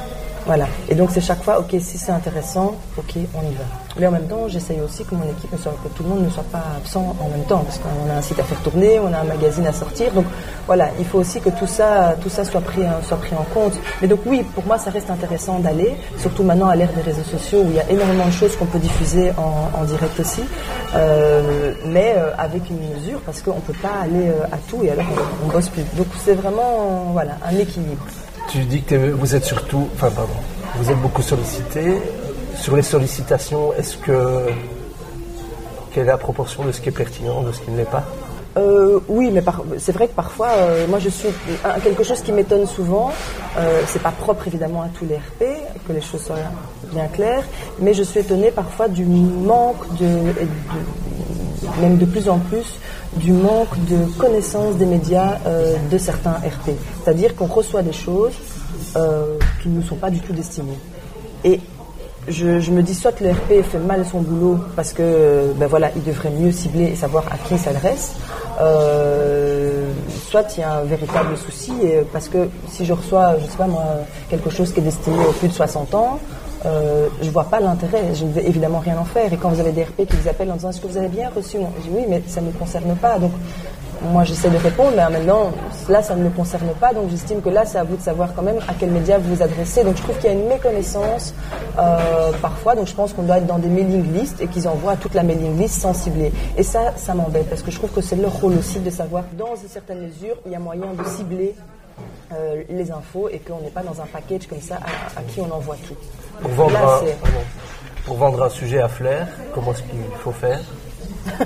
Voilà. 0.45 0.67
Et 0.89 0.95
donc 0.95 1.09
c'est 1.11 1.21
chaque 1.21 1.43
fois, 1.43 1.59
ok, 1.59 1.75
si 1.79 1.97
c'est 1.97 2.11
intéressant, 2.11 2.75
ok, 2.97 3.15
on 3.33 3.41
y 3.41 3.53
va. 3.53 3.63
Mais 3.97 4.07
en 4.07 4.11
même 4.11 4.27
temps, 4.27 4.47
j'essaye 4.47 4.79
aussi 4.81 5.03
que 5.05 5.15
mon 5.15 5.23
équipe 5.23 5.51
ne 5.51 5.57
soit, 5.57 5.73
que 5.83 5.87
tout 5.89 6.03
le 6.03 6.09
monde 6.09 6.23
ne 6.23 6.29
soit 6.29 6.43
pas 6.43 6.63
absent 6.77 7.15
en 7.19 7.29
même 7.29 7.45
temps, 7.45 7.63
parce 7.63 7.79
qu'on 7.79 8.09
a 8.11 8.17
un 8.17 8.21
site 8.21 8.39
à 8.39 8.43
faire 8.43 8.59
tourner, 8.59 8.99
on 8.99 9.11
a 9.13 9.19
un 9.19 9.23
magazine 9.23 9.65
à 9.65 9.73
sortir. 9.73 10.11
Donc 10.11 10.25
voilà, 10.67 10.89
il 10.99 11.05
faut 11.05 11.19
aussi 11.19 11.39
que 11.39 11.49
tout 11.49 11.65
ça, 11.65 12.15
tout 12.21 12.29
ça 12.29 12.43
soit 12.43 12.61
pris, 12.61 12.81
soit 13.07 13.17
pris 13.17 13.35
en 13.35 13.45
compte. 13.53 13.73
Mais 14.01 14.07
donc 14.07 14.19
oui, 14.25 14.43
pour 14.53 14.65
moi, 14.65 14.77
ça 14.77 14.91
reste 14.91 15.09
intéressant 15.09 15.59
d'aller, 15.59 15.95
surtout 16.19 16.43
maintenant 16.43 16.67
à 16.67 16.75
l'ère 16.75 16.91
des 16.93 17.01
réseaux 17.01 17.23
sociaux 17.23 17.61
où 17.61 17.69
il 17.69 17.75
y 17.75 17.79
a 17.79 17.89
énormément 17.89 18.25
de 18.25 18.31
choses 18.31 18.55
qu'on 18.57 18.65
peut 18.65 18.79
diffuser 18.79 19.31
en, 19.37 19.83
direct 19.85 20.19
aussi, 20.19 20.41
euh, 20.95 21.73
mais 21.85 22.15
euh, 22.17 22.31
avec 22.37 22.69
une 22.69 22.79
mesure, 22.95 23.21
parce 23.21 23.41
qu'on 23.41 23.55
ne 23.55 23.61
peut 23.61 23.79
pas 23.81 24.01
aller 24.03 24.29
euh, 24.29 24.45
à 24.51 24.57
tout 24.69 24.83
et 24.83 24.89
alors 24.89 25.05
on, 25.43 25.45
on 25.45 25.51
bosse 25.51 25.69
plus. 25.69 25.83
Donc 25.95 26.07
c'est 26.23 26.33
vraiment 26.33 27.11
voilà 27.13 27.37
un 27.47 27.55
équilibre. 27.57 28.03
Tu 28.49 28.59
dis 28.59 28.81
que 28.81 29.11
vous 29.11 29.35
êtes 29.35 29.45
surtout, 29.45 29.89
enfin 29.93 30.09
pardon, 30.11 30.33
vous 30.75 30.91
êtes 30.91 31.01
beaucoup 31.01 31.21
sollicité. 31.21 32.01
Sur 32.55 32.75
les 32.75 32.83
sollicitations, 32.83 33.73
est-ce 33.73 33.97
que 33.97 34.45
quelle 35.91 36.03
est 36.03 36.07
la 36.07 36.17
proportion 36.17 36.63
de 36.63 36.71
ce 36.71 36.81
qui 36.81 36.89
est 36.89 36.91
pertinent, 36.91 37.41
de 37.41 37.51
ce 37.51 37.61
qui 37.61 37.71
ne 37.71 37.77
l'est 37.77 37.89
pas? 37.89 38.03
Euh, 38.57 38.99
oui, 39.09 39.31
mais 39.31 39.43
c'est 39.79 39.91
vrai 39.91 40.07
que 40.07 40.13
parfois, 40.13 40.49
euh, 40.49 40.87
moi 40.87 40.99
je 40.99 41.09
suis 41.09 41.27
quelque 41.83 42.03
chose 42.03 42.21
qui 42.21 42.31
m'étonne 42.31 42.65
souvent. 42.65 43.11
Euh, 43.57 43.81
c'est 43.87 44.01
pas 44.01 44.11
propre 44.11 44.47
évidemment 44.47 44.81
à 44.81 44.87
tous 44.87 45.05
les 45.05 45.15
RP, 45.15 45.43
que 45.87 45.93
les 45.93 46.01
choses 46.01 46.23
soient 46.23 46.35
bien 46.91 47.07
claires, 47.07 47.43
mais 47.79 47.93
je 47.93 48.03
suis 48.03 48.21
étonnée 48.21 48.51
parfois 48.51 48.87
du 48.87 49.03
manque 49.05 49.85
de, 49.97 50.07
même 51.81 51.97
de 51.97 52.05
plus 52.05 52.29
en 52.29 52.39
plus, 52.39 52.65
du 53.17 53.31
manque 53.31 53.77
de 53.85 54.05
connaissance 54.17 54.75
des 54.75 54.85
médias 54.85 55.39
euh, 55.45 55.75
de 55.91 55.97
certains 55.97 56.33
RP. 56.33 56.71
C'est-à-dire 57.03 57.35
qu'on 57.35 57.45
reçoit 57.45 57.81
des 57.81 57.93
choses 57.93 58.33
euh, 58.95 59.37
qui 59.61 59.69
ne 59.69 59.81
sont 59.81 59.95
pas 59.95 60.09
du 60.09 60.19
tout 60.19 60.33
destinées. 60.33 60.79
Et 61.43 61.59
je, 62.27 62.71
me 62.71 62.81
dis 62.81 62.95
soit 62.95 63.19
le 63.21 63.31
RP 63.31 63.63
fait 63.63 63.77
mal 63.77 64.03
son 64.05 64.21
boulot 64.21 64.59
parce 64.75 64.93
que 64.93 65.53
ben 65.57 65.67
voilà, 65.67 65.91
il 65.95 66.03
devrait 66.03 66.31
mieux 66.31 66.51
cibler 66.51 66.85
et 66.85 66.95
savoir 66.95 67.25
à 67.31 67.37
qui 67.37 67.53
il 67.53 67.59
s'adresse, 67.59 68.15
euh, 68.59 69.85
soit 70.27 70.45
il 70.57 70.61
y 70.61 70.63
a 70.63 70.77
un 70.77 70.83
véritable 70.83 71.37
souci 71.37 71.73
parce 72.11 72.27
que 72.27 72.49
si 72.67 72.83
je 72.83 72.93
reçois, 72.93 73.35
je 73.37 73.63
moi, 73.65 73.83
quelque 74.27 74.49
chose 74.49 74.73
qui 74.73 74.79
est 74.79 74.83
destiné 74.83 75.23
aux 75.23 75.33
plus 75.33 75.49
de 75.49 75.53
60 75.53 75.93
ans, 75.93 76.19
euh, 76.65 77.07
je 77.21 77.29
vois 77.29 77.45
pas 77.45 77.59
l'intérêt. 77.59 78.13
Je 78.13 78.25
ne 78.25 78.31
vais 78.31 78.45
évidemment 78.47 78.79
rien 78.79 78.97
en 78.97 79.05
faire. 79.05 79.31
Et 79.31 79.37
quand 79.37 79.49
vous 79.49 79.59
avez 79.59 79.71
des 79.71 79.83
RP 79.83 80.05
qui 80.07 80.15
vous 80.15 80.27
appellent 80.27 80.51
en 80.51 80.55
disant 80.55 80.69
est-ce 80.69 80.81
que 80.81 80.87
vous 80.87 80.97
avez 80.97 81.07
bien 81.07 81.29
reçu 81.35 81.57
Je 81.77 81.83
dis 81.83 81.89
oui, 81.91 82.05
mais 82.07 82.21
ça 82.27 82.41
ne 82.41 82.47
me 82.47 82.51
concerne 82.51 82.95
pas. 82.95 83.19
Donc 83.19 83.31
moi 84.11 84.23
j'essaie 84.23 84.49
de 84.49 84.57
répondre, 84.57 84.91
mais 84.95 85.09
maintenant 85.09 85.51
là 85.89 86.01
ça 86.01 86.15
ne 86.15 86.23
me 86.23 86.29
concerne 86.29 86.69
pas. 86.79 86.93
Donc 86.93 87.09
j'estime 87.09 87.41
que 87.41 87.49
là 87.49 87.65
c'est 87.65 87.77
à 87.77 87.83
vous 87.83 87.95
de 87.95 88.01
savoir 88.01 88.33
quand 88.35 88.41
même 88.41 88.57
à 88.67 88.73
quel 88.77 88.91
média 88.91 89.17
vous 89.17 89.35
vous 89.35 89.43
adressez. 89.43 89.83
Donc 89.83 89.97
je 89.97 90.01
trouve 90.01 90.17
qu'il 90.17 90.25
y 90.25 90.33
a 90.33 90.35
une 90.35 90.47
méconnaissance 90.47 91.33
euh, 91.79 92.31
parfois. 92.41 92.75
Donc 92.75 92.87
je 92.87 92.93
pense 92.93 93.13
qu'on 93.13 93.23
doit 93.23 93.37
être 93.37 93.47
dans 93.47 93.59
des 93.59 93.69
mailing 93.69 94.13
lists 94.13 94.41
et 94.41 94.47
qu'ils 94.47 94.67
envoient 94.67 94.95
toute 94.95 95.13
la 95.13 95.23
mailing 95.23 95.57
list 95.57 95.81
sans 95.81 95.93
cibler. 95.93 96.31
Et 96.57 96.63
ça, 96.63 96.93
ça 96.95 97.13
m'embête 97.13 97.49
parce 97.49 97.61
que 97.61 97.71
je 97.71 97.77
trouve 97.77 97.91
que 97.91 98.01
c'est 98.01 98.15
leur 98.15 98.33
rôle 98.33 98.57
aussi 98.57 98.79
de 98.79 98.89
savoir 98.89 99.23
dans 99.37 99.55
une 99.55 99.69
certaine 99.69 100.01
mesure 100.01 100.35
il 100.45 100.51
y 100.51 100.55
a 100.55 100.59
moyen 100.59 100.93
de 100.97 101.03
cibler 101.07 101.55
euh, 102.33 102.63
les 102.69 102.91
infos 102.91 103.29
et 103.29 103.39
qu'on 103.39 103.59
n'est 103.61 103.69
pas 103.69 103.83
dans 103.83 104.01
un 104.01 104.05
package 104.05 104.47
comme 104.47 104.61
ça 104.61 104.79
à, 105.15 105.21
qui 105.23 105.39
on 105.41 105.51
envoie 105.51 105.75
tout. 105.87 105.95
Pour 106.41 106.51
vendre, 106.51 106.77
un, 106.77 107.01
pour 108.05 108.17
vendre 108.17 108.43
un 108.43 108.49
sujet 108.49 108.81
à 108.81 108.87
flair, 108.87 109.27
comment 109.53 109.71
est-ce 109.71 109.83
qu'il 109.83 109.99
faut 110.19 110.31
faire 110.31 110.59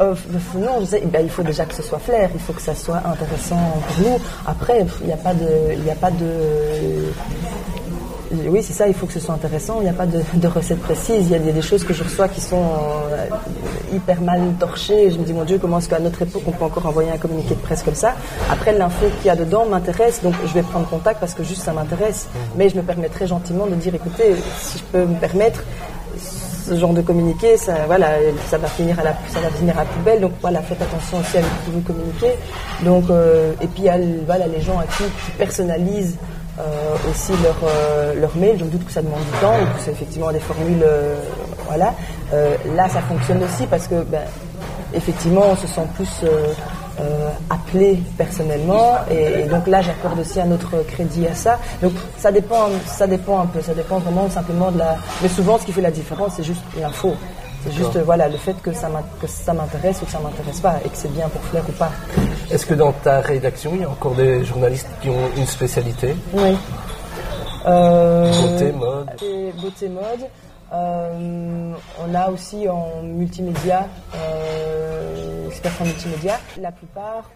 euh, 0.00 0.14
non, 0.54 0.84
ben, 1.06 1.22
il 1.22 1.30
faut 1.30 1.42
déjà 1.42 1.64
que 1.64 1.74
ce 1.74 1.82
soit 1.82 1.98
flair, 1.98 2.30
il 2.32 2.40
faut 2.40 2.52
que 2.52 2.62
ça 2.62 2.74
soit 2.74 3.02
intéressant 3.04 3.58
pour 3.88 4.06
nous. 4.06 4.20
Après, 4.46 4.86
il 5.00 5.06
n'y 5.06 5.12
a 5.12 5.16
pas 5.16 5.34
de, 5.34 5.72
il 5.72 5.90
a 5.90 5.94
pas 5.94 6.10
de, 6.10 7.12
oui, 8.32 8.62
c'est 8.62 8.72
ça, 8.72 8.88
il 8.88 8.94
faut 8.94 9.06
que 9.06 9.12
ce 9.12 9.20
soit 9.20 9.34
intéressant. 9.34 9.76
Il 9.80 9.84
n'y 9.84 9.88
a 9.88 9.92
pas 9.92 10.06
de, 10.06 10.48
recette 10.48 10.80
précise. 10.80 11.26
Il 11.26 11.30
y 11.30 11.34
a 11.34 11.38
des, 11.38 11.62
choses 11.62 11.84
que 11.84 11.94
je 11.94 12.02
reçois 12.02 12.28
qui 12.28 12.40
sont 12.40 12.62
euh, 13.12 13.26
hyper 13.92 14.20
mal 14.20 14.40
torchées. 14.58 15.10
Je 15.10 15.18
me 15.18 15.24
dis, 15.24 15.32
mon 15.32 15.44
Dieu, 15.44 15.58
comment 15.58 15.78
est-ce 15.78 15.88
qu'à 15.88 15.98
notre 15.98 16.22
époque, 16.22 16.42
on 16.46 16.52
peut 16.52 16.64
encore 16.64 16.86
envoyer 16.86 17.10
un 17.10 17.18
communiqué 17.18 17.54
de 17.54 17.60
presse 17.60 17.82
comme 17.82 17.94
ça? 17.94 18.14
Après, 18.50 18.76
l'info 18.76 19.06
qu'il 19.18 19.26
y 19.26 19.30
a 19.30 19.36
dedans 19.36 19.66
m'intéresse, 19.66 20.22
donc 20.22 20.34
je 20.44 20.52
vais 20.52 20.62
prendre 20.62 20.88
contact 20.88 21.20
parce 21.20 21.34
que 21.34 21.42
juste 21.42 21.62
ça 21.62 21.72
m'intéresse. 21.72 22.28
Mhm. 22.32 22.40
Mais 22.56 22.68
je 22.68 22.76
me 22.76 22.82
permettrai 22.82 23.26
gentiment 23.26 23.66
de 23.66 23.74
dire, 23.74 23.94
écoutez, 23.94 24.34
si 24.58 24.78
je 24.78 24.84
peux 24.84 25.04
me 25.04 25.18
permettre, 25.18 25.62
ce 26.66 26.76
genre 26.76 26.92
de 26.92 27.02
communiqué, 27.02 27.56
ça, 27.56 27.86
voilà, 27.86 28.08
ça 28.48 28.58
va 28.58 28.66
finir 28.66 28.98
à 28.98 29.04
la, 29.04 29.14
ça 29.28 29.40
va 29.40 29.50
finir 29.50 29.78
à 29.78 29.84
la 29.84 29.90
poubelle. 29.90 30.20
Donc 30.20 30.32
voilà, 30.40 30.60
faites 30.62 30.82
attention 30.82 31.18
aussi 31.18 31.38
à 31.38 31.40
qui 31.40 31.70
vous 31.70 31.80
communiquez. 31.80 32.34
Donc 32.82 33.08
euh, 33.08 33.52
et 33.60 33.66
puis 33.68 33.82
il 33.82 33.84
y 33.84 33.88
a 33.88 33.98
voilà 34.26 34.46
les 34.48 34.60
gens 34.60 34.78
à 34.78 34.84
qui, 34.84 35.04
qui 35.04 35.30
personnalisent 35.38 36.16
euh, 36.58 37.10
aussi 37.10 37.32
leur, 37.42 37.56
euh, 37.64 38.14
leur 38.18 38.34
mail. 38.36 38.56
Je 38.58 38.64
me 38.64 38.70
doute 38.70 38.86
que 38.86 38.92
ça 38.92 39.02
demande 39.02 39.20
du 39.20 39.38
temps 39.40 39.52
et 39.60 39.64
que 39.76 39.84
c'est 39.84 39.90
effectivement 39.90 40.32
des 40.32 40.40
formules. 40.40 40.82
Euh, 40.82 41.14
voilà. 41.66 41.92
là, 42.74 42.88
ça 42.88 43.00
fonctionne 43.02 43.42
aussi 43.42 43.66
parce 43.66 43.86
que, 43.88 44.02
ben, 44.04 44.22
effectivement, 44.94 45.42
on 45.50 45.56
se 45.56 45.66
sent 45.66 45.86
plus 45.96 46.24
appelé 47.50 48.00
personnellement 48.16 48.94
et, 49.10 49.42
donc 49.44 49.66
là, 49.66 49.82
j'accorde 49.82 50.18
aussi 50.18 50.40
un 50.40 50.50
autre 50.50 50.82
crédit 50.88 51.26
à 51.26 51.34
ça. 51.34 51.58
Donc 51.82 51.92
ça 52.16 52.32
dépend, 52.32 52.68
ça 52.86 53.06
dépend 53.06 53.40
un 53.40 53.46
peu. 53.46 53.60
Ça 53.60 53.74
dépend 53.74 53.98
vraiment 53.98 54.30
simplement 54.30 54.70
de 54.70 54.78
la. 54.78 54.96
Mais 55.22 55.28
souvent, 55.28 55.58
ce 55.58 55.66
qui 55.66 55.72
fait 55.72 55.82
la 55.82 55.90
différence, 55.90 56.34
c'est 56.36 56.44
juste 56.44 56.62
l'info. 56.80 57.14
C'est 57.64 57.72
juste 57.72 57.98
voilà, 57.98 58.28
le 58.28 58.38
fait 58.38 58.54
que 58.62 58.72
ça 58.72 58.88
m'intéresse 58.88 60.00
ou 60.00 60.06
que 60.06 60.12
ça 60.12 60.20
m'intéresse 60.20 60.60
pas 60.60 60.76
et 60.84 60.88
que 60.88 60.96
c'est 60.96 61.12
bien 61.12 61.28
pour 61.28 61.42
Flair 61.42 61.64
ou 61.68 61.72
pas. 61.72 61.90
Est-ce 62.50 62.64
que 62.64 62.74
dans 62.74 62.92
ta 62.92 63.20
rédaction, 63.20 63.72
il 63.74 63.80
y 63.80 63.84
a 63.84 63.90
encore 63.90 64.14
des 64.14 64.44
journalistes 64.44 64.88
qui 65.02 65.08
ont 65.08 65.28
une 65.36 65.46
spécialité 65.46 66.14
Oui. 66.32 66.56
Euh, 67.66 68.30
beauté, 68.30 68.72
mode. 68.72 69.10
Beauté, 69.60 69.88
mode. 69.88 70.28
Euh, 70.72 71.72
on 72.00 72.14
a 72.14 72.30
aussi 72.30 72.68
en 72.68 73.02
multimédia, 73.02 73.88
euh, 74.14 75.48
experts 75.48 75.72
en 75.80 75.84
multimédia. 75.84 76.38
La 76.60 76.70
plupart 76.70 77.30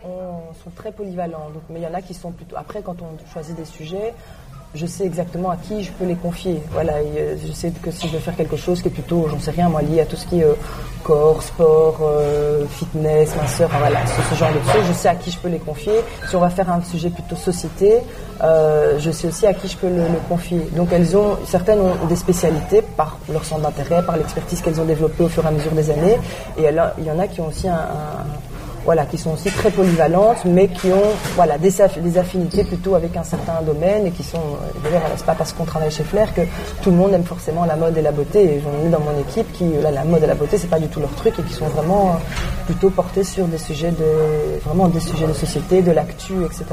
sont 0.62 0.70
très 0.76 0.92
polyvalents, 0.92 1.50
donc, 1.52 1.62
mais 1.70 1.80
il 1.80 1.82
y 1.82 1.86
en 1.86 1.94
a 1.94 2.02
qui 2.02 2.14
sont 2.14 2.30
plutôt. 2.30 2.56
Après, 2.56 2.82
quand 2.82 2.96
on 3.02 3.32
choisit 3.32 3.56
des 3.56 3.64
sujets, 3.64 4.14
je 4.74 4.86
sais 4.86 5.04
exactement 5.04 5.50
à 5.50 5.56
qui 5.56 5.82
je 5.82 5.90
peux 5.92 6.04
les 6.04 6.14
confier. 6.14 6.62
Voilà, 6.70 6.94
euh, 6.94 7.36
je 7.44 7.52
sais 7.52 7.72
que 7.82 7.90
si 7.90 8.06
je 8.06 8.12
veux 8.12 8.18
faire 8.20 8.36
quelque 8.36 8.56
chose 8.56 8.80
qui 8.80 8.88
est 8.88 8.92
plutôt, 8.92 9.26
j'en 9.28 9.40
sais 9.40 9.50
rien, 9.50 9.68
moi, 9.68 9.82
lié 9.82 10.00
à 10.00 10.06
tout 10.06 10.16
ce 10.16 10.26
qui 10.26 10.40
est 10.40 10.44
euh, 10.44 10.54
corps, 11.02 11.42
sport, 11.42 11.98
euh, 12.02 12.64
fitness, 12.66 13.34
minceur, 13.36 13.68
enfin, 13.68 13.78
voilà, 13.80 13.98
ce, 14.06 14.34
genre 14.36 14.50
de 14.52 14.70
choses, 14.70 14.86
je 14.86 14.92
sais 14.92 15.08
à 15.08 15.16
qui 15.16 15.32
je 15.32 15.38
peux 15.38 15.48
les 15.48 15.58
confier. 15.58 15.94
Si 16.28 16.36
on 16.36 16.40
va 16.40 16.50
faire 16.50 16.70
un 16.70 16.82
sujet 16.82 17.10
plutôt 17.10 17.34
société, 17.36 17.98
je 18.40 19.10
sais 19.10 19.28
aussi 19.28 19.46
à 19.46 19.54
qui 19.54 19.66
je 19.66 19.76
peux 19.76 19.88
le, 19.88 20.04
confier. 20.28 20.60
Donc 20.76 20.88
elles 20.92 21.16
ont, 21.16 21.36
certaines 21.46 21.80
ont 21.80 22.06
des 22.08 22.16
spécialités 22.16 22.82
par 22.96 23.18
leur 23.30 23.44
centre 23.44 23.62
d'intérêt, 23.62 24.04
par 24.04 24.16
l'expertise 24.16 24.60
qu'elles 24.62 24.80
ont 24.80 24.84
développée 24.84 25.24
au 25.24 25.28
fur 25.28 25.44
et 25.44 25.48
à 25.48 25.50
mesure 25.50 25.72
des 25.72 25.90
années, 25.90 26.16
et 26.56 26.62
il 26.98 27.04
y 27.04 27.10
en 27.10 27.18
a 27.18 27.26
qui 27.26 27.40
ont 27.40 27.48
aussi 27.48 27.68
un 27.68 27.88
voilà, 28.84 29.06
qui 29.06 29.18
sont 29.18 29.32
aussi 29.32 29.50
très 29.50 29.70
polyvalentes, 29.70 30.44
mais 30.44 30.68
qui 30.68 30.88
ont 30.88 31.12
voilà, 31.34 31.58
des, 31.58 31.80
affinités 31.80 32.64
plutôt 32.64 32.94
avec 32.94 33.16
un 33.16 33.22
certain 33.22 33.62
domaine 33.62 34.06
et 34.06 34.10
qui 34.10 34.22
sont, 34.22 34.38
euh, 34.38 34.80
d'ailleurs, 34.82 35.02
c'est 35.16 35.26
pas 35.26 35.34
parce 35.34 35.52
qu'on 35.52 35.64
travaille 35.64 35.90
chez 35.90 36.04
Flair 36.04 36.34
que 36.34 36.42
tout 36.82 36.90
le 36.90 36.96
monde 36.96 37.12
aime 37.12 37.24
forcément 37.24 37.64
la 37.64 37.76
mode 37.76 37.96
et 37.96 38.02
la 38.02 38.12
beauté. 38.12 38.42
Et 38.42 38.60
j'en 38.60 38.86
ai 38.86 38.90
dans 38.90 39.00
mon 39.00 39.18
équipe 39.20 39.52
qui, 39.52 39.64
là, 39.82 39.90
la 39.90 40.04
mode 40.04 40.22
et 40.22 40.26
la 40.26 40.34
beauté, 40.34 40.58
c'est 40.58 40.70
pas 40.70 40.80
du 40.80 40.88
tout 40.88 41.00
leur 41.00 41.14
truc 41.14 41.34
et 41.38 41.42
qui 41.42 41.52
sont 41.52 41.68
vraiment 41.68 42.10
euh, 42.10 42.64
plutôt 42.66 42.90
portés 42.90 43.24
sur 43.24 43.46
des 43.46 43.58
sujets 43.58 43.90
de, 43.90 44.60
vraiment 44.64 44.88
des 44.88 45.00
sujets 45.00 45.26
de 45.26 45.32
société, 45.32 45.82
de 45.82 45.92
l'actu, 45.92 46.32
etc. 46.44 46.64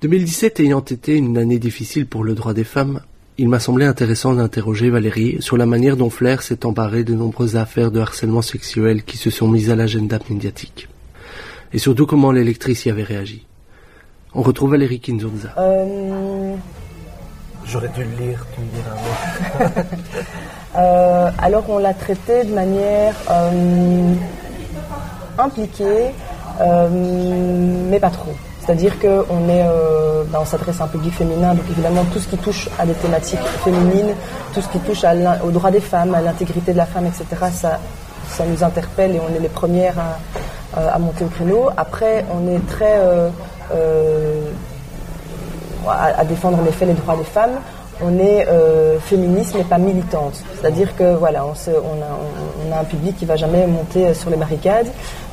2017 0.00 0.60
ayant 0.60 0.80
été 0.80 1.16
une 1.16 1.38
année 1.38 1.58
difficile 1.58 2.06
pour 2.06 2.22
le 2.22 2.34
droit 2.34 2.54
des 2.54 2.64
femmes, 2.64 3.00
il 3.40 3.48
m'a 3.48 3.60
semblé 3.60 3.84
intéressant 3.86 4.34
d'interroger 4.34 4.90
Valérie 4.90 5.36
sur 5.40 5.56
la 5.56 5.66
manière 5.66 5.96
dont 5.96 6.10
Flair 6.10 6.42
s'est 6.42 6.66
emparé 6.66 7.04
de 7.04 7.14
nombreuses 7.14 7.56
affaires 7.56 7.92
de 7.92 8.00
harcèlement 8.00 8.42
sexuel 8.42 9.04
qui 9.04 9.16
se 9.16 9.30
sont 9.30 9.46
mises 9.46 9.70
à 9.70 9.76
l'agenda 9.76 10.18
médiatique. 10.28 10.88
Et 11.72 11.78
surtout 11.78 12.06
comment 12.06 12.32
l'électrice 12.32 12.86
y 12.86 12.90
avait 12.90 13.02
réagi. 13.02 13.46
On 14.34 14.42
retrouve 14.42 14.72
Valérie 14.72 15.00
Kinzurza. 15.00 15.50
Euh, 15.58 16.54
J'aurais 17.66 17.88
dû 17.88 18.02
le 18.04 18.26
lire, 18.26 18.46
tu 18.54 18.60
me 18.60 18.66
diras. 18.72 19.84
Euh, 20.76 21.30
alors 21.38 21.64
on 21.70 21.78
l'a 21.78 21.94
traité 21.94 22.44
de 22.44 22.54
manière 22.54 23.14
euh, 23.30 24.12
impliquée, 25.38 26.12
mais 27.90 27.98
pas 27.98 28.10
trop. 28.10 28.34
C'est-à-dire 28.68 28.98
qu'on 29.00 29.48
euh, 29.48 30.24
on 30.38 30.44
s'adresse 30.44 30.78
à 30.82 30.84
un 30.84 30.88
public 30.88 31.14
féminin, 31.14 31.54
donc 31.54 31.64
évidemment 31.70 32.04
tout 32.12 32.18
ce 32.18 32.28
qui 32.28 32.36
touche 32.36 32.68
à 32.78 32.84
des 32.84 32.92
thématiques 32.92 33.40
féminines, 33.64 34.14
tout 34.52 34.60
ce 34.60 34.68
qui 34.68 34.78
touche 34.80 35.04
à 35.04 35.14
aux 35.42 35.50
droits 35.50 35.70
des 35.70 35.80
femmes, 35.80 36.14
à 36.14 36.20
l'intégrité 36.20 36.72
de 36.72 36.76
la 36.76 36.84
femme, 36.84 37.06
etc. 37.06 37.24
Ça, 37.50 37.80
ça 38.28 38.44
nous 38.44 38.62
interpelle 38.62 39.16
et 39.16 39.20
on 39.20 39.34
est 39.34 39.40
les 39.40 39.48
premières 39.48 39.98
à, 39.98 40.18
à 40.78 40.98
monter 40.98 41.24
au 41.24 41.28
créneau. 41.28 41.70
Après, 41.76 42.24
on 42.32 42.46
est 42.48 42.66
très 42.68 42.98
euh, 42.98 43.28
euh, 43.74 44.42
à, 45.88 46.24
défendre 46.24 46.58
en 46.60 46.66
effet 46.66 46.86
les 46.86 46.94
droits 46.94 47.16
des 47.16 47.24
femmes 47.24 47.58
on 48.00 48.18
est 48.18 48.46
euh, 48.48 48.98
féministe 49.00 49.54
mais 49.56 49.64
pas 49.64 49.78
militante. 49.78 50.42
C'est-à-dire 50.54 50.94
que 50.96 51.14
voilà, 51.16 51.44
on, 51.44 52.72
a, 52.72 52.80
un 52.80 52.84
public 52.84 53.16
qui 53.16 53.24
va 53.24 53.36
jamais 53.36 53.66
monter 53.66 54.06
euh, 54.06 54.14
sur 54.14 54.30
les 54.30 54.36
barricades, 54.36 54.86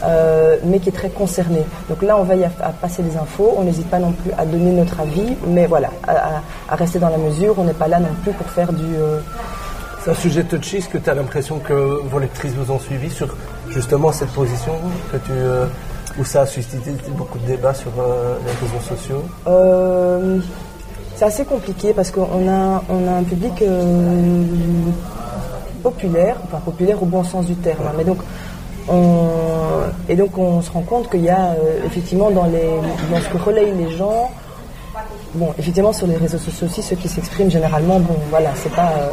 euh, 0.03 0.57
mais 0.63 0.79
qui 0.79 0.89
est 0.89 0.93
très 0.93 1.09
concerné. 1.09 1.63
Donc 1.89 2.01
là, 2.01 2.17
on 2.17 2.35
y 2.35 2.43
à, 2.43 2.49
passer 2.49 3.03
des 3.03 3.17
infos. 3.17 3.53
On 3.57 3.63
n'hésite 3.63 3.89
pas 3.89 3.99
non 3.99 4.11
plus 4.11 4.31
à 4.37 4.45
donner 4.45 4.71
notre 4.71 4.99
avis, 4.99 5.35
mais 5.47 5.67
voilà, 5.67 5.89
à, 6.07 6.75
rester 6.75 6.99
dans 6.99 7.09
la 7.09 7.17
mesure. 7.17 7.55
On 7.57 7.63
n'est 7.63 7.73
pas 7.73 7.87
là 7.87 7.99
non 7.99 8.13
plus 8.23 8.31
pour 8.33 8.47
faire 8.47 8.71
du. 8.73 8.95
Euh... 8.95 9.19
C'est 10.03 10.11
un 10.11 10.15
sujet 10.15 10.43
touchy. 10.43 10.77
Est-ce 10.77 10.89
que 10.89 10.97
tu 10.97 11.09
as 11.09 11.15
l'impression 11.15 11.59
que 11.59 12.01
vos 12.03 12.19
lectrices 12.19 12.53
vous 12.53 12.71
ont 12.71 12.79
suivi 12.79 13.09
sur 13.09 13.35
justement 13.75 14.11
cette 14.11 14.31
position 14.31 14.73
que 15.11 15.17
tu 15.17 15.31
euh, 15.31 15.67
où 16.17 16.23
ça 16.23 16.41
a 16.41 16.45
suscité 16.45 16.91
beaucoup 17.09 17.37
de 17.39 17.45
débats 17.45 17.73
sur 17.73 17.91
euh, 17.99 18.37
les 18.45 18.53
réseaux 18.65 18.83
sociaux? 18.87 19.23
C'est 21.15 21.25
assez 21.25 21.45
compliqué 21.45 21.93
parce 21.93 22.11
qu'on 22.11 22.49
a, 22.49 22.83
un 22.89 23.23
public 23.23 23.61
euh, 23.61 24.43
populaire, 25.81 26.35
enfin 26.43 26.57
populaire 26.57 27.01
au 27.01 27.05
bon 27.05 27.23
sens 27.23 27.45
du 27.45 27.55
terme. 27.55 27.87
Hein. 27.87 27.93
mais 27.97 28.03
donc, 28.03 28.17
on, 28.89 29.29
et 30.09 30.15
donc 30.17 30.37
on 30.37 30.61
se 30.61 30.69
rend 30.71 30.81
compte 30.81 31.09
qu'il 31.09 31.21
y 31.21 31.29
a 31.29 31.51
euh, 31.51 31.85
effectivement 31.85 32.31
dans, 32.31 32.47
les, 32.47 32.69
dans 33.09 33.21
ce 33.21 33.29
que 33.29 33.37
relayent 33.37 33.73
les 33.77 33.91
gens, 33.95 34.29
bon, 35.35 35.53
effectivement 35.57 35.93
sur 35.93 36.05
les 36.05 36.17
réseaux 36.17 36.37
sociaux 36.37 36.67
aussi, 36.67 36.81
ceux 36.81 36.97
qui 36.97 37.07
s'expriment 37.07 37.49
généralement, 37.49 37.99
bon, 38.01 38.17
voilà, 38.29 38.49
c'est 38.55 38.73
pas, 38.73 38.91
euh, 38.97 39.07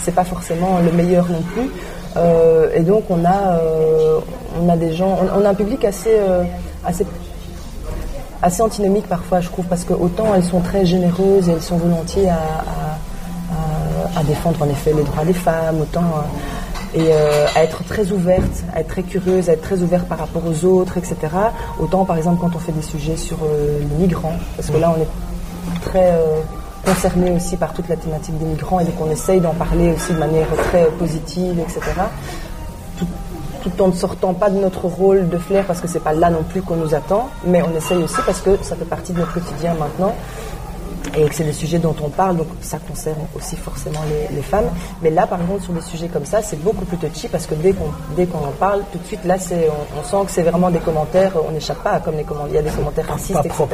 c'est 0.00 0.14
pas 0.14 0.24
forcément 0.24 0.78
le 0.78 0.90
meilleur 0.90 1.28
non 1.28 1.42
plus. 1.52 1.68
Euh, 2.16 2.68
et 2.74 2.80
donc 2.80 3.04
on 3.08 3.24
a, 3.24 3.56
euh, 3.56 4.18
on 4.60 4.68
a 4.68 4.76
des 4.76 4.94
gens, 4.94 5.18
on, 5.34 5.44
a 5.44 5.48
un 5.48 5.54
public 5.54 5.84
assez, 5.84 6.10
euh, 6.12 6.44
assez 6.84 7.06
assez 8.42 8.62
antinomique 8.62 9.06
parfois, 9.08 9.40
je 9.40 9.48
trouve, 9.48 9.64
parce 9.66 9.84
que 9.84 9.92
autant 9.92 10.34
elles 10.34 10.44
sont 10.44 10.60
très 10.60 10.84
généreuses 10.84 11.48
et 11.48 11.52
elles 11.52 11.62
sont 11.62 11.76
volontiers 11.76 12.28
à, 12.28 12.34
à, 12.34 14.20
à 14.20 14.24
défendre 14.24 14.62
en 14.62 14.68
effet 14.68 14.92
les 14.92 15.04
droits 15.04 15.24
des 15.24 15.32
femmes, 15.32 15.80
autant 15.80 16.24
et 16.94 17.12
à 17.12 17.62
être 17.62 17.84
très 17.84 18.10
ouvertes, 18.10 18.64
à 18.74 18.80
être 18.80 18.88
très 18.88 19.02
curieuses, 19.02 19.48
à 19.48 19.52
être 19.52 19.62
très 19.62 19.80
ouvertes 19.80 20.06
par 20.08 20.18
rapport 20.18 20.42
aux 20.44 20.64
autres, 20.66 20.98
etc. 20.98 21.16
Autant 21.78 22.04
par 22.04 22.16
exemple 22.16 22.38
quand 22.40 22.54
on 22.54 22.58
fait 22.58 22.72
des 22.72 22.82
sujets 22.82 23.16
sur 23.16 23.38
les 23.80 23.84
migrants, 24.04 24.36
parce 24.56 24.68
que 24.70 24.76
là 24.76 24.92
on 24.94 25.00
est 25.00 25.80
très 25.80 26.12
euh, 26.86 26.92
concerné 26.92 27.30
aussi 27.30 27.56
par 27.56 27.72
toute 27.72 27.88
la 27.88 27.96
thématique 27.96 28.38
des 28.38 28.44
migrants 28.44 28.80
et 28.80 28.84
donc 28.84 28.94
on 29.00 29.10
essaye 29.10 29.40
d'en 29.40 29.54
parler 29.54 29.92
aussi 29.92 30.12
de 30.12 30.18
manière 30.18 30.48
très 30.70 30.86
positive, 30.98 31.58
etc 31.58 31.80
tout 33.62 33.80
en 33.80 33.88
ne 33.88 33.92
sortant 33.92 34.34
pas 34.34 34.50
de 34.50 34.58
notre 34.58 34.86
rôle 34.86 35.28
de 35.28 35.38
flair 35.38 35.64
parce 35.64 35.80
que 35.80 35.86
c'est 35.86 36.00
pas 36.02 36.12
là 36.12 36.30
non 36.30 36.42
plus 36.42 36.62
qu'on 36.62 36.76
nous 36.76 36.94
attend, 36.94 37.30
mais 37.46 37.62
on 37.62 37.74
essaye 37.76 38.02
aussi 38.02 38.20
parce 38.26 38.40
que 38.40 38.58
ça 38.62 38.74
fait 38.74 38.84
partie 38.84 39.12
de 39.12 39.20
notre 39.20 39.34
quotidien 39.34 39.74
maintenant 39.74 40.14
et 41.16 41.28
que 41.28 41.34
c'est 41.34 41.44
des 41.44 41.52
sujets 41.52 41.78
dont 41.78 41.94
on 42.02 42.08
parle, 42.08 42.36
donc 42.36 42.46
ça 42.60 42.78
concerne 42.78 43.18
aussi 43.36 43.56
forcément 43.56 44.00
les, 44.08 44.34
les, 44.34 44.42
femmes. 44.42 44.70
Mais 45.02 45.10
là, 45.10 45.26
par 45.26 45.40
exemple, 45.40 45.62
sur 45.62 45.72
des 45.72 45.80
sujets 45.82 46.08
comme 46.08 46.24
ça, 46.24 46.42
c'est 46.42 46.62
beaucoup 46.62 46.84
plus 46.84 46.96
touchy 46.96 47.28
parce 47.28 47.46
que 47.46 47.54
dès 47.54 47.72
qu'on 47.72 47.90
dès 48.16 48.26
qu'on 48.26 48.38
en 48.38 48.52
parle, 48.58 48.82
tout 48.92 48.98
de 48.98 49.06
suite, 49.06 49.24
là, 49.24 49.38
c'est 49.38 49.68
on, 49.68 50.00
on, 50.00 50.04
sent 50.04 50.26
que 50.26 50.32
c'est 50.32 50.42
vraiment 50.42 50.70
des 50.70 50.78
commentaires. 50.78 51.32
On 51.46 51.52
n'échappe 51.52 51.82
pas 51.82 51.92
à 51.92 52.00
comme 52.00 52.16
les 52.16 52.24
commentaires. 52.24 52.52
Il 52.52 52.54
y 52.54 52.58
a 52.58 52.62
des 52.62 52.70
commentaires 52.70 53.06
racistes, 53.06 53.34
pas 53.34 53.44
etc. 53.44 53.66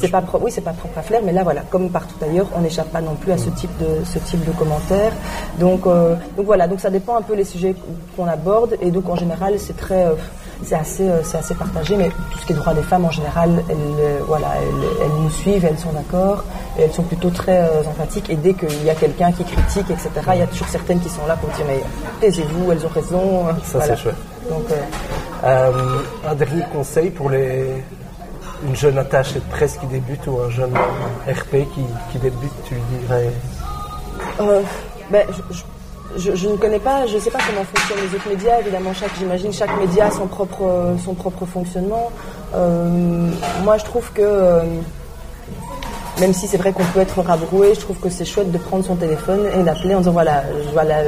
C'est 0.00 0.08
pas 0.08 0.22
pro, 0.22 0.38
oui, 0.42 0.50
c'est 0.50 0.60
pas 0.60 0.72
propre 0.72 0.98
à 0.98 1.02
Flair, 1.02 1.20
mais 1.24 1.32
là, 1.32 1.42
voilà, 1.42 1.62
comme 1.62 1.90
partout 1.90 2.16
ailleurs, 2.22 2.46
on 2.54 2.60
n'échappe 2.60 2.90
pas 2.90 3.00
non 3.00 3.14
plus 3.14 3.32
à 3.32 3.38
ce 3.38 3.50
type 3.50 3.76
de 3.78 4.04
ce 4.04 4.18
type 4.18 4.44
de 4.44 4.52
commentaires. 4.52 5.12
Donc 5.58 5.86
euh, 5.86 6.14
donc 6.36 6.46
voilà, 6.46 6.66
donc 6.66 6.80
ça 6.80 6.90
dépend 6.90 7.16
un 7.16 7.22
peu 7.22 7.34
les 7.34 7.44
sujets 7.44 7.74
qu'on 8.16 8.26
aborde 8.26 8.76
et 8.80 8.90
donc 8.90 9.08
en 9.08 9.16
général, 9.16 9.58
c'est 9.58 9.76
très 9.76 10.06
euh, 10.06 10.14
c'est 10.62 10.74
assez, 10.74 11.08
euh, 11.08 11.22
c'est 11.22 11.38
assez 11.38 11.54
partagé, 11.54 11.96
mais 11.96 12.08
tout 12.08 12.38
ce 12.38 12.46
qui 12.46 12.52
est 12.52 12.56
droit 12.56 12.74
des 12.74 12.82
femmes 12.82 13.04
en 13.04 13.10
général, 13.10 13.62
elles, 13.68 13.76
euh, 13.98 14.18
voilà, 14.26 14.48
elles, 14.56 15.04
elles, 15.04 15.22
nous 15.22 15.30
suivent, 15.30 15.64
elles 15.64 15.78
sont 15.78 15.92
d'accord, 15.92 16.44
et 16.78 16.82
elles 16.82 16.92
sont 16.92 17.02
plutôt 17.02 17.30
très 17.30 17.58
euh, 17.58 17.82
empathiques. 17.88 18.30
Et 18.30 18.36
dès 18.36 18.54
qu'il 18.54 18.84
y 18.84 18.90
a 18.90 18.94
quelqu'un 18.94 19.32
qui 19.32 19.44
critique, 19.44 19.90
etc., 19.90 20.10
il 20.34 20.38
y 20.38 20.42
a 20.42 20.46
toujours 20.46 20.68
certaines 20.68 21.00
qui 21.00 21.08
sont 21.08 21.26
là 21.26 21.36
pour 21.36 21.50
dire 21.50 21.64
mais 21.66 21.82
taisez-vous, 22.20 22.72
elles 22.72 22.84
ont 22.84 22.90
raison. 22.90 23.46
Ça 23.64 23.78
voilà. 23.78 23.96
c'est 23.96 24.02
chouette. 24.02 24.16
Donc, 24.48 24.64
euh, 25.44 25.70
un 26.28 26.34
dernier 26.34 26.64
conseil 26.72 27.10
pour 27.10 27.30
les 27.30 27.82
une 28.62 28.76
jeune 28.76 28.98
attachée 28.98 29.40
de 29.40 29.50
presse 29.50 29.76
qui 29.78 29.86
débute 29.86 30.26
ou 30.26 30.38
un 30.40 30.50
jeune 30.50 30.74
RP 31.26 31.50
qui, 31.72 31.84
qui 32.12 32.18
débute, 32.18 32.52
tu 32.66 32.74
dirais? 33.00 33.30
Euh, 34.40 34.62
ben, 35.10 35.26
je, 35.30 35.54
je 35.54 35.62
je, 36.16 36.48
ne 36.48 36.56
connais 36.56 36.78
pas, 36.78 37.06
je 37.06 37.16
ne 37.16 37.20
sais 37.20 37.30
pas 37.30 37.38
comment 37.46 37.64
fonctionnent 37.64 38.08
les 38.08 38.14
autres 38.16 38.28
médias. 38.28 38.60
Évidemment, 38.60 38.90
j'imagine, 39.18 39.52
chaque 39.52 39.76
média 39.78 40.06
a 40.06 40.10
son 40.10 40.26
propre, 40.26 40.94
son 41.04 41.14
propre 41.14 41.44
fonctionnement. 41.46 42.10
Euh, 42.54 43.30
moi, 43.62 43.78
je 43.78 43.84
trouve 43.84 44.10
que, 44.12 44.22
euh, 44.22 44.62
même 46.18 46.32
si 46.32 46.46
c'est 46.46 46.56
vrai 46.56 46.72
qu'on 46.72 46.84
peut 46.84 47.00
être 47.00 47.20
rabroué, 47.22 47.74
je 47.74 47.80
trouve 47.80 47.98
que 47.98 48.10
c'est 48.10 48.24
chouette 48.24 48.50
de 48.50 48.58
prendre 48.58 48.84
son 48.84 48.96
téléphone 48.96 49.40
et 49.58 49.62
d'appeler 49.62 49.94
en 49.94 49.98
disant 49.98 50.12
voilà, 50.12 50.42
je 50.64 50.70
vois 50.70 50.84
la 50.84 51.04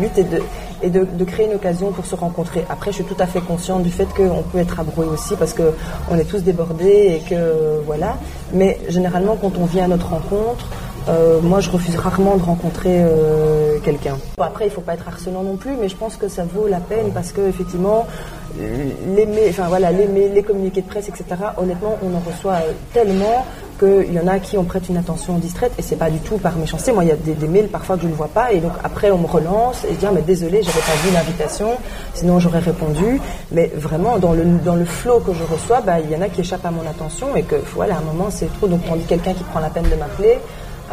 lutte 0.00 0.18
et 0.18 0.24
de 0.24 0.42
et 0.82 0.90
de, 0.90 1.24
créer 1.24 1.46
une 1.46 1.54
occasion 1.54 1.90
pour 1.90 2.06
se 2.06 2.14
rencontrer. 2.14 2.64
Après, 2.68 2.92
je 2.92 2.96
suis 2.96 3.04
tout 3.04 3.16
à 3.18 3.26
fait 3.26 3.40
consciente 3.40 3.82
du 3.82 3.90
fait 3.90 4.06
qu'on 4.16 4.42
peut 4.42 4.58
être 4.58 4.76
rabroué 4.76 5.06
aussi 5.06 5.34
parce 5.36 5.52
que 5.52 5.74
on 6.10 6.16
est 6.16 6.24
tous 6.24 6.42
débordés 6.42 7.20
et 7.20 7.28
que 7.28 7.80
voilà. 7.84 8.16
Mais 8.52 8.78
généralement, 8.88 9.36
quand 9.40 9.58
on 9.58 9.64
vient 9.64 9.84
à 9.84 9.88
notre 9.88 10.08
rencontre, 10.08 10.66
euh, 11.08 11.40
moi, 11.40 11.60
je 11.60 11.70
refuse 11.70 11.96
rarement 11.96 12.36
de 12.36 12.42
rencontrer 12.42 13.02
euh, 13.02 13.78
quelqu'un. 13.84 14.18
Après, 14.38 14.66
il 14.66 14.68
ne 14.68 14.74
faut 14.74 14.80
pas 14.80 14.94
être 14.94 15.08
harcelant 15.08 15.42
non 15.42 15.56
plus, 15.56 15.74
mais 15.80 15.88
je 15.88 15.96
pense 15.96 16.16
que 16.16 16.28
ça 16.28 16.44
vaut 16.44 16.68
la 16.68 16.80
peine 16.80 17.12
parce 17.12 17.32
que 17.32 17.48
effectivement, 17.48 18.06
les, 18.58 19.26
enfin 19.48 19.68
voilà, 19.68 19.90
les, 19.92 20.06
les 20.06 20.42
communiqués 20.42 20.82
de 20.82 20.88
presse, 20.88 21.08
etc. 21.08 21.24
Honnêtement, 21.56 21.96
on 22.02 22.14
en 22.14 22.20
reçoit 22.20 22.58
tellement 22.92 23.46
qu'il 23.78 24.12
y 24.12 24.18
en 24.18 24.26
a 24.26 24.38
qui 24.38 24.58
on 24.58 24.64
prête 24.64 24.88
une 24.88 24.96
attention 24.96 25.38
distraite 25.38 25.72
et 25.78 25.82
c'est 25.82 25.96
pas 25.96 26.10
du 26.10 26.18
tout 26.18 26.36
par 26.38 26.56
méchanceté. 26.56 26.92
Moi, 26.92 27.04
il 27.04 27.08
y 27.08 27.12
a 27.12 27.16
des, 27.16 27.48
mails 27.48 27.68
parfois 27.68 27.96
que 27.96 28.02
je 28.02 28.08
ne 28.08 28.14
vois 28.14 28.28
pas 28.28 28.52
et 28.52 28.58
donc 28.58 28.72
après 28.82 29.10
on 29.10 29.18
me 29.18 29.26
relance 29.26 29.84
et 29.84 29.94
je 29.94 29.98
dis 29.98 30.06
ah, 30.06 30.10
mais 30.12 30.22
désolé, 30.22 30.62
j'avais 30.62 30.80
pas 30.80 30.96
vu 31.04 31.12
l'invitation, 31.14 31.68
sinon 32.14 32.40
j'aurais 32.40 32.58
répondu. 32.58 33.20
Mais 33.52 33.70
vraiment 33.74 34.18
dans 34.18 34.32
le 34.32 34.44
dans 34.64 34.74
le 34.74 34.84
flot 34.84 35.20
que 35.20 35.32
je 35.32 35.44
reçois, 35.44 35.80
bah, 35.80 36.00
il 36.00 36.10
y 36.10 36.16
en 36.16 36.22
a 36.22 36.28
qui 36.28 36.40
échappent 36.40 36.66
à 36.66 36.70
mon 36.70 36.86
attention 36.88 37.36
et 37.36 37.42
que 37.42 37.56
voilà, 37.74 37.94
à 37.94 37.98
un 37.98 38.02
moment 38.02 38.30
c'est 38.30 38.52
trop. 38.58 38.66
Donc 38.66 38.80
on 38.90 38.96
dit 38.96 39.04
quelqu'un 39.04 39.32
qui 39.32 39.44
prend 39.44 39.60
la 39.60 39.70
peine 39.70 39.88
de 39.88 39.94
m'appeler 39.94 40.38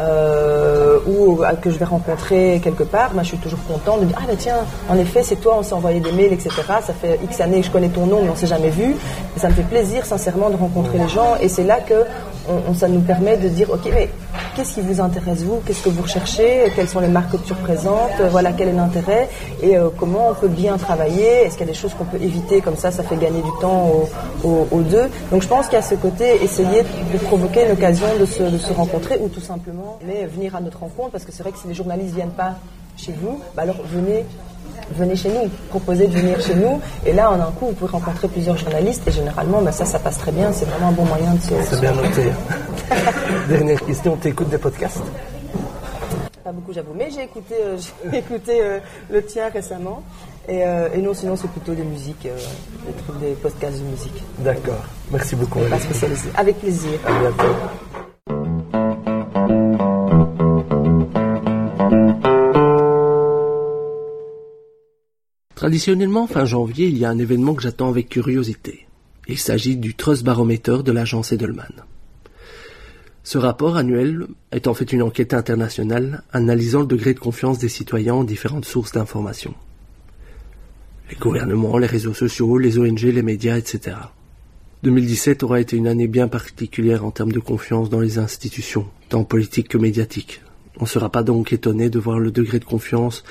euh, 0.00 0.98
ou 1.06 1.42
euh, 1.42 1.52
que 1.54 1.70
je 1.70 1.78
vais 1.78 1.84
rencontrer 1.84 2.60
quelque 2.62 2.82
part, 2.82 3.14
moi, 3.14 3.22
je 3.22 3.28
suis 3.28 3.38
toujours 3.38 3.62
content 3.66 3.98
de 3.98 4.04
dire 4.04 4.16
ah 4.20 4.24
bah 4.26 4.34
tiens, 4.38 4.58
en 4.88 4.98
effet 4.98 5.22
c'est 5.22 5.36
toi, 5.36 5.56
on 5.58 5.62
s'est 5.62 5.74
envoyé 5.74 6.00
des 6.00 6.12
mails, 6.12 6.32
etc. 6.32 6.50
Ça 6.82 6.92
fait 6.92 7.18
X 7.24 7.40
années 7.40 7.60
que 7.60 7.66
je 7.66 7.70
connais 7.70 7.88
ton 7.88 8.06
nom, 8.06 8.22
mais 8.22 8.30
on 8.30 8.36
s'est 8.36 8.46
jamais 8.46 8.70
vu. 8.70 8.94
Et 9.36 9.40
ça 9.40 9.48
me 9.48 9.54
fait 9.54 9.62
plaisir 9.62 10.04
sincèrement 10.04 10.50
de 10.50 10.56
rencontrer 10.56 10.98
les 10.98 11.08
gens, 11.08 11.36
et 11.40 11.48
c'est 11.48 11.64
là 11.64 11.80
que 11.80 12.04
on, 12.48 12.74
ça 12.74 12.88
nous 12.88 13.00
permet 13.00 13.36
de 13.36 13.48
dire 13.48 13.70
ok 13.70 13.90
mais 13.92 14.08
qu'est-ce 14.54 14.74
qui 14.74 14.80
vous 14.80 15.00
intéresse 15.00 15.42
vous, 15.42 15.60
qu'est-ce 15.66 15.82
que 15.82 15.88
vous 15.88 16.02
recherchez, 16.02 16.72
quelles 16.74 16.88
sont 16.88 17.00
les 17.00 17.08
marques 17.08 17.32
que 17.32 17.36
tu 17.38 17.52
représentes, 17.52 18.20
voilà 18.30 18.52
quel 18.52 18.68
est 18.68 18.72
l'intérêt? 18.72 19.28
Et 19.62 19.76
euh, 19.76 19.88
comment 19.96 20.30
on 20.30 20.34
peut 20.34 20.48
bien 20.48 20.76
travailler? 20.76 21.44
Est-ce 21.44 21.56
qu'il 21.56 21.66
y 21.66 21.70
a 21.70 21.72
des 21.72 21.78
choses 21.78 21.94
qu'on 21.94 22.04
peut 22.04 22.20
éviter? 22.20 22.60
Comme 22.60 22.76
ça, 22.76 22.90
ça 22.90 23.02
fait 23.02 23.16
gagner 23.16 23.42
du 23.42 23.50
temps 23.60 23.90
aux 24.44 24.80
deux. 24.82 25.08
Donc 25.30 25.42
je 25.42 25.48
pense 25.48 25.66
qu'il 25.66 25.74
y 25.74 25.78
a 25.78 25.82
ce 25.82 25.94
côté 25.94 26.42
essayer 26.42 26.82
de 27.12 27.18
provoquer 27.18 27.66
une 27.66 27.72
occasion 27.72 28.06
de 28.18 28.26
se, 28.26 28.42
de 28.42 28.58
se 28.58 28.72
rencontrer 28.72 29.18
ou 29.20 29.28
tout 29.28 29.40
simplement 29.40 29.98
mais 30.06 30.26
venir 30.26 30.54
à 30.56 30.60
notre 30.60 30.80
rencontre 30.80 31.10
parce 31.10 31.24
que 31.24 31.32
c'est 31.32 31.42
vrai 31.42 31.52
que 31.52 31.58
si 31.58 31.68
les 31.68 31.74
journalistes 31.74 32.14
viennent 32.14 32.30
pas 32.30 32.54
chez 32.96 33.12
vous, 33.20 33.40
bah 33.54 33.62
alors 33.62 33.76
venez 33.84 34.24
venez 34.94 35.16
chez 35.16 35.28
nous, 35.28 35.48
proposez 35.68 36.06
de 36.06 36.16
venir 36.16 36.40
chez 36.40 36.54
nous. 36.54 36.80
Et 37.04 37.12
là, 37.12 37.30
en 37.30 37.40
un 37.40 37.50
coup, 37.52 37.66
vous 37.66 37.72
pouvez 37.72 37.90
rencontrer 37.90 38.28
plusieurs 38.28 38.56
journalistes. 38.56 39.02
Et 39.06 39.12
généralement, 39.12 39.62
bah, 39.62 39.72
ça, 39.72 39.84
ça 39.84 39.98
passe 39.98 40.18
très 40.18 40.32
bien. 40.32 40.52
C'est 40.52 40.66
vraiment 40.66 40.88
un 40.88 40.92
bon 40.92 41.04
moyen 41.04 41.34
de 41.34 41.40
se. 41.40 41.54
C'est 41.68 41.80
bien 41.80 41.92
noté. 41.92 42.24
Dernière 43.48 43.84
question, 43.84 44.16
tu 44.20 44.28
écoutes 44.28 44.48
des 44.48 44.58
podcasts? 44.58 45.02
Pas 46.44 46.52
beaucoup, 46.52 46.72
j'avoue. 46.72 46.94
Mais 46.94 47.10
j'ai 47.10 47.24
écouté, 47.24 47.54
euh, 47.60 47.76
j'ai 48.10 48.18
écouté 48.18 48.60
euh, 48.62 48.78
le 49.10 49.24
tien 49.24 49.48
récemment. 49.48 50.02
Et, 50.48 50.64
euh, 50.64 50.88
et 50.94 50.98
non, 50.98 51.12
sinon, 51.12 51.34
c'est 51.34 51.48
plutôt 51.48 51.74
des 51.74 51.82
musiques, 51.82 52.22
des 52.22 52.92
trucs, 53.02 53.18
des 53.18 53.32
podcasts 53.32 53.78
de 53.78 53.84
musique. 53.84 54.22
D'accord. 54.38 54.84
Merci 55.10 55.34
beaucoup. 55.34 55.58
Pas 55.68 55.80
spécialisé. 55.80 56.28
Avec 56.36 56.60
plaisir. 56.60 57.00
À 57.04 57.18
bientôt. 57.18 57.54
Traditionnellement, 65.66 66.28
fin 66.28 66.44
janvier, 66.44 66.86
il 66.86 66.96
y 66.96 67.04
a 67.04 67.10
un 67.10 67.18
événement 67.18 67.52
que 67.52 67.62
j'attends 67.64 67.88
avec 67.88 68.08
curiosité. 68.08 68.86
Il 69.26 69.36
s'agit 69.36 69.74
du 69.74 69.96
Trust 69.96 70.22
Barometer 70.22 70.84
de 70.84 70.92
l'agence 70.92 71.32
Edelman. 71.32 71.82
Ce 73.24 73.36
rapport 73.36 73.76
annuel 73.76 74.28
est 74.52 74.68
en 74.68 74.74
fait 74.74 74.92
une 74.92 75.02
enquête 75.02 75.34
internationale 75.34 76.22
analysant 76.32 76.82
le 76.82 76.86
degré 76.86 77.14
de 77.14 77.18
confiance 77.18 77.58
des 77.58 77.68
citoyens 77.68 78.14
en 78.14 78.22
différentes 78.22 78.64
sources 78.64 78.92
d'information. 78.92 79.54
Les 81.10 81.16
gouvernements, 81.16 81.78
les 81.78 81.88
réseaux 81.88 82.14
sociaux, 82.14 82.58
les 82.58 82.78
ONG, 82.78 83.00
les 83.00 83.22
médias, 83.22 83.58
etc. 83.58 83.96
2017 84.84 85.42
aura 85.42 85.58
été 85.58 85.76
une 85.76 85.88
année 85.88 86.06
bien 86.06 86.28
particulière 86.28 87.04
en 87.04 87.10
termes 87.10 87.32
de 87.32 87.40
confiance 87.40 87.90
dans 87.90 87.98
les 87.98 88.18
institutions, 88.18 88.86
tant 89.08 89.24
politiques 89.24 89.66
que 89.66 89.78
médiatiques. 89.78 90.42
On 90.78 90.84
ne 90.84 90.88
sera 90.88 91.10
pas 91.10 91.24
donc 91.24 91.52
étonné 91.52 91.90
de 91.90 91.98
voir 91.98 92.20
le 92.20 92.30
degré 92.30 92.60
de 92.60 92.64
confiance 92.64 93.24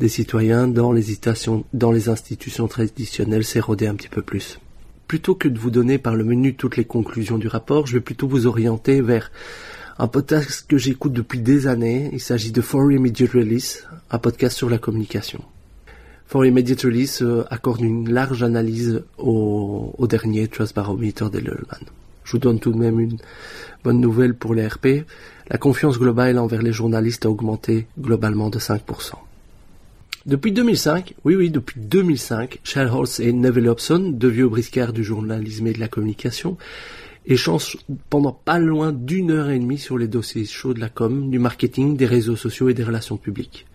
des 0.00 0.08
citoyens 0.08 0.68
dans 0.68 0.92
les, 0.92 2.08
institutions 2.08 2.68
traditionnelles 2.68 3.44
s'éroder 3.44 3.86
un 3.86 3.94
petit 3.94 4.08
peu 4.08 4.22
plus. 4.22 4.60
Plutôt 5.08 5.34
que 5.34 5.48
de 5.48 5.58
vous 5.58 5.70
donner 5.70 5.98
par 5.98 6.14
le 6.14 6.24
menu 6.24 6.54
toutes 6.54 6.76
les 6.76 6.84
conclusions 6.84 7.38
du 7.38 7.48
rapport, 7.48 7.86
je 7.86 7.94
vais 7.94 8.00
plutôt 8.00 8.28
vous 8.28 8.46
orienter 8.46 9.00
vers 9.00 9.32
un 9.98 10.06
podcast 10.06 10.66
que 10.68 10.78
j'écoute 10.78 11.12
depuis 11.12 11.40
des 11.40 11.66
années. 11.66 12.10
Il 12.12 12.20
s'agit 12.20 12.52
de 12.52 12.60
For 12.60 12.92
Immediate 12.92 13.32
Release, 13.32 13.86
un 14.10 14.18
podcast 14.18 14.56
sur 14.56 14.70
la 14.70 14.78
communication. 14.78 15.42
For 16.26 16.44
Immediate 16.44 16.82
Release 16.82 17.22
euh, 17.22 17.44
accorde 17.50 17.80
une 17.80 18.12
large 18.12 18.42
analyse 18.42 19.02
au, 19.16 19.94
au 19.96 20.06
dernier 20.06 20.46
Trust 20.46 20.76
Barometer 20.76 21.30
d'Ellerman. 21.32 21.80
Je 22.22 22.32
vous 22.32 22.38
donne 22.38 22.60
tout 22.60 22.72
de 22.72 22.78
même 22.78 23.00
une 23.00 23.16
bonne 23.82 24.00
nouvelle 24.00 24.34
pour 24.34 24.54
les 24.54 24.66
RP. 24.66 25.06
La 25.48 25.56
confiance 25.56 25.98
globale 25.98 26.38
envers 26.38 26.60
les 26.60 26.72
journalistes 26.72 27.24
a 27.24 27.30
augmenté 27.30 27.86
globalement 27.98 28.50
de 28.50 28.58
5%. 28.58 29.14
Depuis 30.28 30.52
2005, 30.52 31.14
oui 31.24 31.36
oui, 31.36 31.48
depuis 31.48 31.80
2005, 31.80 32.58
Charles 32.62 33.06
et 33.18 33.32
Neville 33.32 33.66
Hobson, 33.66 34.12
deux 34.14 34.28
vieux 34.28 34.46
briscards 34.46 34.92
du 34.92 35.02
journalisme 35.02 35.66
et 35.68 35.72
de 35.72 35.80
la 35.80 35.88
communication, 35.88 36.58
échangent 37.24 37.78
pendant 38.10 38.32
pas 38.32 38.58
loin 38.58 38.92
d'une 38.92 39.30
heure 39.30 39.48
et 39.48 39.58
demie 39.58 39.78
sur 39.78 39.96
les 39.96 40.06
dossiers 40.06 40.44
chauds 40.44 40.74
de 40.74 40.80
la 40.80 40.90
com, 40.90 41.30
du 41.30 41.38
marketing, 41.38 41.96
des 41.96 42.04
réseaux 42.04 42.36
sociaux 42.36 42.68
et 42.68 42.74
des 42.74 42.84
relations 42.84 43.16
publiques. 43.16 43.66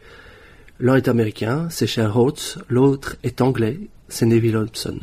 L'un 0.80 0.98
est 0.98 1.08
américain, 1.08 1.70
c'est 1.72 1.88
Charles 1.88 2.36
l'autre 2.70 3.16
est 3.24 3.42
anglais, 3.42 3.80
c'est 4.08 4.28
Neville 4.28 4.58
Hobson. 4.58 5.00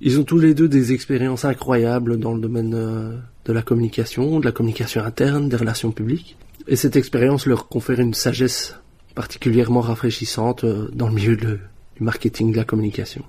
Ils 0.00 0.18
ont 0.18 0.24
tous 0.24 0.40
les 0.40 0.52
deux 0.52 0.68
des 0.68 0.92
expériences 0.92 1.44
incroyables 1.44 2.18
dans 2.18 2.34
le 2.34 2.40
domaine 2.40 2.74
euh, 2.74 3.16
de 3.44 3.52
la 3.52 3.62
communication, 3.62 4.40
de 4.40 4.44
la 4.44 4.52
communication 4.52 5.04
interne, 5.04 5.48
des 5.48 5.56
relations 5.58 5.92
publiques. 5.92 6.36
Et 6.66 6.74
cette 6.74 6.96
expérience 6.96 7.46
leur 7.46 7.68
confère 7.68 8.00
une 8.00 8.14
sagesse 8.14 8.74
particulièrement 9.18 9.80
rafraîchissante 9.80 10.62
euh, 10.62 10.88
dans 10.92 11.08
le 11.08 11.14
milieu 11.14 11.34
du 11.34 11.58
marketing, 11.98 12.52
de 12.52 12.56
la 12.56 12.62
communication. 12.62 13.24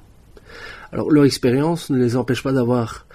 Alors 0.92 1.10
leur 1.10 1.26
expérience 1.26 1.90
ne 1.90 1.98
les 1.98 2.16
empêche 2.16 2.44
pas 2.44 2.52
d'avoir 2.52 3.08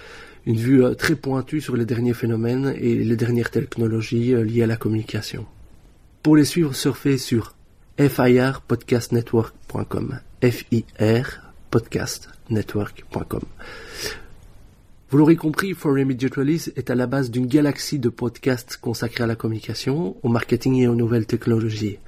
une 0.45 0.57
vue 0.57 0.83
euh, 0.83 0.95
très 0.95 1.15
pointue 1.15 1.61
sur 1.61 1.77
les 1.77 1.85
derniers 1.85 2.15
phénomènes 2.15 2.75
et 2.77 2.97
les 2.97 3.15
dernières 3.15 3.53
technologies 3.53 4.35
euh, 4.35 4.43
liées 4.43 4.65
à 4.65 4.67
la 4.67 4.77
communication. 4.77 5.47
Pour 6.25 6.35
les 6.35 6.45
suivre, 6.45 6.75
surfez 6.75 7.17
sur 7.17 7.55
firpodcastnetwork.com. 7.97 10.19
F-I-R 10.43 11.27
podcastnetwork.com. 11.71 13.43
Vous 15.11 15.19
l'aurez 15.19 15.37
compris, 15.37 15.75
For 15.75 15.97
Immediate 15.97 16.35
Release 16.35 16.73
est 16.75 16.91
à 16.91 16.97
la 16.97 17.07
base 17.07 17.31
d'une 17.31 17.47
galaxie 17.47 18.01
de 18.01 18.09
podcasts 18.09 18.79
consacrés 18.79 19.23
à 19.23 19.29
la 19.29 19.37
communication, 19.37 20.17
au 20.25 20.29
marketing 20.29 20.83
et 20.83 20.89
aux 20.89 20.97
nouvelles 20.97 21.27
technologies. 21.27 21.99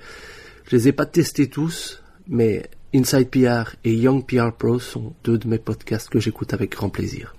Je 0.69 0.75
les 0.75 0.89
ai 0.89 0.93
pas 0.93 1.07
testés 1.07 1.49
tous, 1.49 2.03
mais 2.27 2.69
Inside 2.93 3.31
PR 3.31 3.77
et 3.85 3.95
Young 3.95 4.27
PR 4.27 4.51
Pro 4.51 4.81
sont 4.81 5.13
deux 5.23 5.39
de 5.39 5.47
mes 5.47 5.59
podcasts 5.59 6.09
que 6.09 6.19
j'écoute 6.19 6.53
avec 6.55 6.73
grand 6.73 6.89
plaisir. 6.89 7.37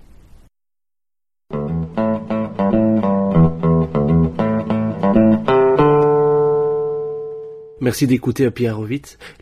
Merci 7.82 8.06
d'écouter 8.06 8.46
Happy 8.46 8.66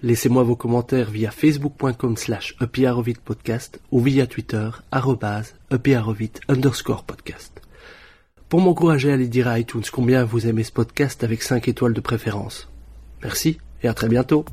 Laissez-moi 0.03 0.43
vos 0.43 0.57
commentaires 0.57 1.11
via 1.11 1.30
facebook.com 1.30 2.16
slash 2.16 2.57
podcast 3.24 3.80
ou 3.93 4.01
via 4.01 4.26
Twitter 4.26 4.68
arrobase 4.91 5.55
underscore 6.49 7.05
podcast. 7.05 7.62
Pour 8.49 8.61
m'encourager 8.61 9.11
à 9.12 9.14
aller 9.14 9.28
dire 9.28 9.47
à 9.47 9.61
iTunes 9.61 9.82
combien 9.93 10.24
vous 10.24 10.49
aimez 10.49 10.64
ce 10.64 10.72
podcast 10.72 11.22
avec 11.22 11.43
5 11.43 11.68
étoiles 11.68 11.95
de 11.95 12.01
préférence. 12.01 12.68
Merci 13.22 13.59
et 13.83 13.89
à 13.89 13.95
très 13.95 14.09
bientôt. 14.09 14.45